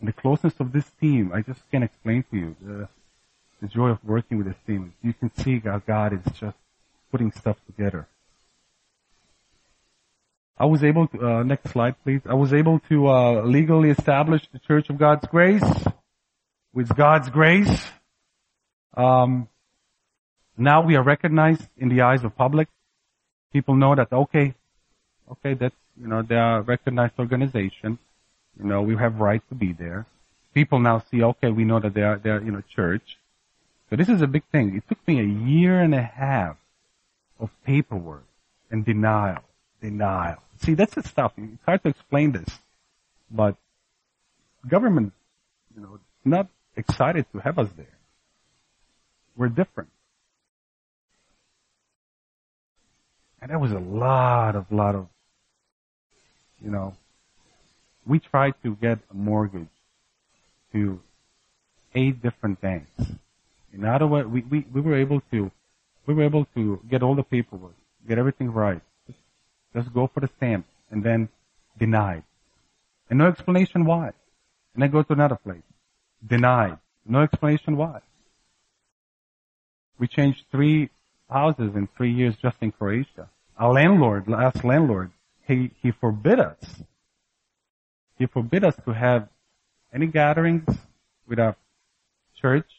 And 0.00 0.08
the 0.08 0.12
closeness 0.12 0.54
of 0.58 0.72
this 0.72 0.90
team, 1.00 1.30
I 1.32 1.42
just 1.42 1.60
can't 1.70 1.84
explain 1.84 2.24
to 2.30 2.36
you 2.36 2.56
the, 2.60 2.88
the 3.60 3.68
joy 3.68 3.88
of 3.88 3.98
working 4.04 4.38
with 4.38 4.46
this 4.46 4.56
team. 4.66 4.94
You 5.02 5.12
can 5.12 5.34
see 5.34 5.60
how 5.60 5.78
God 5.78 6.12
is 6.12 6.32
just 6.38 6.56
putting 7.10 7.32
stuff 7.32 7.56
together. 7.66 8.06
I 10.58 10.64
was 10.64 10.82
able 10.82 11.06
to, 11.08 11.26
uh, 11.26 11.42
next 11.42 11.70
slide 11.70 11.96
please. 12.02 12.22
I 12.26 12.34
was 12.34 12.54
able 12.54 12.80
to 12.88 13.08
uh, 13.08 13.42
legally 13.42 13.90
establish 13.90 14.42
the 14.52 14.58
Church 14.58 14.88
of 14.88 14.98
God's 14.98 15.26
Grace 15.26 15.62
with 16.76 16.94
God's 16.94 17.30
grace. 17.30 17.84
Um, 18.94 19.48
now 20.58 20.82
we 20.82 20.94
are 20.94 21.02
recognized 21.02 21.66
in 21.78 21.88
the 21.88 22.02
eyes 22.02 22.22
of 22.22 22.36
public. 22.36 22.68
People 23.52 23.74
know 23.74 23.94
that 23.94 24.12
okay, 24.12 24.54
okay, 25.32 25.54
that's 25.54 25.74
you 26.00 26.06
know 26.06 26.22
they 26.22 26.36
are 26.36 26.58
a 26.58 26.62
recognized 26.62 27.14
organization. 27.18 27.98
You 28.58 28.66
know 28.66 28.82
we 28.82 28.94
have 28.96 29.20
right 29.20 29.42
to 29.48 29.54
be 29.54 29.72
there. 29.72 30.06
People 30.52 30.78
now 30.78 31.02
see 31.10 31.22
okay, 31.22 31.50
we 31.50 31.64
know 31.64 31.80
that 31.80 31.94
they 31.94 32.02
are 32.02 32.18
they 32.18 32.30
are 32.30 32.42
you 32.42 32.52
know 32.52 32.62
church. 32.74 33.16
So 33.88 33.96
this 33.96 34.08
is 34.08 34.20
a 34.20 34.26
big 34.26 34.44
thing. 34.50 34.76
It 34.76 34.88
took 34.88 35.06
me 35.06 35.20
a 35.20 35.24
year 35.24 35.80
and 35.80 35.94
a 35.94 36.02
half 36.02 36.56
of 37.38 37.50
paperwork 37.64 38.24
and 38.70 38.84
denial, 38.84 39.42
denial. 39.80 40.42
See, 40.58 40.74
that's 40.74 40.94
the 40.94 41.02
stuff. 41.02 41.32
It's 41.36 41.64
hard 41.64 41.82
to 41.84 41.90
explain 41.90 42.32
this, 42.32 42.48
but 43.30 43.56
government, 44.66 45.12
you 45.74 45.82
know, 45.82 46.00
not 46.24 46.48
excited 46.76 47.26
to 47.32 47.38
have 47.38 47.58
us 47.58 47.68
there. 47.76 47.86
We're 49.36 49.48
different. 49.48 49.90
And 53.40 53.50
there 53.50 53.58
was 53.58 53.72
a 53.72 53.78
lot 53.78 54.56
of, 54.56 54.72
lot 54.72 54.94
of, 54.94 55.06
you 56.60 56.70
know, 56.70 56.96
we 58.06 58.18
tried 58.18 58.54
to 58.62 58.74
get 58.74 58.98
a 59.10 59.14
mortgage 59.14 59.68
to 60.72 61.00
eight 61.94 62.22
different 62.22 62.60
banks. 62.60 62.90
In 63.76 63.82
words, 63.82 64.28
we, 64.28 64.40
we, 64.40 64.64
we 64.72 64.80
were 64.80 64.96
able 64.96 65.20
to 65.30 65.50
we 66.06 66.14
were 66.14 66.22
able 66.22 66.46
to 66.54 66.80
get 66.88 67.02
all 67.02 67.14
the 67.14 67.22
paperwork, 67.22 67.74
get 68.08 68.16
everything 68.16 68.50
right. 68.50 68.80
Just, 69.06 69.18
just 69.74 69.92
go 69.92 70.06
for 70.06 70.20
the 70.20 70.30
stamp 70.36 70.64
and 70.90 71.02
then 71.02 71.28
denied. 71.78 72.22
And 73.10 73.18
no 73.18 73.26
explanation 73.26 73.84
why. 73.84 74.12
And 74.74 74.84
I 74.84 74.86
go 74.86 75.02
to 75.02 75.12
another 75.12 75.36
place. 75.36 75.66
Denied. 76.24 76.78
No 77.04 77.22
explanation 77.22 77.76
why. 77.76 78.00
We 79.98 80.06
changed 80.06 80.44
three 80.50 80.90
houses 81.28 81.74
in 81.74 81.88
three 81.96 82.12
years 82.12 82.36
just 82.36 82.56
in 82.60 82.70
Croatia. 82.70 83.28
Our 83.58 83.72
landlord, 83.72 84.28
last 84.28 84.64
landlord, 84.64 85.10
he, 85.46 85.72
he 85.82 85.90
forbid 85.90 86.38
us. 86.38 86.82
He 88.18 88.26
forbid 88.26 88.64
us 88.64 88.76
to 88.84 88.92
have 88.92 89.28
any 89.92 90.06
gatherings 90.06 90.68
with 91.26 91.40
our 91.40 91.56
church 92.40 92.70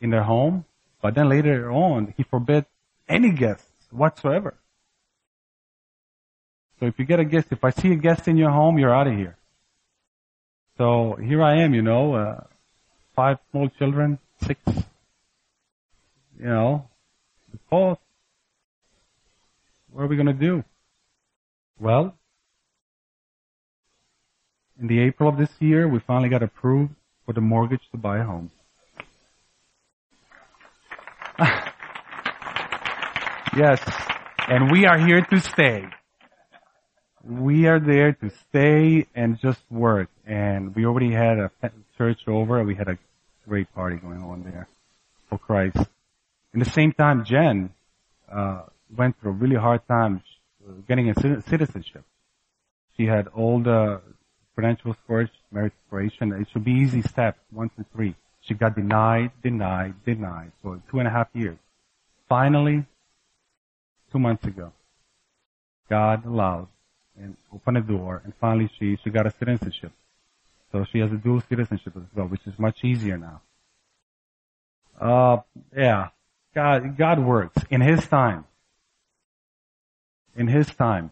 in 0.00 0.10
their 0.10 0.22
home. 0.22 0.64
But 1.02 1.14
then 1.14 1.28
later 1.28 1.70
on, 1.70 2.14
he 2.16 2.22
forbid 2.22 2.66
any 3.08 3.30
guests 3.30 3.70
whatsoever. 3.90 4.54
So 6.78 6.86
if 6.86 6.98
you 6.98 7.04
get 7.04 7.20
a 7.20 7.24
guest, 7.24 7.48
if 7.50 7.64
I 7.64 7.70
see 7.70 7.92
a 7.92 7.96
guest 7.96 8.28
in 8.28 8.36
your 8.36 8.50
home, 8.50 8.78
you're 8.78 8.94
out 8.94 9.06
of 9.06 9.14
here. 9.14 9.36
So 10.76 11.14
here 11.14 11.42
I 11.42 11.56
am, 11.62 11.72
you 11.72 11.82
know, 11.82 12.14
uh, 12.14 12.44
five 13.14 13.38
small 13.50 13.68
children, 13.70 14.18
six, 14.44 14.60
you 16.38 16.44
know, 16.44 16.86
Paul, 17.70 17.98
what 19.90 20.02
are 20.02 20.06
we 20.06 20.16
going 20.16 20.26
to 20.26 20.34
do? 20.34 20.64
Well, 21.80 22.14
in 24.78 24.86
the 24.86 25.00
April 25.00 25.28
of 25.28 25.38
this 25.38 25.50
year, 25.58 25.88
we 25.88 25.98
finally 25.98 26.28
got 26.28 26.42
approved 26.42 26.94
for 27.24 27.32
the 27.32 27.40
mortgage 27.40 27.88
to 27.92 27.96
buy 27.96 28.18
a 28.18 28.24
home. 28.24 28.50
yes, 33.56 33.80
and 34.48 34.70
we 34.70 34.86
are 34.86 34.98
here 34.98 35.20
to 35.20 35.40
stay. 35.40 35.84
We 37.22 37.66
are 37.66 37.78
there 37.78 38.12
to 38.12 38.30
stay 38.48 39.06
and 39.14 39.38
just 39.38 39.60
work. 39.70 40.08
And 40.26 40.74
we 40.74 40.86
already 40.86 41.12
had 41.12 41.38
a 41.38 41.50
church 41.98 42.20
over. 42.26 42.64
We 42.64 42.74
had 42.74 42.88
a 42.88 42.96
great 43.46 43.72
party 43.74 43.96
going 43.96 44.22
on 44.22 44.44
there 44.44 44.66
for 45.28 45.38
Christ. 45.38 45.76
In 46.54 46.60
the 46.60 46.70
same 46.70 46.92
time, 46.92 47.24
Jen 47.24 47.70
uh, 48.32 48.62
went 48.96 49.20
through 49.20 49.32
a 49.32 49.34
really 49.34 49.56
hard 49.56 49.86
time 49.88 50.22
getting 50.88 51.10
a 51.10 51.42
citizenship. 51.42 52.04
She 52.96 53.04
had 53.04 53.28
all 53.28 53.62
the 53.62 54.00
credentials 54.54 54.96
for 55.06 55.20
it, 55.20 55.30
merit 55.52 55.74
expiration. 55.82 56.32
It 56.32 56.48
should 56.50 56.64
be 56.64 56.72
easy 56.72 57.02
steps, 57.02 57.38
one 57.50 57.68
to 57.76 57.84
three. 57.92 58.14
She 58.46 58.54
got 58.54 58.76
denied, 58.76 59.32
denied, 59.42 59.94
denied 60.04 60.52
for 60.62 60.80
two 60.90 60.98
and 61.00 61.08
a 61.08 61.10
half 61.10 61.28
years. 61.34 61.58
Finally, 62.28 62.84
two 64.12 64.18
months 64.18 64.44
ago, 64.44 64.72
God 65.90 66.24
allowed 66.24 66.68
and 67.18 67.36
opened 67.52 67.78
a 67.78 67.80
door, 67.80 68.22
and 68.24 68.32
finally 68.40 68.70
she, 68.78 68.98
she 69.02 69.10
got 69.10 69.26
a 69.26 69.32
citizenship. 69.38 69.92
So 70.70 70.84
she 70.92 70.98
has 70.98 71.10
a 71.10 71.16
dual 71.16 71.42
citizenship 71.48 71.94
as 71.96 72.02
well, 72.14 72.26
which 72.26 72.46
is 72.46 72.58
much 72.58 72.84
easier 72.84 73.16
now. 73.16 73.40
Uh, 75.00 75.38
yeah. 75.76 76.08
God, 76.54 76.96
God 76.96 77.18
works 77.18 77.62
in 77.70 77.80
His 77.80 78.06
time. 78.06 78.44
In 80.36 80.48
His 80.48 80.66
time. 80.74 81.10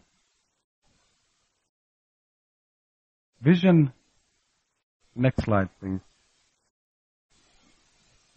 Vision. 3.41 3.93
Next 5.15 5.43
slide, 5.43 5.69
please. 5.79 5.99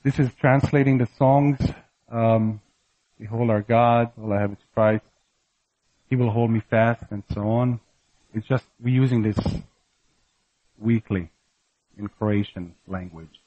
This 0.08 0.20
is 0.20 0.30
translating 0.40 0.96
the 0.96 1.08
songs. 1.18 1.58
Um, 2.10 2.62
Behold 3.20 3.50
our 3.50 3.60
God, 3.60 4.10
all 4.18 4.32
I 4.32 4.40
have 4.40 4.52
is 4.52 4.64
Christ. 4.72 5.04
He 6.08 6.16
will 6.16 6.30
hold 6.30 6.50
me 6.50 6.60
fast, 6.60 7.04
and 7.10 7.22
so 7.34 7.42
on. 7.42 7.78
It's 8.32 8.46
just 8.46 8.64
we're 8.80 8.94
using 8.94 9.20
this 9.20 9.38
weekly 10.78 11.28
in 11.98 12.08
Croatian 12.08 12.74
language, 12.86 13.38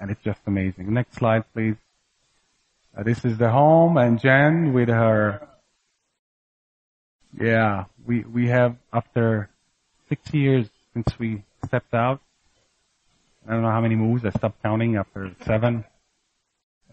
and 0.00 0.10
it's 0.10 0.20
just 0.24 0.40
amazing. 0.48 0.92
Next 0.92 1.14
slide, 1.14 1.44
please. 1.52 1.76
Uh, 2.96 3.04
this 3.04 3.24
is 3.24 3.38
the 3.38 3.50
home, 3.50 3.96
and 3.98 4.20
Jen 4.20 4.72
with 4.72 4.88
her. 4.88 5.46
Yeah, 7.40 7.84
we 8.04 8.22
we 8.22 8.48
have 8.48 8.74
after 8.92 9.48
six 10.08 10.34
years 10.34 10.66
since 10.92 11.16
we 11.20 11.44
stepped 11.64 11.94
out. 11.94 12.20
I 13.48 13.52
don't 13.52 13.62
know 13.62 13.70
how 13.70 13.80
many 13.80 13.96
moves. 13.96 14.26
I 14.26 14.30
stopped 14.30 14.62
counting 14.62 14.96
after 14.96 15.34
seven. 15.46 15.84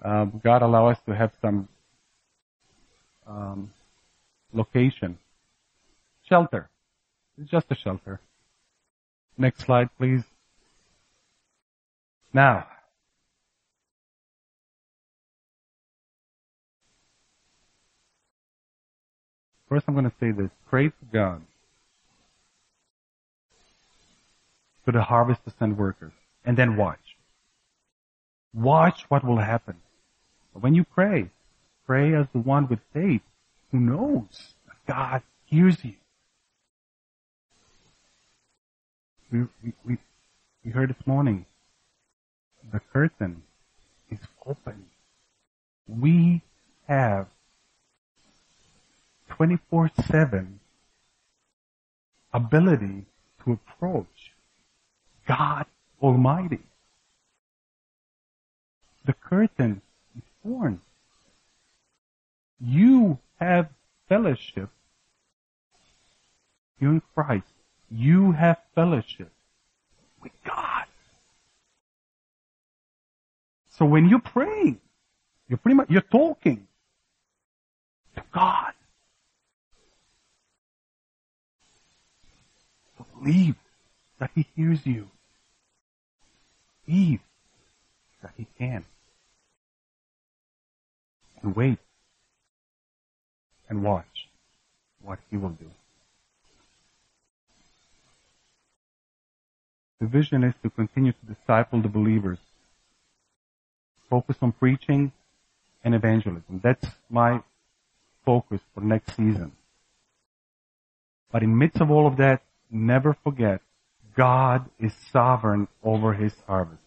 Um, 0.01 0.39
God 0.41 0.62
allow 0.62 0.88
us 0.88 0.97
to 1.06 1.14
have 1.14 1.34
some 1.41 1.68
um, 3.28 3.74
location, 4.53 5.18
shelter. 6.30 6.70
It's 7.38 7.51
just 7.51 7.66
a 7.72 7.76
shelter. 7.76 8.22
Next 9.38 9.66
slide, 9.66 9.89
please. 9.97 10.24
Now, 12.34 12.68
first 19.68 19.86
I'm 19.89 19.93
going 19.93 20.06
to 20.06 20.14
say 20.22 20.32
this. 20.32 20.51
Pray 20.70 20.88
to 20.88 21.06
God 21.12 21.41
for 24.86 24.93
the 24.93 25.01
harvest 25.01 25.43
to 25.43 25.53
send 25.60 25.78
workers. 25.78 26.14
And 26.45 26.57
then 26.57 26.77
watch. 26.77 27.17
Watch 28.53 29.05
what 29.09 29.25
will 29.25 29.39
happen. 29.39 29.75
But 30.53 30.63
when 30.63 30.75
you 30.75 30.83
pray, 30.83 31.29
pray 31.85 32.13
as 32.13 32.27
the 32.31 32.39
one 32.39 32.67
with 32.67 32.79
faith 32.93 33.21
who 33.71 33.79
knows 33.79 34.53
that 34.67 34.77
God 34.87 35.21
hears 35.45 35.83
you. 35.83 35.95
We, 39.31 39.39
we, 39.63 39.73
we, 39.85 39.97
we 40.63 40.71
heard 40.71 40.89
this 40.89 41.07
morning, 41.07 41.45
the 42.71 42.79
curtain 42.79 43.43
is 44.09 44.19
open. 44.45 44.85
We 45.87 46.41
have 46.87 47.27
24-7 49.31 50.47
ability 52.33 53.05
to 53.43 53.51
approach 53.53 54.31
God 55.27 55.65
Almighty. 56.06 56.60
The 59.06 59.14
curtain 59.14 59.82
is 60.15 60.23
torn. 60.44 60.80
You 62.61 63.18
have 63.40 63.69
fellowship. 64.07 64.69
You 66.80 66.90
in 66.91 67.02
Christ. 67.15 67.48
You 67.90 68.34
have 68.34 68.57
fellowship 68.76 69.32
with 70.22 70.32
God. 70.44 70.86
So 73.72 73.86
when 73.86 74.07
you 74.07 74.19
pray, 74.19 74.76
you're 75.48 75.57
pretty 75.57 75.76
much, 75.76 75.90
you're 75.90 76.02
talking 76.02 76.68
to 78.15 78.23
God. 78.32 78.73
Believe 83.19 83.56
that 84.19 84.30
He 84.36 84.45
hears 84.56 84.86
you. 84.86 85.07
Believe 86.86 87.20
that 88.22 88.32
He 88.38 88.48
can. 88.57 88.86
And 91.41 91.56
wait 91.56 91.78
and 93.70 93.84
watch 93.84 94.28
what 95.02 95.20
He 95.30 95.38
will 95.38 95.49
do. 95.49 95.70
The 99.99 100.07
vision 100.07 100.44
is 100.44 100.53
to 100.62 100.70
continue 100.70 101.14
to 101.14 101.34
disciple 101.34 101.82
the 101.82 101.88
believers. 101.88 102.40
Focus 104.10 104.38
on 104.41 104.52
preaching 104.52 105.12
and 105.84 105.95
evangelism. 105.95 106.60
That's 106.62 106.88
my 107.10 107.41
focus 108.26 108.62
for 108.74 108.82
next 108.82 109.16
season. 109.16 109.53
But 111.32 111.44
in 111.44 111.57
midst 111.57 111.82
of 111.82 111.91
all 111.91 112.07
of 112.07 112.18
that, 112.18 112.41
never 112.70 113.16
forget 113.24 113.62
God 114.15 114.69
is 114.79 114.93
sovereign 115.11 115.67
over 115.83 116.13
his 116.13 116.33
harvest. 116.47 116.81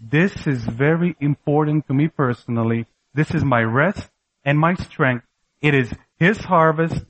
This 0.00 0.46
is 0.46 0.64
very 0.64 1.14
important 1.20 1.86
to 1.88 1.94
me 1.94 2.08
personally. 2.08 2.86
This 3.14 3.32
is 3.32 3.44
my 3.44 3.60
rest 3.62 4.08
and 4.44 4.58
my 4.58 4.74
strength. 4.74 5.24
It 5.60 5.74
is 5.74 5.92
his 6.18 6.38
harvest 6.38 7.04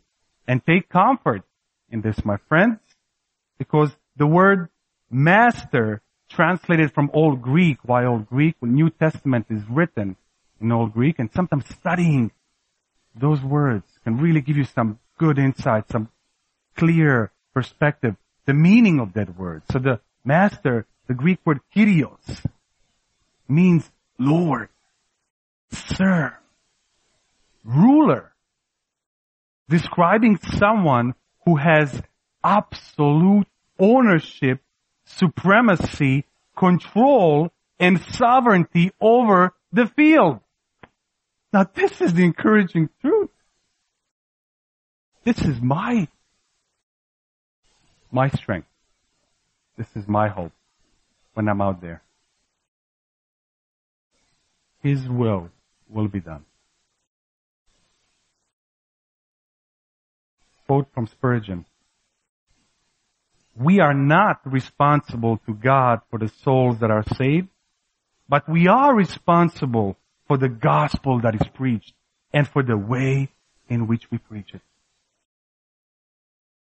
and 0.48 0.64
take 0.66 0.88
comfort 0.88 1.42
in 1.90 2.00
this, 2.00 2.24
my 2.24 2.36
friends, 2.48 2.80
because 3.58 3.90
the 4.16 4.26
word 4.26 4.68
master 5.10 6.02
translated 6.28 6.92
from 6.92 7.10
Old 7.12 7.42
Greek, 7.42 7.78
why 7.82 8.04
Old 8.04 8.28
Greek? 8.28 8.56
When 8.58 8.74
New 8.74 8.90
Testament 8.90 9.46
is 9.50 9.62
written 9.68 10.16
in 10.60 10.72
Old 10.72 10.92
Greek 10.92 11.18
and 11.18 11.30
sometimes 11.32 11.64
studying 11.68 12.32
those 13.14 13.40
words 13.42 13.84
can 14.04 14.18
really 14.18 14.40
give 14.40 14.56
you 14.56 14.64
some 14.64 14.98
good 15.18 15.38
insight, 15.38 15.90
some 15.90 16.08
clear 16.76 17.32
perspective, 17.52 18.16
the 18.46 18.54
meaning 18.54 19.00
of 19.00 19.12
that 19.14 19.38
word. 19.38 19.62
So 19.70 19.78
the 19.78 20.00
master, 20.24 20.86
the 21.06 21.14
Greek 21.14 21.40
word 21.44 21.60
kyrios, 21.74 22.44
means 23.48 23.90
Lord, 24.18 24.68
Sir, 25.72 26.36
ruler, 27.64 28.32
describing 29.68 30.38
someone 30.58 31.14
who 31.44 31.56
has 31.56 32.02
absolute 32.42 33.46
ownership, 33.78 34.60
supremacy, 35.04 36.24
control, 36.56 37.50
and 37.78 38.00
sovereignty 38.00 38.92
over 39.00 39.54
the 39.72 39.86
field. 39.86 40.40
Now 41.52 41.66
this 41.72 42.00
is 42.00 42.14
the 42.14 42.24
encouraging 42.24 42.90
truth. 43.00 43.30
This 45.24 45.40
is 45.42 45.60
my, 45.60 46.08
my 48.12 48.28
strength. 48.28 48.68
This 49.76 49.88
is 49.94 50.06
my 50.06 50.28
hope 50.28 50.52
when 51.34 51.48
I'm 51.48 51.60
out 51.60 51.80
there. 51.80 52.02
His 54.82 55.08
will 55.08 55.50
will 55.88 56.08
be 56.08 56.20
done. 56.20 56.44
Quote 60.66 60.86
from 60.94 61.06
Spurgeon. 61.06 61.66
We 63.56 63.80
are 63.80 63.94
not 63.94 64.40
responsible 64.44 65.38
to 65.46 65.54
God 65.54 66.00
for 66.10 66.18
the 66.18 66.28
souls 66.42 66.78
that 66.80 66.90
are 66.90 67.04
saved, 67.16 67.48
but 68.28 68.48
we 68.48 68.68
are 68.68 68.94
responsible 68.94 69.96
for 70.28 70.38
the 70.38 70.48
gospel 70.48 71.20
that 71.20 71.34
is 71.34 71.46
preached 71.54 71.92
and 72.32 72.46
for 72.46 72.62
the 72.62 72.76
way 72.76 73.28
in 73.68 73.86
which 73.86 74.10
we 74.10 74.18
preach 74.18 74.54
it. 74.54 74.62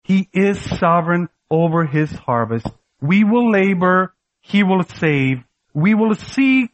He 0.06 0.30
is 0.34 0.62
sovereign 0.62 1.30
over 1.50 1.84
his 1.84 2.12
harvest. 2.12 2.68
We 3.02 3.24
will 3.24 3.50
labor, 3.50 4.14
he 4.40 4.62
will 4.62 4.84
save. 4.84 5.44
We 5.74 5.96
will 5.96 6.14
seek, 6.14 6.70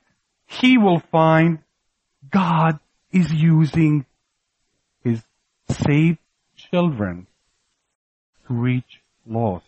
he 0.46 0.78
will 0.78 1.00
find. 1.00 1.60
God 2.30 2.80
is 3.10 3.32
using 3.32 4.06
his 5.02 5.22
saved 5.70 6.18
children 6.58 7.28
to 8.48 8.54
reach 8.54 9.00
lost. 9.26 9.66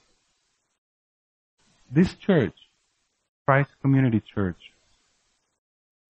This 1.89 2.13
church, 2.15 2.57
Christ 3.45 3.69
Community 3.81 4.19
Church, 4.19 4.73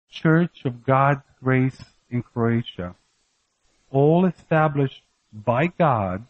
Church 0.10 0.66
of 0.66 0.84
God's 0.84 1.22
Grace 1.44 1.86
in 2.10 2.24
Croatia, 2.24 2.96
all 3.92 4.26
established 4.26 5.04
by 5.32 5.68
God 5.68 6.26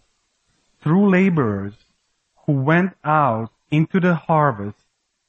through 0.84 1.10
laborers 1.10 1.74
who 2.46 2.52
went 2.52 2.92
out 3.04 3.50
into 3.72 4.00
the 4.00 4.14
harvest 4.14 4.78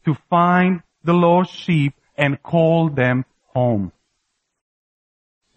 to 0.05 0.15
find 0.29 0.83
the 1.05 1.15
lost 1.15 1.55
sheep 1.55 1.95
and 2.17 2.43
call 2.43 2.91
them 2.91 3.25
home. 3.47 3.93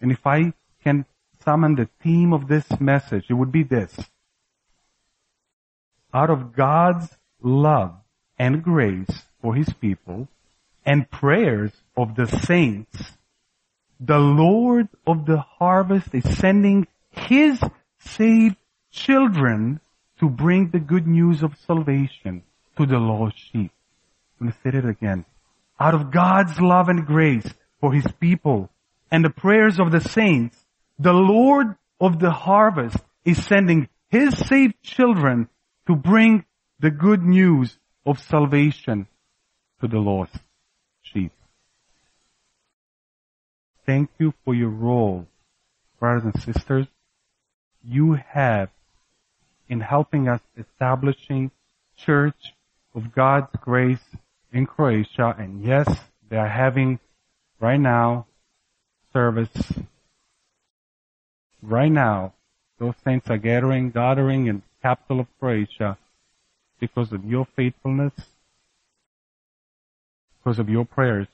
And 0.00 0.12
if 0.12 0.24
I 0.24 0.52
can 0.84 1.04
summon 1.44 1.74
the 1.74 1.88
theme 2.02 2.32
of 2.32 2.46
this 2.46 2.64
message, 2.80 3.24
it 3.28 3.34
would 3.34 3.50
be 3.50 3.64
this. 3.64 3.92
Out 6.14 6.30
of 6.30 6.54
God's 6.54 7.08
love 7.42 7.94
and 8.38 8.62
grace 8.62 9.24
for 9.42 9.54
His 9.54 9.68
people, 9.80 10.28
and 10.86 11.10
prayers 11.10 11.72
of 11.96 12.14
the 12.14 12.26
saints, 12.26 13.12
the 14.00 14.18
Lord 14.18 14.88
of 15.06 15.26
the 15.26 15.38
harvest 15.38 16.14
is 16.14 16.38
sending 16.38 16.86
His 17.10 17.60
saved 17.98 18.56
children 18.90 19.80
to 20.20 20.28
bring 20.28 20.70
the 20.70 20.80
good 20.80 21.06
news 21.06 21.42
of 21.42 21.56
salvation 21.66 22.42
to 22.76 22.86
the 22.86 22.98
lost 22.98 23.36
sheep. 23.38 23.72
Going 24.38 24.52
to 24.52 24.58
say 24.62 24.78
it 24.78 24.84
again. 24.84 25.24
Out 25.80 25.94
of 25.94 26.10
God's 26.10 26.60
love 26.60 26.88
and 26.88 27.06
grace 27.06 27.46
for 27.80 27.92
His 27.92 28.06
people 28.20 28.70
and 29.10 29.24
the 29.24 29.30
prayers 29.30 29.78
of 29.78 29.90
the 29.90 30.00
saints, 30.00 30.56
the 30.98 31.12
Lord 31.12 31.76
of 32.00 32.18
the 32.18 32.30
harvest 32.30 32.98
is 33.24 33.44
sending 33.44 33.88
His 34.08 34.36
saved 34.36 34.82
children 34.82 35.48
to 35.86 35.96
bring 35.96 36.44
the 36.80 36.90
good 36.90 37.22
news 37.22 37.78
of 38.04 38.18
salvation 38.20 39.06
to 39.80 39.88
the 39.88 39.98
lost 39.98 40.36
sheep. 41.02 41.32
Thank 43.86 44.10
you 44.18 44.34
for 44.44 44.54
your 44.54 44.70
role, 44.70 45.26
brothers 45.98 46.24
and 46.24 46.42
sisters. 46.42 46.86
You 47.82 48.18
have 48.32 48.70
in 49.68 49.80
helping 49.80 50.28
us 50.28 50.40
establishing 50.56 51.50
Church 51.96 52.54
of 52.94 53.14
God's 53.14 53.50
Grace 53.60 54.16
in 54.52 54.66
Croatia. 54.66 55.34
And 55.38 55.64
yes, 55.64 55.88
they 56.28 56.36
are 56.36 56.48
having 56.48 56.98
right 57.60 57.80
now 57.80 58.26
service. 59.12 59.72
Right 61.62 61.90
now, 61.90 62.34
those 62.78 62.94
saints 63.04 63.28
are 63.30 63.38
gathering, 63.38 63.90
gathering 63.90 64.46
in 64.46 64.56
the 64.56 64.62
capital 64.82 65.20
of 65.20 65.26
Croatia 65.40 65.98
because 66.78 67.12
of 67.12 67.24
your 67.24 67.46
faithfulness 67.56 68.12
because 70.48 70.58
of 70.58 70.68
your 70.70 70.84
prayers. 70.86 71.26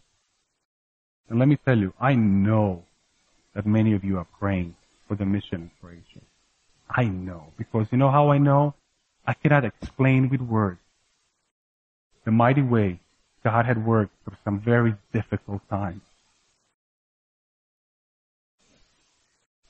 And 1.29 1.39
let 1.39 1.47
me 1.47 1.57
tell 1.65 1.79
you, 1.79 1.93
I 2.01 2.15
know 2.15 2.83
that 3.55 3.65
many 3.65 3.95
of 3.95 4.03
you 4.03 4.19
are 4.19 4.27
praying 4.41 4.75
for 5.07 5.15
the 5.15 5.25
mission 5.25 5.63
in 5.63 5.71
Croatia. 5.81 6.21
I 6.89 7.05
know. 7.05 7.53
Because 7.57 7.89
you 7.91 7.99
know 7.99 8.11
how 8.11 8.31
I 8.31 8.39
know? 8.39 8.75
I 9.27 9.35
cannot 9.35 9.65
explain 9.65 10.29
with 10.29 10.41
words 10.41 10.81
the 12.25 12.31
mighty 12.31 12.63
way 12.63 13.01
God 13.43 13.67
had 13.67 13.85
worked 13.87 14.13
through 14.25 14.37
some 14.45 14.59
very 14.59 14.95
difficult 15.13 15.69
times. 15.69 16.03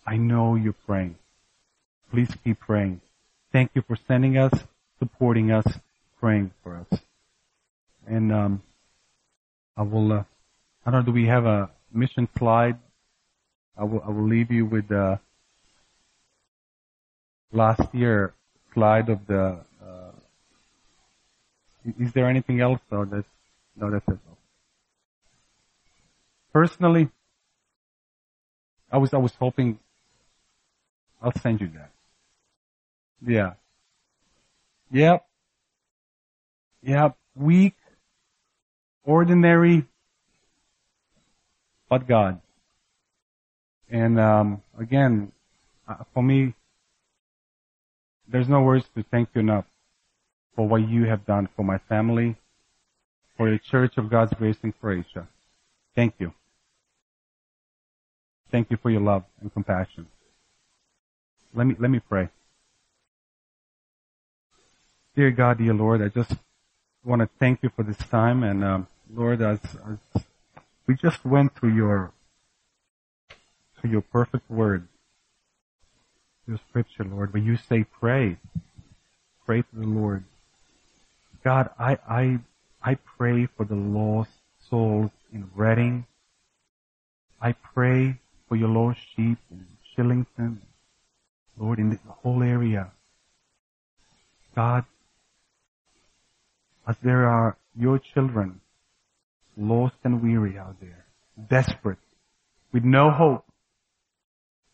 I 0.07 0.17
know 0.17 0.55
you're 0.55 0.75
praying. 0.87 1.17
Please 2.11 2.31
keep 2.45 2.61
praying. 2.61 3.01
Thank 3.53 3.71
you 3.75 3.83
for 3.83 3.97
sending 3.97 4.37
us, 4.37 4.53
supporting 4.99 5.51
us, 5.51 5.67
praying 6.21 6.53
for 6.63 6.77
us. 6.77 7.01
And 8.07 8.33
um, 8.33 8.63
I 9.77 9.83
will, 9.83 10.13
uh, 10.13 10.25
I 10.85 10.91
don't 10.91 11.01
know, 11.01 11.07
do 11.07 11.13
we 11.13 11.27
have 11.27 11.47
a 11.47 11.71
mission 11.93 12.29
slide? 12.39 12.79
I 13.77 13.85
will, 13.85 14.03
I 14.07 14.11
will 14.11 14.29
leave 14.29 14.51
you 14.51 14.67
with 14.67 14.89
the 14.89 15.19
last 17.55 17.95
year 17.95 18.35
slide 18.75 19.09
of 19.09 19.27
the, 19.27 19.59
uh, 19.83 20.11
is 21.99 22.13
there 22.13 22.29
anything 22.29 22.61
else? 22.61 22.81
No, 22.91 23.05
that's, 23.05 23.27
no, 23.77 23.91
that's 23.91 24.07
it. 24.09 24.19
Personally, 26.53 27.09
I 28.91 28.99
was, 28.99 29.15
I 29.15 29.19
was 29.19 29.33
hoping 29.39 29.79
I'll 31.23 31.33
send 31.41 31.61
you 31.61 31.71
that. 31.75 31.91
Yeah. 33.27 33.55
Yep. 34.93 35.27
Yep. 36.83 37.17
Weak 37.35 37.75
ordinary, 39.05 39.87
but 41.89 42.07
God. 42.07 42.41
And 43.91 44.19
um, 44.19 44.63
again, 44.79 45.33
uh, 45.89 45.97
for 46.13 46.23
me, 46.23 46.55
there's 48.35 48.49
no 48.49 48.63
words 48.63 48.85
to 48.97 49.05
thank 49.13 49.29
you 49.33 49.43
enough 49.43 49.65
for 50.57 50.67
what 50.67 50.89
you 50.89 51.05
have 51.05 51.25
done 51.25 51.49
for 51.55 51.63
my 51.63 51.79
family, 51.89 52.35
for 53.37 53.49
the 53.49 53.61
Church 53.61 53.97
of 53.97 54.11
God's 54.11 54.33
Grace 54.35 54.57
in 54.65 54.73
Croatia. 54.73 55.29
Thank 55.95 56.15
you. 56.19 56.33
Thank 58.51 58.73
you 58.73 58.77
for 58.77 58.91
your 58.91 59.03
love 59.03 59.23
and 59.41 59.55
compassion. 59.55 60.09
Let 61.55 61.69
me, 61.69 61.77
let 61.79 61.93
me 61.93 62.01
pray. 62.01 62.29
Dear 65.15 65.31
God, 65.31 65.59
dear 65.59 65.73
Lord, 65.73 66.03
I 66.03 66.09
just 66.09 66.33
want 67.05 67.23
to 67.23 67.29
thank 67.39 67.63
you 67.63 67.71
for 67.77 67.85
this 67.85 67.99
time 67.99 68.43
and 68.43 68.65
um, 68.65 68.89
Lord, 69.15 69.43
as, 69.43 69.61
as 69.65 70.25
we 70.89 70.97
just 70.97 71.25
went 71.25 71.55
through 71.55 71.77
your 71.77 72.11
through 73.81 73.93
your 73.93 74.03
perfect 74.03 74.51
word, 74.51 74.89
your 76.47 76.59
scripture, 76.69 77.05
Lord, 77.05 77.33
where 77.33 77.43
you 77.43 77.57
say 77.57 77.85
pray. 77.85 78.37
Pray 79.47 79.63
to 79.63 79.77
the 79.77 79.87
Lord. 79.87 80.25
God, 81.43 81.71
I 81.79 81.99
I 82.09 82.39
I 82.83 82.95
pray 83.19 83.47
for 83.47 83.65
the 83.65 83.75
lost 83.75 84.31
souls 84.69 85.11
in 85.33 85.51
Reading. 85.55 86.07
I 87.41 87.53
pray 87.53 88.19
for 88.49 88.57
your 88.57 88.69
lost 88.69 89.01
sheep 89.15 89.39
in 89.51 89.67
Shillington. 89.97 90.59
Lord, 91.59 91.79
in 91.79 91.91
the 91.91 91.99
whole 92.09 92.43
area. 92.43 92.91
God, 94.55 94.85
as 96.87 96.97
there 97.03 97.27
are 97.29 97.57
your 97.77 97.99
children 97.99 98.61
lost 99.57 99.97
and 100.05 100.23
weary 100.23 100.59
out 100.59 100.81
there, 100.81 101.05
desperate, 101.49 101.99
with 102.73 102.85
no 102.85 103.11
hope, 103.11 103.45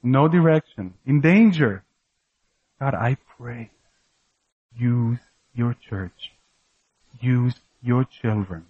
no 0.03 0.29
direction, 0.29 0.95
in 1.07 1.21
danger. 1.21 1.83
God, 2.79 2.95
I 2.95 3.17
pray, 3.37 3.71
use 4.77 5.19
your 5.55 5.75
church, 5.75 6.33
use 7.21 7.55
your 7.83 8.05
children 8.05 8.67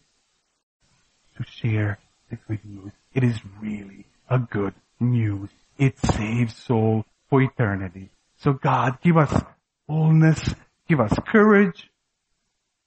to 1.37 1.45
share 1.45 1.99
the 2.31 2.37
good 2.37 2.65
news. 2.65 2.93
It 3.15 3.25
is 3.25 3.39
really 3.61 4.07
a 4.29 4.39
good 4.39 4.75
news. 4.99 5.51
It 5.79 5.99
saves 5.99 6.55
soul 6.57 7.05
for 7.29 7.43
eternity. 7.43 8.11
So 8.39 8.53
God, 8.53 8.99
give 9.03 9.17
us 9.17 9.43
boldness, 9.87 10.55
give 10.89 11.01
us 11.01 11.13
courage, 11.27 11.91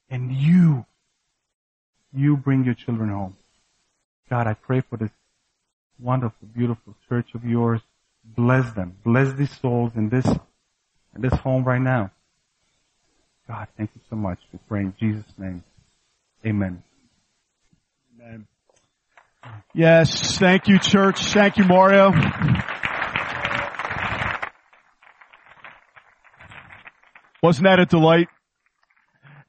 and 0.10 0.32
you, 0.32 0.86
you 2.14 2.38
bring 2.38 2.64
your 2.64 2.74
children 2.74 3.10
home. 3.10 3.36
God, 4.30 4.48
I 4.48 4.53
pray 4.53 4.82
for 4.82 4.98
this 4.98 5.11
wonderful, 5.99 6.48
beautiful 6.56 6.95
church 7.07 7.34
of 7.34 7.44
yours. 7.44 7.82
Bless 8.26 8.72
them. 8.74 8.98
Bless 9.04 9.34
these 9.34 9.56
souls 9.60 9.91
in 9.95 10.10
this, 10.10 10.26
in 10.26 11.22
this 11.22 11.34
home 11.34 11.64
right 11.64 11.82
now. 11.82 12.12
God, 13.48 13.68
thank 13.78 13.91
you 13.94 14.02
so 14.10 14.16
much. 14.16 14.40
We 14.52 14.60
pray 14.68 14.82
in 14.82 14.94
Jesus' 15.00 15.26
name. 15.38 15.64
Amen. 16.45 16.82
Amen. 18.20 18.48
Yes, 19.74 20.38
thank 20.38 20.68
you, 20.68 20.80
church. 20.80 21.20
Thank 21.34 21.58
you, 21.58 21.66
Mario. 21.66 22.12
Wasn't 27.41 27.66
that 27.66 27.80
a 27.80 27.86
delight? 27.86 28.30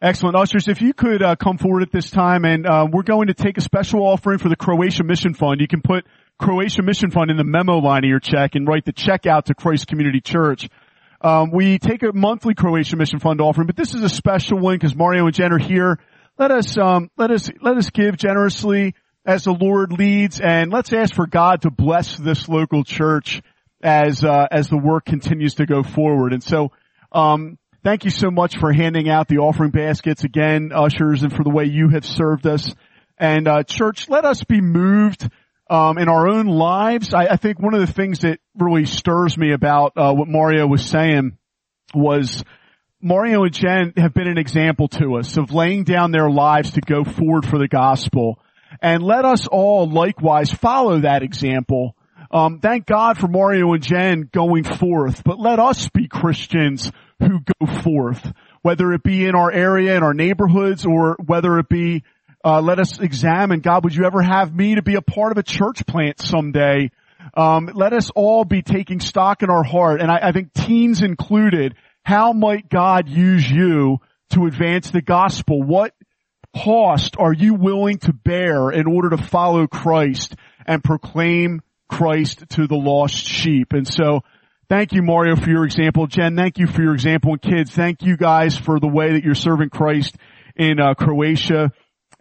Excellent. 0.02 0.36
Ushers, 0.36 0.66
if 0.66 0.82
you 0.82 0.92
could 0.92 1.22
uh, 1.22 1.36
come 1.36 1.58
forward 1.58 1.82
at 1.82 1.92
this 1.92 2.10
time 2.10 2.44
and 2.44 2.66
uh, 2.66 2.86
we're 2.90 3.04
going 3.04 3.28
to 3.28 3.34
take 3.34 3.56
a 3.56 3.60
special 3.60 4.00
offering 4.02 4.38
for 4.38 4.48
the 4.48 4.56
Croatia 4.56 5.04
Mission 5.04 5.32
Fund. 5.32 5.60
You 5.60 5.68
can 5.68 5.80
put 5.80 6.04
Croatia 6.38 6.82
Mission 6.82 7.10
Fund 7.10 7.30
in 7.30 7.36
the 7.36 7.44
memo 7.44 7.78
line 7.78 8.04
of 8.04 8.08
your 8.08 8.20
check 8.20 8.54
and 8.54 8.66
write 8.66 8.84
the 8.84 8.92
check 8.92 9.26
out 9.26 9.46
to 9.46 9.54
Christ 9.54 9.86
Community 9.86 10.20
Church. 10.20 10.68
Um, 11.20 11.50
we 11.50 11.78
take 11.78 12.02
a 12.02 12.12
monthly 12.12 12.54
Croatia 12.54 12.96
Mission 12.96 13.20
Fund 13.20 13.40
offering, 13.40 13.66
but 13.66 13.76
this 13.76 13.94
is 13.94 14.02
a 14.02 14.08
special 14.08 14.58
one 14.58 14.74
because 14.76 14.94
Mario 14.94 15.26
and 15.26 15.34
Jen 15.34 15.52
are 15.52 15.58
here. 15.58 15.98
Let 16.38 16.50
us, 16.50 16.76
um, 16.76 17.10
let 17.16 17.30
us, 17.30 17.50
let 17.62 17.76
us 17.76 17.90
give 17.90 18.16
generously 18.16 18.94
as 19.24 19.44
the 19.44 19.52
Lord 19.52 19.92
leads 19.92 20.40
and 20.40 20.70
let's 20.70 20.92
ask 20.92 21.14
for 21.14 21.26
God 21.26 21.62
to 21.62 21.70
bless 21.70 22.16
this 22.16 22.48
local 22.48 22.84
church 22.84 23.40
as, 23.82 24.22
uh, 24.24 24.46
as 24.50 24.68
the 24.68 24.76
work 24.76 25.04
continues 25.04 25.54
to 25.54 25.66
go 25.66 25.82
forward. 25.82 26.32
And 26.32 26.42
so, 26.42 26.72
um, 27.12 27.58
Thank 27.84 28.06
you 28.06 28.10
so 28.10 28.30
much 28.30 28.56
for 28.56 28.72
handing 28.72 29.10
out 29.10 29.28
the 29.28 29.40
offering 29.40 29.70
baskets 29.70 30.24
again, 30.24 30.72
ushers, 30.74 31.22
and 31.22 31.30
for 31.30 31.44
the 31.44 31.50
way 31.50 31.66
you 31.66 31.90
have 31.90 32.06
served 32.06 32.46
us. 32.46 32.74
And 33.18 33.46
uh, 33.46 33.62
church, 33.62 34.08
let 34.08 34.24
us 34.24 34.42
be 34.42 34.62
moved 34.62 35.28
um, 35.68 35.98
in 35.98 36.08
our 36.08 36.28
own 36.28 36.46
lives. 36.46 37.14
I, 37.14 37.26
I, 37.26 37.36
think 37.36 37.60
one 37.60 37.74
of 37.74 37.80
the 37.80 37.92
things 37.92 38.20
that 38.20 38.38
really 38.54 38.84
stirs 38.84 39.36
me 39.38 39.52
about 39.52 39.92
uh, 39.96 40.12
what 40.12 40.28
Mario 40.28 40.66
was 40.66 40.84
saying 40.84 41.38
was 41.94 42.44
Mario 43.00 43.44
and 43.44 43.52
Jen 43.52 43.92
have 43.96 44.14
been 44.14 44.28
an 44.28 44.38
example 44.38 44.88
to 44.88 45.16
us 45.16 45.36
of 45.36 45.52
laying 45.52 45.84
down 45.84 46.10
their 46.10 46.30
lives 46.30 46.72
to 46.72 46.80
go 46.80 47.04
forward 47.04 47.46
for 47.46 47.58
the 47.58 47.68
gospel. 47.68 48.38
And 48.82 49.02
let 49.02 49.24
us 49.24 49.46
all 49.46 49.88
likewise 49.88 50.52
follow 50.52 51.00
that 51.00 51.22
example. 51.22 51.96
Um, 52.30 52.58
thank 52.58 52.86
God 52.86 53.16
for 53.16 53.28
Mario 53.28 53.72
and 53.72 53.82
Jen 53.82 54.28
going 54.32 54.64
forth, 54.64 55.22
but 55.24 55.38
let 55.38 55.60
us 55.60 55.88
be 55.90 56.08
Christians 56.08 56.90
who 57.20 57.40
go 57.60 57.80
forth, 57.82 58.32
whether 58.62 58.92
it 58.92 59.02
be 59.02 59.26
in 59.26 59.34
our 59.34 59.52
area, 59.52 59.96
in 59.96 60.02
our 60.02 60.14
neighborhoods, 60.14 60.84
or 60.84 61.16
whether 61.24 61.58
it 61.58 61.68
be, 61.68 62.02
uh, 62.44 62.60
let 62.60 62.78
us 62.78 62.98
examine, 63.00 63.60
God, 63.60 63.84
would 63.84 63.94
you 63.94 64.04
ever 64.04 64.22
have 64.22 64.54
me 64.54 64.74
to 64.74 64.82
be 64.82 64.96
a 64.96 65.02
part 65.02 65.32
of 65.32 65.38
a 65.38 65.42
church 65.42 65.86
plant 65.86 66.20
someday? 66.20 66.90
Um, 67.34 67.70
let 67.74 67.92
us 67.92 68.10
all 68.10 68.44
be 68.44 68.62
taking 68.62 69.00
stock 69.00 69.42
in 69.42 69.50
our 69.50 69.64
heart, 69.64 70.00
and 70.00 70.10
I, 70.10 70.28
I 70.28 70.32
think 70.32 70.52
teens 70.52 71.02
included, 71.02 71.74
how 72.02 72.32
might 72.32 72.68
God 72.68 73.08
use 73.08 73.50
you 73.50 73.98
to 74.30 74.44
advance 74.44 74.90
the 74.90 75.00
gospel? 75.00 75.62
What 75.62 75.94
cost 76.54 77.16
are 77.18 77.32
you 77.32 77.54
willing 77.54 77.98
to 77.98 78.12
bear 78.12 78.70
in 78.70 78.86
order 78.86 79.10
to 79.10 79.18
follow 79.18 79.66
Christ 79.66 80.36
and 80.66 80.84
proclaim 80.84 81.62
Christ 81.88 82.44
to 82.50 82.66
the 82.66 82.76
lost 82.76 83.16
sheep? 83.16 83.72
And 83.72 83.88
so 83.88 84.20
Thank 84.66 84.94
you, 84.94 85.02
Mario, 85.02 85.36
for 85.36 85.50
your 85.50 85.64
example. 85.64 86.06
Jen, 86.06 86.36
thank 86.36 86.58
you 86.58 86.66
for 86.66 86.80
your 86.80 86.94
example. 86.94 87.32
And 87.32 87.42
kids, 87.42 87.70
thank 87.70 88.02
you 88.02 88.16
guys 88.16 88.56
for 88.56 88.80
the 88.80 88.88
way 88.88 89.12
that 89.12 89.22
you're 89.22 89.34
serving 89.34 89.68
Christ 89.68 90.16
in 90.56 90.80
uh, 90.80 90.94
Croatia. 90.94 91.70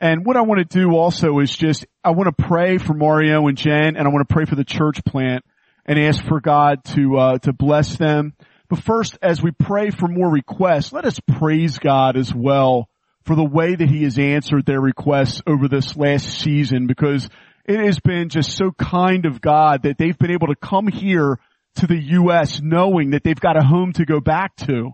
And 0.04 0.26
what 0.26 0.36
I 0.36 0.42
want 0.42 0.60
to 0.60 0.66
do 0.66 0.98
also 0.98 1.40
is 1.40 1.56
just, 1.56 1.86
I 2.04 2.12
want 2.12 2.28
to 2.28 2.44
pray 2.44 2.78
for 2.78 2.94
Mario 2.94 3.48
and 3.48 3.58
Jen, 3.58 3.96
and 3.96 4.00
I 4.00 4.10
want 4.10 4.28
to 4.28 4.34
pray 4.34 4.44
for 4.44 4.56
the 4.56 4.66
church 4.66 5.02
plant 5.06 5.46
and 5.86 5.98
ask 5.98 6.22
for 6.26 6.42
God 6.42 6.84
to, 6.96 7.18
uh, 7.18 7.38
to 7.38 7.54
bless 7.54 7.96
them. 7.96 8.34
But 8.68 8.84
first, 8.84 9.18
as 9.22 9.42
we 9.42 9.52
pray 9.52 9.92
for 9.92 10.10
more 10.10 10.30
requests, 10.30 10.92
let 10.92 11.06
us 11.06 11.22
praise 11.22 11.80
God 11.80 12.18
as 12.18 12.36
well 12.36 12.90
for 13.24 13.38
the 13.38 13.46
way 13.46 13.76
that 13.76 13.90
He 13.90 14.04
has 14.04 14.20
answered 14.20 14.66
their 14.66 14.82
requests 14.82 15.42
over 15.48 15.70
this 15.70 15.96
last 15.96 16.38
season 16.38 16.86
because 16.86 17.30
it 17.64 17.80
has 17.80 17.98
been 18.02 18.28
just 18.28 18.58
so 18.58 18.72
kind 18.72 19.26
of 19.26 19.40
God 19.40 19.84
that 19.84 19.98
they've 19.98 20.18
been 20.18 20.32
able 20.32 20.48
to 20.48 20.58
come 20.58 20.90
here 20.90 21.40
to 21.76 21.88
the 21.88 22.02
U.S. 22.16 22.60
knowing 22.62 23.12
that 23.12 23.24
they've 23.24 23.40
got 23.40 23.56
a 23.56 23.66
home 23.66 23.94
to 23.94 24.04
go 24.04 24.20
back 24.20 24.54
to. 24.68 24.92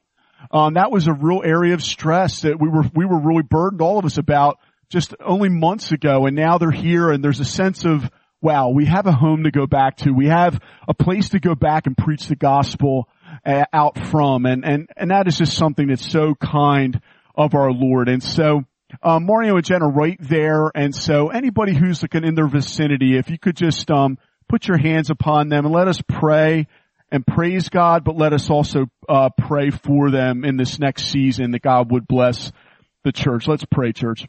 Um, 0.52 0.76
that 0.76 0.92
was 0.92 1.08
a 1.08 1.14
real 1.14 1.42
area 1.44 1.74
of 1.74 1.82
stress 1.82 2.42
that 2.42 2.62
we 2.62 2.70
were 2.70 2.84
we 2.94 3.06
were 3.06 3.20
really 3.20 3.42
burdened, 3.42 3.82
all 3.82 3.98
of 3.98 4.06
us, 4.06 4.20
about 4.20 4.60
just 4.90 5.14
only 5.24 5.50
months 5.50 5.92
ago. 5.92 6.26
And 6.26 6.36
now 6.36 6.58
they're 6.58 6.72
here, 6.72 7.10
and 7.10 7.24
there's 7.24 7.40
a 7.40 7.46
sense 7.46 7.86
of 7.86 8.10
wow, 8.42 8.70
we 8.70 8.86
have 8.86 9.06
a 9.06 9.12
home 9.12 9.44
to 9.44 9.52
go 9.52 9.68
back 9.68 9.98
to. 9.98 10.12
We 10.12 10.28
have 10.28 10.62
a 10.88 10.94
place 10.94 11.30
to 11.30 11.40
go 11.40 11.56
back 11.56 11.88
and 11.88 11.98
preach 11.98 12.28
the 12.28 12.38
gospel 12.38 13.10
uh, 13.46 13.66
out 13.74 13.98
from, 14.08 14.46
and 14.46 14.66
and 14.66 14.90
and 14.96 15.12
that 15.12 15.28
is 15.28 15.38
just 15.38 15.54
something 15.54 15.88
that's 15.88 16.10
so 16.10 16.36
kind 16.36 17.02
of 17.36 17.54
our 17.54 17.72
Lord. 17.72 18.10
And 18.10 18.24
so. 18.24 18.66
Um, 19.04 19.28
Mario 19.28 19.56
and 19.56 19.64
Jen 19.64 19.84
are 19.84 19.92
right 19.92 20.18
there, 20.20 20.72
and 20.74 20.96
so 20.96 21.28
anybody 21.28 21.76
who's 21.76 22.02
looking 22.02 22.24
in 22.24 22.34
their 22.34 22.48
vicinity, 22.48 23.18
if 23.18 23.30
you 23.30 23.38
could 23.38 23.56
just 23.56 23.92
um, 23.92 24.18
put 24.48 24.68
your 24.68 24.80
hands 24.80 25.12
upon 25.12 25.48
them 25.48 25.66
and 25.66 25.74
let 25.74 25.88
us 25.88 26.02
pray 26.08 26.68
and 27.12 27.26
praise 27.26 27.70
God, 27.70 28.04
but 28.04 28.18
let 28.18 28.34
us 28.34 28.50
also 28.50 28.88
uh, 29.08 29.30
pray 29.38 29.70
for 29.70 30.10
them 30.10 30.44
in 30.44 30.58
this 30.58 30.80
next 30.80 31.12
season 31.12 31.52
that 31.52 31.62
God 31.62 31.92
would 31.92 32.08
bless 32.08 32.52
the 33.04 33.12
church. 33.12 33.48
Let's 33.48 33.66
pray, 33.66 33.94
church. 33.94 34.26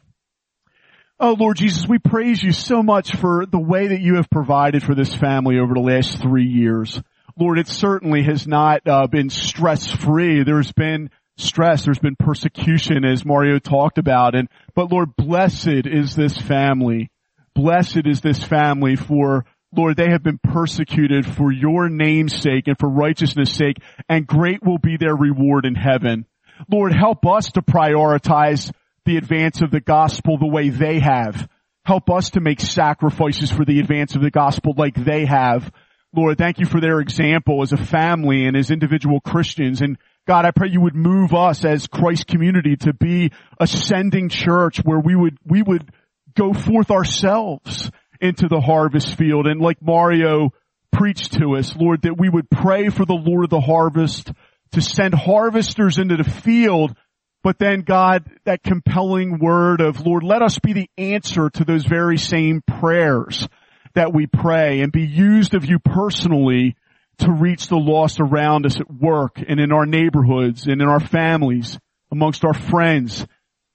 Oh 1.23 1.35
Lord 1.37 1.57
Jesus, 1.57 1.87
we 1.87 1.99
praise 1.99 2.41
you 2.41 2.51
so 2.51 2.81
much 2.81 3.15
for 3.15 3.45
the 3.45 3.59
way 3.59 3.89
that 3.89 4.01
you 4.01 4.15
have 4.15 4.27
provided 4.27 4.81
for 4.81 4.95
this 4.95 5.13
family 5.13 5.59
over 5.59 5.75
the 5.75 5.79
last 5.79 6.19
three 6.19 6.47
years. 6.47 6.99
Lord, 7.37 7.59
it 7.59 7.67
certainly 7.67 8.23
has 8.23 8.47
not 8.47 8.81
uh, 8.87 9.05
been 9.05 9.29
stress 9.29 9.85
free. 9.85 10.43
There's 10.43 10.71
been 10.71 11.11
stress. 11.37 11.85
There's 11.85 11.99
been 11.99 12.15
persecution 12.15 13.05
as 13.05 13.23
Mario 13.23 13.59
talked 13.59 13.99
about. 13.99 14.33
And, 14.33 14.49
but 14.73 14.91
Lord, 14.91 15.15
blessed 15.15 15.85
is 15.85 16.15
this 16.15 16.39
family. 16.39 17.11
Blessed 17.53 18.07
is 18.07 18.21
this 18.21 18.43
family 18.43 18.95
for 18.95 19.45
Lord, 19.71 19.97
they 19.97 20.09
have 20.09 20.23
been 20.23 20.39
persecuted 20.39 21.27
for 21.27 21.51
your 21.51 21.87
name's 21.87 22.35
sake 22.35 22.67
and 22.67 22.77
for 22.79 22.89
righteousness 22.89 23.53
sake, 23.53 23.77
and 24.09 24.25
great 24.25 24.65
will 24.65 24.79
be 24.79 24.97
their 24.97 25.15
reward 25.15 25.67
in 25.67 25.75
heaven. 25.75 26.25
Lord, 26.69 26.93
help 26.93 27.27
us 27.27 27.51
to 27.51 27.61
prioritize 27.61 28.71
the 29.11 29.17
advance 29.17 29.61
of 29.61 29.71
the 29.71 29.81
gospel 29.81 30.37
the 30.37 30.47
way 30.47 30.69
they 30.69 30.99
have. 30.99 31.49
Help 31.83 32.09
us 32.09 32.31
to 32.31 32.39
make 32.39 32.61
sacrifices 32.61 33.51
for 33.51 33.65
the 33.65 33.79
advance 33.79 34.15
of 34.15 34.21
the 34.21 34.31
gospel 34.31 34.73
like 34.77 34.95
they 34.95 35.25
have. 35.25 35.69
Lord, 36.15 36.37
thank 36.37 36.59
you 36.59 36.65
for 36.65 36.79
their 36.79 36.99
example 36.99 37.61
as 37.61 37.73
a 37.73 37.77
family 37.77 38.45
and 38.45 38.55
as 38.55 38.71
individual 38.71 39.19
Christians. 39.19 39.81
And 39.81 39.97
God, 40.27 40.45
I 40.45 40.51
pray 40.51 40.69
you 40.69 40.81
would 40.81 40.95
move 40.95 41.33
us 41.33 41.65
as 41.65 41.87
Christ 41.87 42.27
community 42.27 42.77
to 42.77 42.93
be 42.93 43.31
ascending 43.59 44.29
church 44.29 44.79
where 44.83 44.99
we 44.99 45.15
would, 45.15 45.37
we 45.45 45.61
would 45.61 45.91
go 46.35 46.53
forth 46.53 46.89
ourselves 46.89 47.91
into 48.21 48.47
the 48.47 48.61
harvest 48.61 49.17
field. 49.17 49.45
And 49.45 49.59
like 49.59 49.81
Mario 49.81 50.51
preached 50.93 51.33
to 51.33 51.57
us, 51.57 51.75
Lord, 51.75 52.03
that 52.03 52.17
we 52.17 52.29
would 52.29 52.49
pray 52.49 52.89
for 52.89 53.05
the 53.05 53.13
Lord 53.13 53.45
of 53.45 53.49
the 53.49 53.59
harvest 53.59 54.31
to 54.71 54.81
send 54.81 55.13
harvesters 55.13 55.97
into 55.97 56.15
the 56.15 56.29
field. 56.29 56.95
But 57.43 57.57
then 57.57 57.81
God, 57.81 58.29
that 58.45 58.63
compelling 58.63 59.39
word 59.39 59.81
of 59.81 60.05
Lord, 60.05 60.23
let 60.23 60.41
us 60.41 60.59
be 60.59 60.73
the 60.73 60.89
answer 60.97 61.49
to 61.49 61.65
those 61.65 61.85
very 61.85 62.17
same 62.17 62.61
prayers 62.61 63.47
that 63.95 64.13
we 64.13 64.27
pray 64.27 64.81
and 64.81 64.91
be 64.91 65.05
used 65.05 65.53
of 65.53 65.65
you 65.65 65.79
personally 65.79 66.75
to 67.19 67.31
reach 67.31 67.67
the 67.67 67.77
lost 67.77 68.19
around 68.19 68.65
us 68.65 68.79
at 68.79 68.91
work 68.91 69.41
and 69.47 69.59
in 69.59 69.71
our 69.71 69.85
neighborhoods 69.85 70.65
and 70.67 70.81
in 70.81 70.87
our 70.87 70.99
families, 70.99 71.79
amongst 72.11 72.45
our 72.45 72.53
friends. 72.53 73.25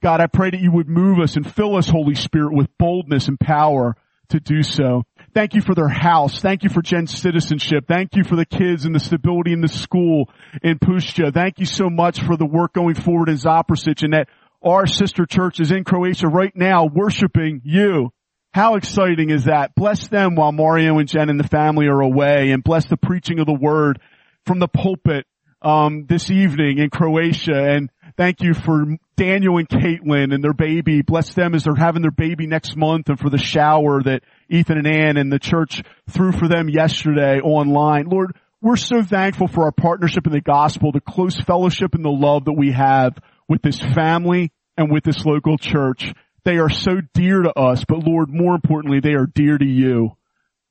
God, 0.02 0.20
I 0.20 0.26
pray 0.26 0.51
that 0.51 0.60
you 0.60 0.72
would 0.72 0.88
move 0.88 1.18
us 1.18 1.36
and 1.36 1.52
fill 1.52 1.76
us, 1.76 1.88
Holy 1.88 2.14
Spirit, 2.14 2.55
with 2.55 2.68
boldness 2.78 3.28
and 3.28 3.38
power 3.38 3.97
to 4.30 4.40
do 4.40 4.62
so. 4.62 5.05
Thank 5.36 5.52
you 5.52 5.60
for 5.60 5.74
their 5.74 5.86
house. 5.86 6.40
Thank 6.40 6.62
you 6.62 6.70
for 6.70 6.80
Jen's 6.80 7.12
citizenship. 7.12 7.84
Thank 7.86 8.16
you 8.16 8.24
for 8.24 8.36
the 8.36 8.46
kids 8.46 8.86
and 8.86 8.94
the 8.94 8.98
stability 8.98 9.52
in 9.52 9.60
the 9.60 9.68
school 9.68 10.30
in 10.62 10.78
Pustia. 10.78 11.30
Thank 11.30 11.58
you 11.58 11.66
so 11.66 11.90
much 11.90 12.22
for 12.22 12.38
the 12.38 12.46
work 12.46 12.72
going 12.72 12.94
forward 12.94 13.28
in 13.28 13.36
Zaprešić 13.36 14.02
and 14.02 14.14
that 14.14 14.30
our 14.64 14.86
sister 14.86 15.26
church 15.26 15.60
is 15.60 15.70
in 15.70 15.84
Croatia 15.84 16.26
right 16.26 16.56
now 16.56 16.86
worshiping 16.86 17.60
you. 17.64 18.12
How 18.54 18.76
exciting 18.76 19.28
is 19.28 19.44
that? 19.44 19.74
Bless 19.74 20.08
them 20.08 20.36
while 20.36 20.52
Mario 20.52 20.98
and 20.98 21.06
Jen 21.06 21.28
and 21.28 21.38
the 21.38 21.46
family 21.46 21.86
are 21.88 22.00
away 22.00 22.52
and 22.52 22.64
bless 22.64 22.86
the 22.86 22.96
preaching 22.96 23.38
of 23.38 23.44
the 23.44 23.52
word 23.52 24.00
from 24.46 24.58
the 24.58 24.68
pulpit 24.68 25.26
um, 25.60 26.06
this 26.08 26.30
evening 26.30 26.78
in 26.78 26.88
Croatia 26.88 27.62
and 27.62 27.90
Thank 28.16 28.40
you 28.40 28.55
for 28.55 28.97
Daniel 29.16 29.59
and 29.59 29.68
Caitlin 29.68 30.34
and 30.34 30.43
their 30.43 30.55
baby. 30.55 31.02
Bless 31.02 31.34
them 31.34 31.55
as 31.55 31.64
they're 31.64 31.74
having 31.74 32.01
their 32.01 32.10
baby 32.10 32.47
next 32.47 32.74
month 32.74 33.10
and 33.10 33.18
for 33.18 33.28
the 33.28 33.36
shower 33.36 34.02
that 34.02 34.22
Ethan 34.48 34.78
and 34.78 34.86
Ann 34.86 35.16
and 35.18 35.30
the 35.30 35.38
church 35.38 35.82
threw 36.09 36.32
for 36.32 36.48
them 36.48 36.70
yesterday 36.70 37.40
online. 37.40 38.06
Lord, 38.06 38.34
we're 38.62 38.76
so 38.76 39.02
thankful 39.02 39.48
for 39.48 39.64
our 39.64 39.72
partnership 39.72 40.26
in 40.26 40.32
the 40.32 40.40
gospel, 40.40 40.93
the 40.93 41.01
close 41.01 41.38
fellowship 41.38 41.94
and 41.94 42.05
the 42.05 42.10
love 42.10 42.47
that 42.47 42.55
we 42.55 42.72
have 42.72 43.18
with 43.48 43.60
this 43.60 43.78
family 43.78 44.51
and 44.78 44.90
with 44.90 45.05
this 45.05 45.26
local 45.26 45.59
church. 45.59 46.12
They 46.44 46.56
are 46.56 46.70
so 46.70 47.01
dear 47.12 47.43
to 47.43 47.52
us, 47.59 47.84
but 47.86 47.98
Lord, 47.98 48.30
more 48.30 48.55
importantly, 48.55 49.01
they 49.01 49.14
are 49.14 49.26
dear 49.26 49.59
to 49.59 49.66
you. 49.66 50.16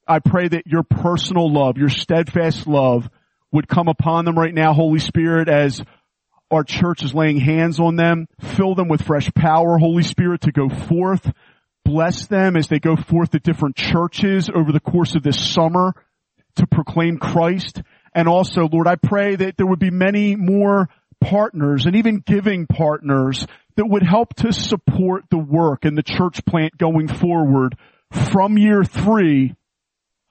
I 0.08 0.18
pray 0.20 0.48
that 0.48 0.66
your 0.66 0.84
personal 0.84 1.52
love, 1.52 1.78
your 1.78 1.90
steadfast 1.90 2.66
love 2.66 3.08
would 3.52 3.68
come 3.68 3.88
upon 3.88 4.26
them 4.26 4.38
right 4.38 4.54
now, 4.54 4.74
Holy 4.74 5.00
Spirit, 5.00 5.48
as 5.48 5.84
our 6.52 6.64
church 6.64 7.04
is 7.04 7.14
laying 7.14 7.40
hands 7.40 7.80
on 7.80 7.96
them. 7.96 8.28
Fill 8.40 8.76
them 8.76 8.88
with 8.88 9.02
fresh 9.02 9.32
power, 9.34 9.78
Holy 9.78 10.04
Spirit, 10.04 10.42
to 10.42 10.52
go 10.52 10.70
forth. 10.70 11.32
Bless 11.84 12.28
them 12.28 12.56
as 12.56 12.68
they 12.68 12.80
go 12.80 12.96
forth 12.96 13.32
to 13.32 13.40
different 13.40 13.76
churches 13.76 14.50
over 14.54 14.72
the 14.72 14.80
course 14.80 15.16
of 15.16 15.24
this 15.24 15.40
summer 15.40 15.94
to 16.56 16.68
proclaim 16.68 17.18
Christ. 17.18 17.82
And 18.14 18.28
also, 18.28 18.68
Lord, 18.72 18.88
I 18.88 18.96
pray 18.96 19.36
that 19.36 19.58
there 19.58 19.68
would 19.68 19.80
be 19.80 19.92
many 19.92 20.36
more 20.36 20.90
partners 21.22 21.86
and 21.86 21.96
even 21.96 22.24
giving 22.26 22.68
partners 22.68 23.46
that 23.76 23.88
would 23.88 24.04
help 24.04 24.34
to 24.36 24.54
support 24.54 25.26
the 25.30 25.38
work 25.38 25.86
and 25.86 25.98
the 25.98 26.04
church 26.04 26.46
plant 26.46 26.78
going 26.78 27.08
forward 27.08 27.76
from 28.32 28.58
year 28.58 28.84
three 28.84 29.56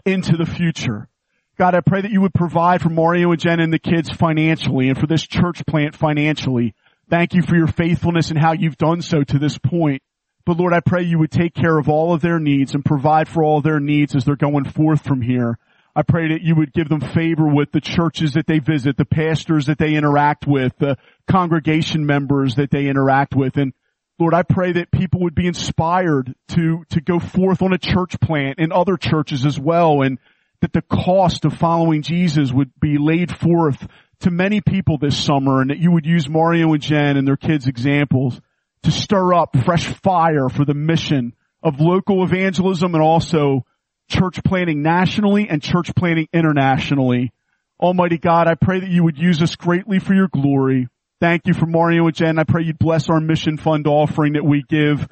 into 0.06 0.36
the 0.36 0.46
future. 0.46 1.08
God, 1.56 1.74
I 1.74 1.80
pray 1.80 2.00
that 2.00 2.10
you 2.10 2.20
would 2.20 2.34
provide 2.34 2.82
for 2.82 2.88
Mario 2.88 3.30
and 3.30 3.40
Jen 3.40 3.60
and 3.60 3.72
the 3.72 3.78
kids 3.78 4.10
financially 4.10 4.88
and 4.88 4.98
for 4.98 5.06
this 5.06 5.24
church 5.24 5.64
plant 5.66 5.94
financially. 5.94 6.74
Thank 7.08 7.34
you 7.34 7.42
for 7.42 7.54
your 7.54 7.68
faithfulness 7.68 8.30
and 8.30 8.38
how 8.38 8.52
you've 8.52 8.76
done 8.76 9.02
so 9.02 9.22
to 9.22 9.38
this 9.38 9.56
point. 9.58 10.02
But 10.46 10.58
Lord, 10.58 10.74
I 10.74 10.80
pray 10.80 11.02
you 11.02 11.18
would 11.20 11.30
take 11.30 11.54
care 11.54 11.78
of 11.78 11.88
all 11.88 12.12
of 12.12 12.20
their 12.20 12.40
needs 12.40 12.74
and 12.74 12.84
provide 12.84 13.28
for 13.28 13.44
all 13.44 13.60
their 13.60 13.78
needs 13.78 14.16
as 14.16 14.24
they're 14.24 14.36
going 14.36 14.64
forth 14.64 15.04
from 15.04 15.22
here. 15.22 15.58
I 15.96 16.02
pray 16.02 16.28
that 16.28 16.42
you 16.42 16.56
would 16.56 16.72
give 16.72 16.88
them 16.88 17.00
favor 17.00 17.46
with 17.46 17.70
the 17.70 17.80
churches 17.80 18.32
that 18.32 18.48
they 18.48 18.58
visit, 18.58 18.96
the 18.96 19.04
pastors 19.04 19.66
that 19.66 19.78
they 19.78 19.94
interact 19.94 20.46
with, 20.46 20.76
the 20.78 20.96
congregation 21.30 22.04
members 22.04 22.56
that 22.56 22.72
they 22.72 22.88
interact 22.88 23.36
with. 23.36 23.56
And 23.56 23.72
Lord, 24.18 24.34
I 24.34 24.42
pray 24.42 24.72
that 24.72 24.90
people 24.90 25.20
would 25.20 25.36
be 25.36 25.46
inspired 25.46 26.34
to, 26.48 26.84
to 26.90 27.00
go 27.00 27.20
forth 27.20 27.62
on 27.62 27.72
a 27.72 27.78
church 27.78 28.18
plant 28.20 28.58
in 28.58 28.72
other 28.72 28.96
churches 28.96 29.46
as 29.46 29.58
well 29.58 30.02
and 30.02 30.18
that 30.64 30.72
the 30.72 30.80
cost 30.80 31.44
of 31.44 31.52
following 31.52 32.00
Jesus 32.00 32.50
would 32.50 32.70
be 32.80 32.96
laid 32.98 33.36
forth 33.36 33.86
to 34.20 34.30
many 34.30 34.62
people 34.62 34.96
this 34.96 35.14
summer 35.14 35.60
and 35.60 35.68
that 35.68 35.78
you 35.78 35.92
would 35.92 36.06
use 36.06 36.26
Mario 36.26 36.72
and 36.72 36.80
Jen 36.80 37.18
and 37.18 37.28
their 37.28 37.36
kids 37.36 37.66
examples 37.66 38.40
to 38.82 38.90
stir 38.90 39.34
up 39.34 39.54
fresh 39.66 39.86
fire 40.02 40.48
for 40.48 40.64
the 40.64 40.72
mission 40.72 41.34
of 41.62 41.80
local 41.80 42.24
evangelism 42.24 42.94
and 42.94 43.04
also 43.04 43.66
church 44.08 44.42
planting 44.42 44.82
nationally 44.82 45.50
and 45.50 45.62
church 45.62 45.94
planting 45.94 46.28
internationally. 46.32 47.30
Almighty 47.78 48.16
God, 48.16 48.48
I 48.48 48.54
pray 48.54 48.80
that 48.80 48.88
you 48.88 49.04
would 49.04 49.18
use 49.18 49.42
us 49.42 49.56
greatly 49.56 49.98
for 49.98 50.14
your 50.14 50.28
glory. 50.28 50.88
Thank 51.20 51.42
you 51.46 51.52
for 51.52 51.66
Mario 51.66 52.06
and 52.06 52.16
Jen. 52.16 52.38
I 52.38 52.44
pray 52.44 52.62
you'd 52.62 52.78
bless 52.78 53.10
our 53.10 53.20
mission 53.20 53.58
fund 53.58 53.86
offering 53.86 54.32
that 54.32 54.46
we 54.46 54.64
give 54.66 55.06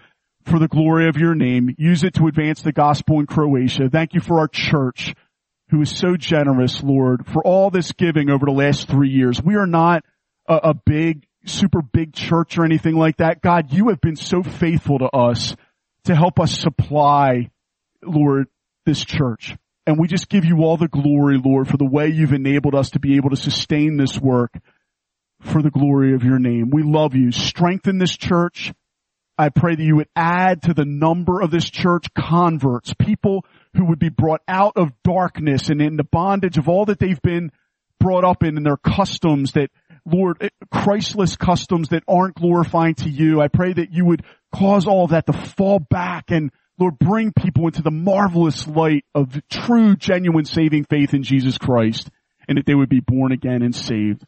for 0.47 0.59
the 0.59 0.69
glory 0.69 1.09
of 1.09 1.19
your 1.19 1.35
name. 1.35 1.75
Use 1.77 2.05
it 2.05 2.15
to 2.15 2.27
advance 2.27 2.63
the 2.63 2.73
gospel 2.73 3.21
in 3.21 3.27
Croatia. 3.27 3.91
Thank 3.93 4.15
you 4.15 4.21
for 4.21 4.39
our 4.39 4.49
church 4.49 5.15
who 5.73 5.81
is 5.81 5.91
so 5.91 6.19
generous, 6.19 6.83
Lord, 6.83 7.27
for 7.27 7.43
all 7.43 7.71
this 7.71 7.93
giving 7.93 8.29
over 8.29 8.45
the 8.45 8.53
last 8.53 8.89
three 8.89 9.09
years. 9.09 9.43
We 9.43 9.57
are 9.57 9.67
not 9.67 10.05
a, 10.47 10.55
a 10.55 10.75
big, 10.75 11.25
super 11.47 11.81
big 11.81 12.13
church 12.13 12.59
or 12.59 12.67
anything 12.67 12.95
like 12.95 13.17
that. 13.17 13.41
God, 13.41 13.73
you 13.73 13.89
have 13.89 14.01
been 14.03 14.17
so 14.17 14.43
faithful 14.43 14.99
to 14.99 15.07
us 15.07 15.57
to 16.05 16.15
help 16.15 16.39
us 16.39 16.57
supply, 16.57 17.51
Lord, 18.05 18.49
this 18.85 19.03
church. 19.03 19.57
And 19.87 19.99
we 19.99 20.09
just 20.09 20.29
give 20.29 20.45
you 20.45 20.59
all 20.59 20.77
the 20.77 20.89
glory, 20.89 21.41
Lord, 21.43 21.69
for 21.69 21.79
the 21.79 21.89
way 21.89 22.09
you've 22.09 22.35
enabled 22.35 22.75
us 22.75 22.91
to 22.91 23.01
be 23.01 23.17
able 23.17 23.31
to 23.31 23.37
sustain 23.37 23.97
this 23.97 24.21
work 24.21 24.53
for 25.41 25.63
the 25.63 25.71
glory 25.71 26.15
of 26.15 26.23
your 26.23 26.39
name. 26.39 26.69
We 26.71 26.83
love 26.83 27.15
you. 27.15 27.33
Strengthen 27.33 27.97
this 27.97 28.15
church. 28.15 28.75
I 29.39 29.49
pray 29.49 29.75
that 29.75 29.83
you 29.83 29.97
would 29.97 30.11
add 30.15 30.65
to 30.65 30.75
the 30.75 30.85
number 30.85 31.41
of 31.41 31.51
this 31.51 31.71
church 31.71 32.13
converts, 32.13 32.93
people 32.93 33.47
who 33.75 33.87
would 33.87 33.99
be 33.99 34.09
brought 34.09 34.43
out 34.47 34.75
of 34.77 34.93
darkness 35.03 35.69
and 35.69 35.81
in 35.81 35.97
the 35.97 36.05
bondage 36.05 36.59
of 36.59 36.69
all 36.69 36.85
that 36.87 36.99
they've 36.99 37.23
been 37.23 37.51
brought 37.99 38.25
up 38.25 38.43
in 38.43 38.57
and 38.57 38.67
their 38.67 38.77
customs 38.77 39.53
that, 39.53 39.71
Lord, 40.05 40.39
eh, 40.41 40.49
Christless 40.73 41.37
customs 41.37 41.91
that 41.91 42.03
aren't 42.09 42.35
glorifying 42.35 42.95
to 42.97 43.09
you. 43.09 43.41
I 43.41 43.49
pray 43.49 43.73
that 43.73 43.93
you 43.93 44.05
would 44.05 44.25
cause 44.55 44.87
all 44.87 45.07
that 45.09 45.27
to 45.27 45.33
fall 45.33 45.79
back 45.79 46.31
and 46.31 46.51
Lord, 46.79 46.99
bring 46.99 47.33
people 47.33 47.67
into 47.67 47.83
the 47.83 47.91
marvelous 47.91 48.67
light 48.67 49.05
of 49.15 49.41
true, 49.49 49.95
genuine 49.95 50.47
saving 50.47 50.85
faith 50.85 51.15
in 51.15 51.23
Jesus 51.23 51.59
Christ 51.59 52.11
and 52.49 52.59
that 52.59 52.67
they 52.67 52.75
would 52.75 52.89
be 52.89 53.01
born 53.01 53.31
again 53.31 53.63
and 53.63 53.75
saved. 53.75 54.25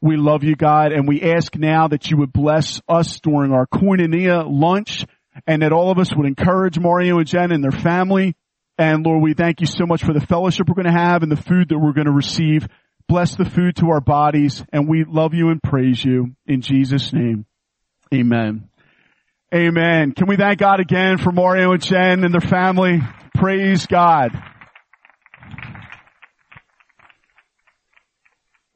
We 0.00 0.16
love 0.16 0.44
you, 0.44 0.56
God, 0.56 0.92
and 0.92 1.06
we 1.06 1.22
ask 1.22 1.54
now 1.56 1.88
that 1.88 2.10
you 2.10 2.16
would 2.16 2.32
bless 2.32 2.80
us 2.88 3.20
during 3.20 3.52
our 3.52 3.66
koinonia 3.66 4.44
lunch 4.48 5.04
and 5.46 5.62
that 5.62 5.72
all 5.72 5.90
of 5.90 5.98
us 5.98 6.14
would 6.14 6.26
encourage 6.26 6.78
Mario 6.78 7.18
and 7.18 7.26
Jen 7.26 7.52
and 7.52 7.62
their 7.62 7.70
family 7.70 8.34
and 8.78 9.04
Lord, 9.04 9.22
we 9.22 9.34
thank 9.34 9.60
you 9.60 9.66
so 9.66 9.86
much 9.86 10.02
for 10.02 10.12
the 10.12 10.20
fellowship 10.20 10.68
we're 10.68 10.74
going 10.74 10.92
to 10.92 11.00
have 11.00 11.22
and 11.22 11.30
the 11.30 11.36
food 11.36 11.68
that 11.68 11.78
we're 11.78 11.92
going 11.92 12.06
to 12.06 12.12
receive. 12.12 12.66
Bless 13.06 13.36
the 13.36 13.44
food 13.44 13.76
to 13.76 13.90
our 13.90 14.00
bodies 14.00 14.64
and 14.72 14.88
we 14.88 15.04
love 15.04 15.34
you 15.34 15.50
and 15.50 15.62
praise 15.62 16.04
you 16.04 16.34
in 16.46 16.60
Jesus 16.60 17.12
name. 17.12 17.46
Amen. 18.12 18.68
Amen. 19.54 20.12
Can 20.12 20.26
we 20.26 20.36
thank 20.36 20.58
God 20.58 20.80
again 20.80 21.18
for 21.18 21.30
Mario 21.30 21.72
and 21.72 21.82
Jen 21.82 22.24
and 22.24 22.34
their 22.34 22.40
family? 22.40 23.00
Praise 23.34 23.86
God. 23.86 24.30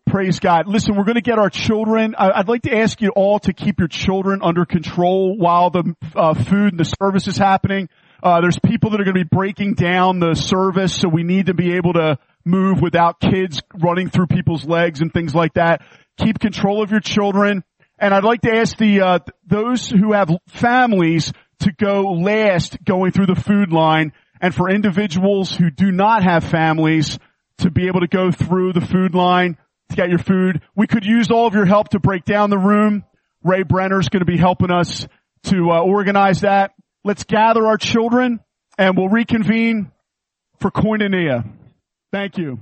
Praise 0.07 0.39
God. 0.39 0.69
Listen, 0.69 0.97
we're 0.97 1.05
going 1.05 1.17
to 1.17 1.21
get 1.21 1.39
our 1.39 1.51
children. 1.51 2.15
I'd 2.17 2.49
like 2.49 2.63
to 2.63 2.75
ask 2.75 3.01
you 3.01 3.11
all 3.11 3.41
to 3.41 3.53
keep 3.53 3.79
your 3.79 3.89
children 3.89 4.41
under 4.43 4.65
control 4.65 5.37
while 5.37 5.71
the 5.71 5.95
uh, 6.15 6.35
food 6.35 6.73
and 6.73 6.81
the 6.81 6.85
service 7.01 7.27
is 7.27 7.37
happening. 7.37 7.89
Uh, 8.23 8.41
there's 8.41 8.59
people 8.59 8.91
that 8.91 9.01
are 9.01 9.05
going 9.05 9.17
to 9.17 9.25
be 9.25 9.29
breaking 9.31 9.75
down 9.75 10.19
the 10.19 10.35
service, 10.35 10.95
so 10.95 11.09
we 11.09 11.23
need 11.23 11.47
to 11.47 11.55
be 11.55 11.75
able 11.75 11.93
to 11.93 12.19
move 12.45 12.81
without 12.81 13.21
kids 13.21 13.63
running 13.75 14.09
through 14.09 14.27
people's 14.27 14.65
legs 14.65 15.01
and 15.01 15.13
things 15.13 15.35
like 15.35 15.55
that. 15.55 15.83
Keep 16.17 16.41
control 16.41 16.83
of 16.83 16.91
your 16.91 17.01
children. 17.01 17.63
And 17.99 18.15
I'd 18.15 18.25
like 18.25 18.41
to 18.43 18.53
ask 18.53 18.77
the 18.77 19.01
uh, 19.01 19.19
those 19.47 19.89
who 19.89 20.13
have 20.13 20.31
families 20.49 21.33
to 21.61 21.73
go 21.73 22.03
last 22.13 22.83
going 22.85 23.13
through 23.13 23.27
the 23.27 23.35
food 23.35 23.73
line, 23.73 24.13
and 24.41 24.55
for 24.55 24.71
individuals 24.71 25.55
who 25.55 25.71
do 25.71 25.91
not 25.91 26.23
have 26.23 26.45
families 26.45 27.19
to 27.59 27.71
be 27.71 27.89
able 27.89 28.01
to 28.01 28.07
go 28.07 28.31
through 28.31 28.73
the 28.73 28.81
food 28.81 29.15
line 29.15 29.57
to 29.91 29.97
get 29.97 30.09
your 30.09 30.19
food. 30.19 30.61
We 30.77 30.87
could 30.87 31.05
use 31.05 31.31
all 31.31 31.47
of 31.47 31.55
your 31.55 31.67
help 31.67 31.89
to 31.91 31.99
break 31.99 32.25
down 32.25 32.51
the 32.51 32.59
room. 32.59 33.05
Ray 33.43 33.63
Brenner's 33.63 34.09
going 34.09 34.25
to 34.25 34.31
be 34.31 34.39
helping 34.39 34.71
us 34.71 35.09
to 35.45 35.71
uh, 35.71 35.81
organize 35.81 36.43
that. 36.43 36.73
Let's 37.09 37.25
gather 37.25 37.67
our 37.67 37.79
children 37.79 38.41
and 38.77 38.95
we'll 38.95 39.09
reconvene 39.09 39.91
for 40.61 40.71
koinonia. 40.71 41.51
Thank 42.13 42.37
you. 42.37 42.61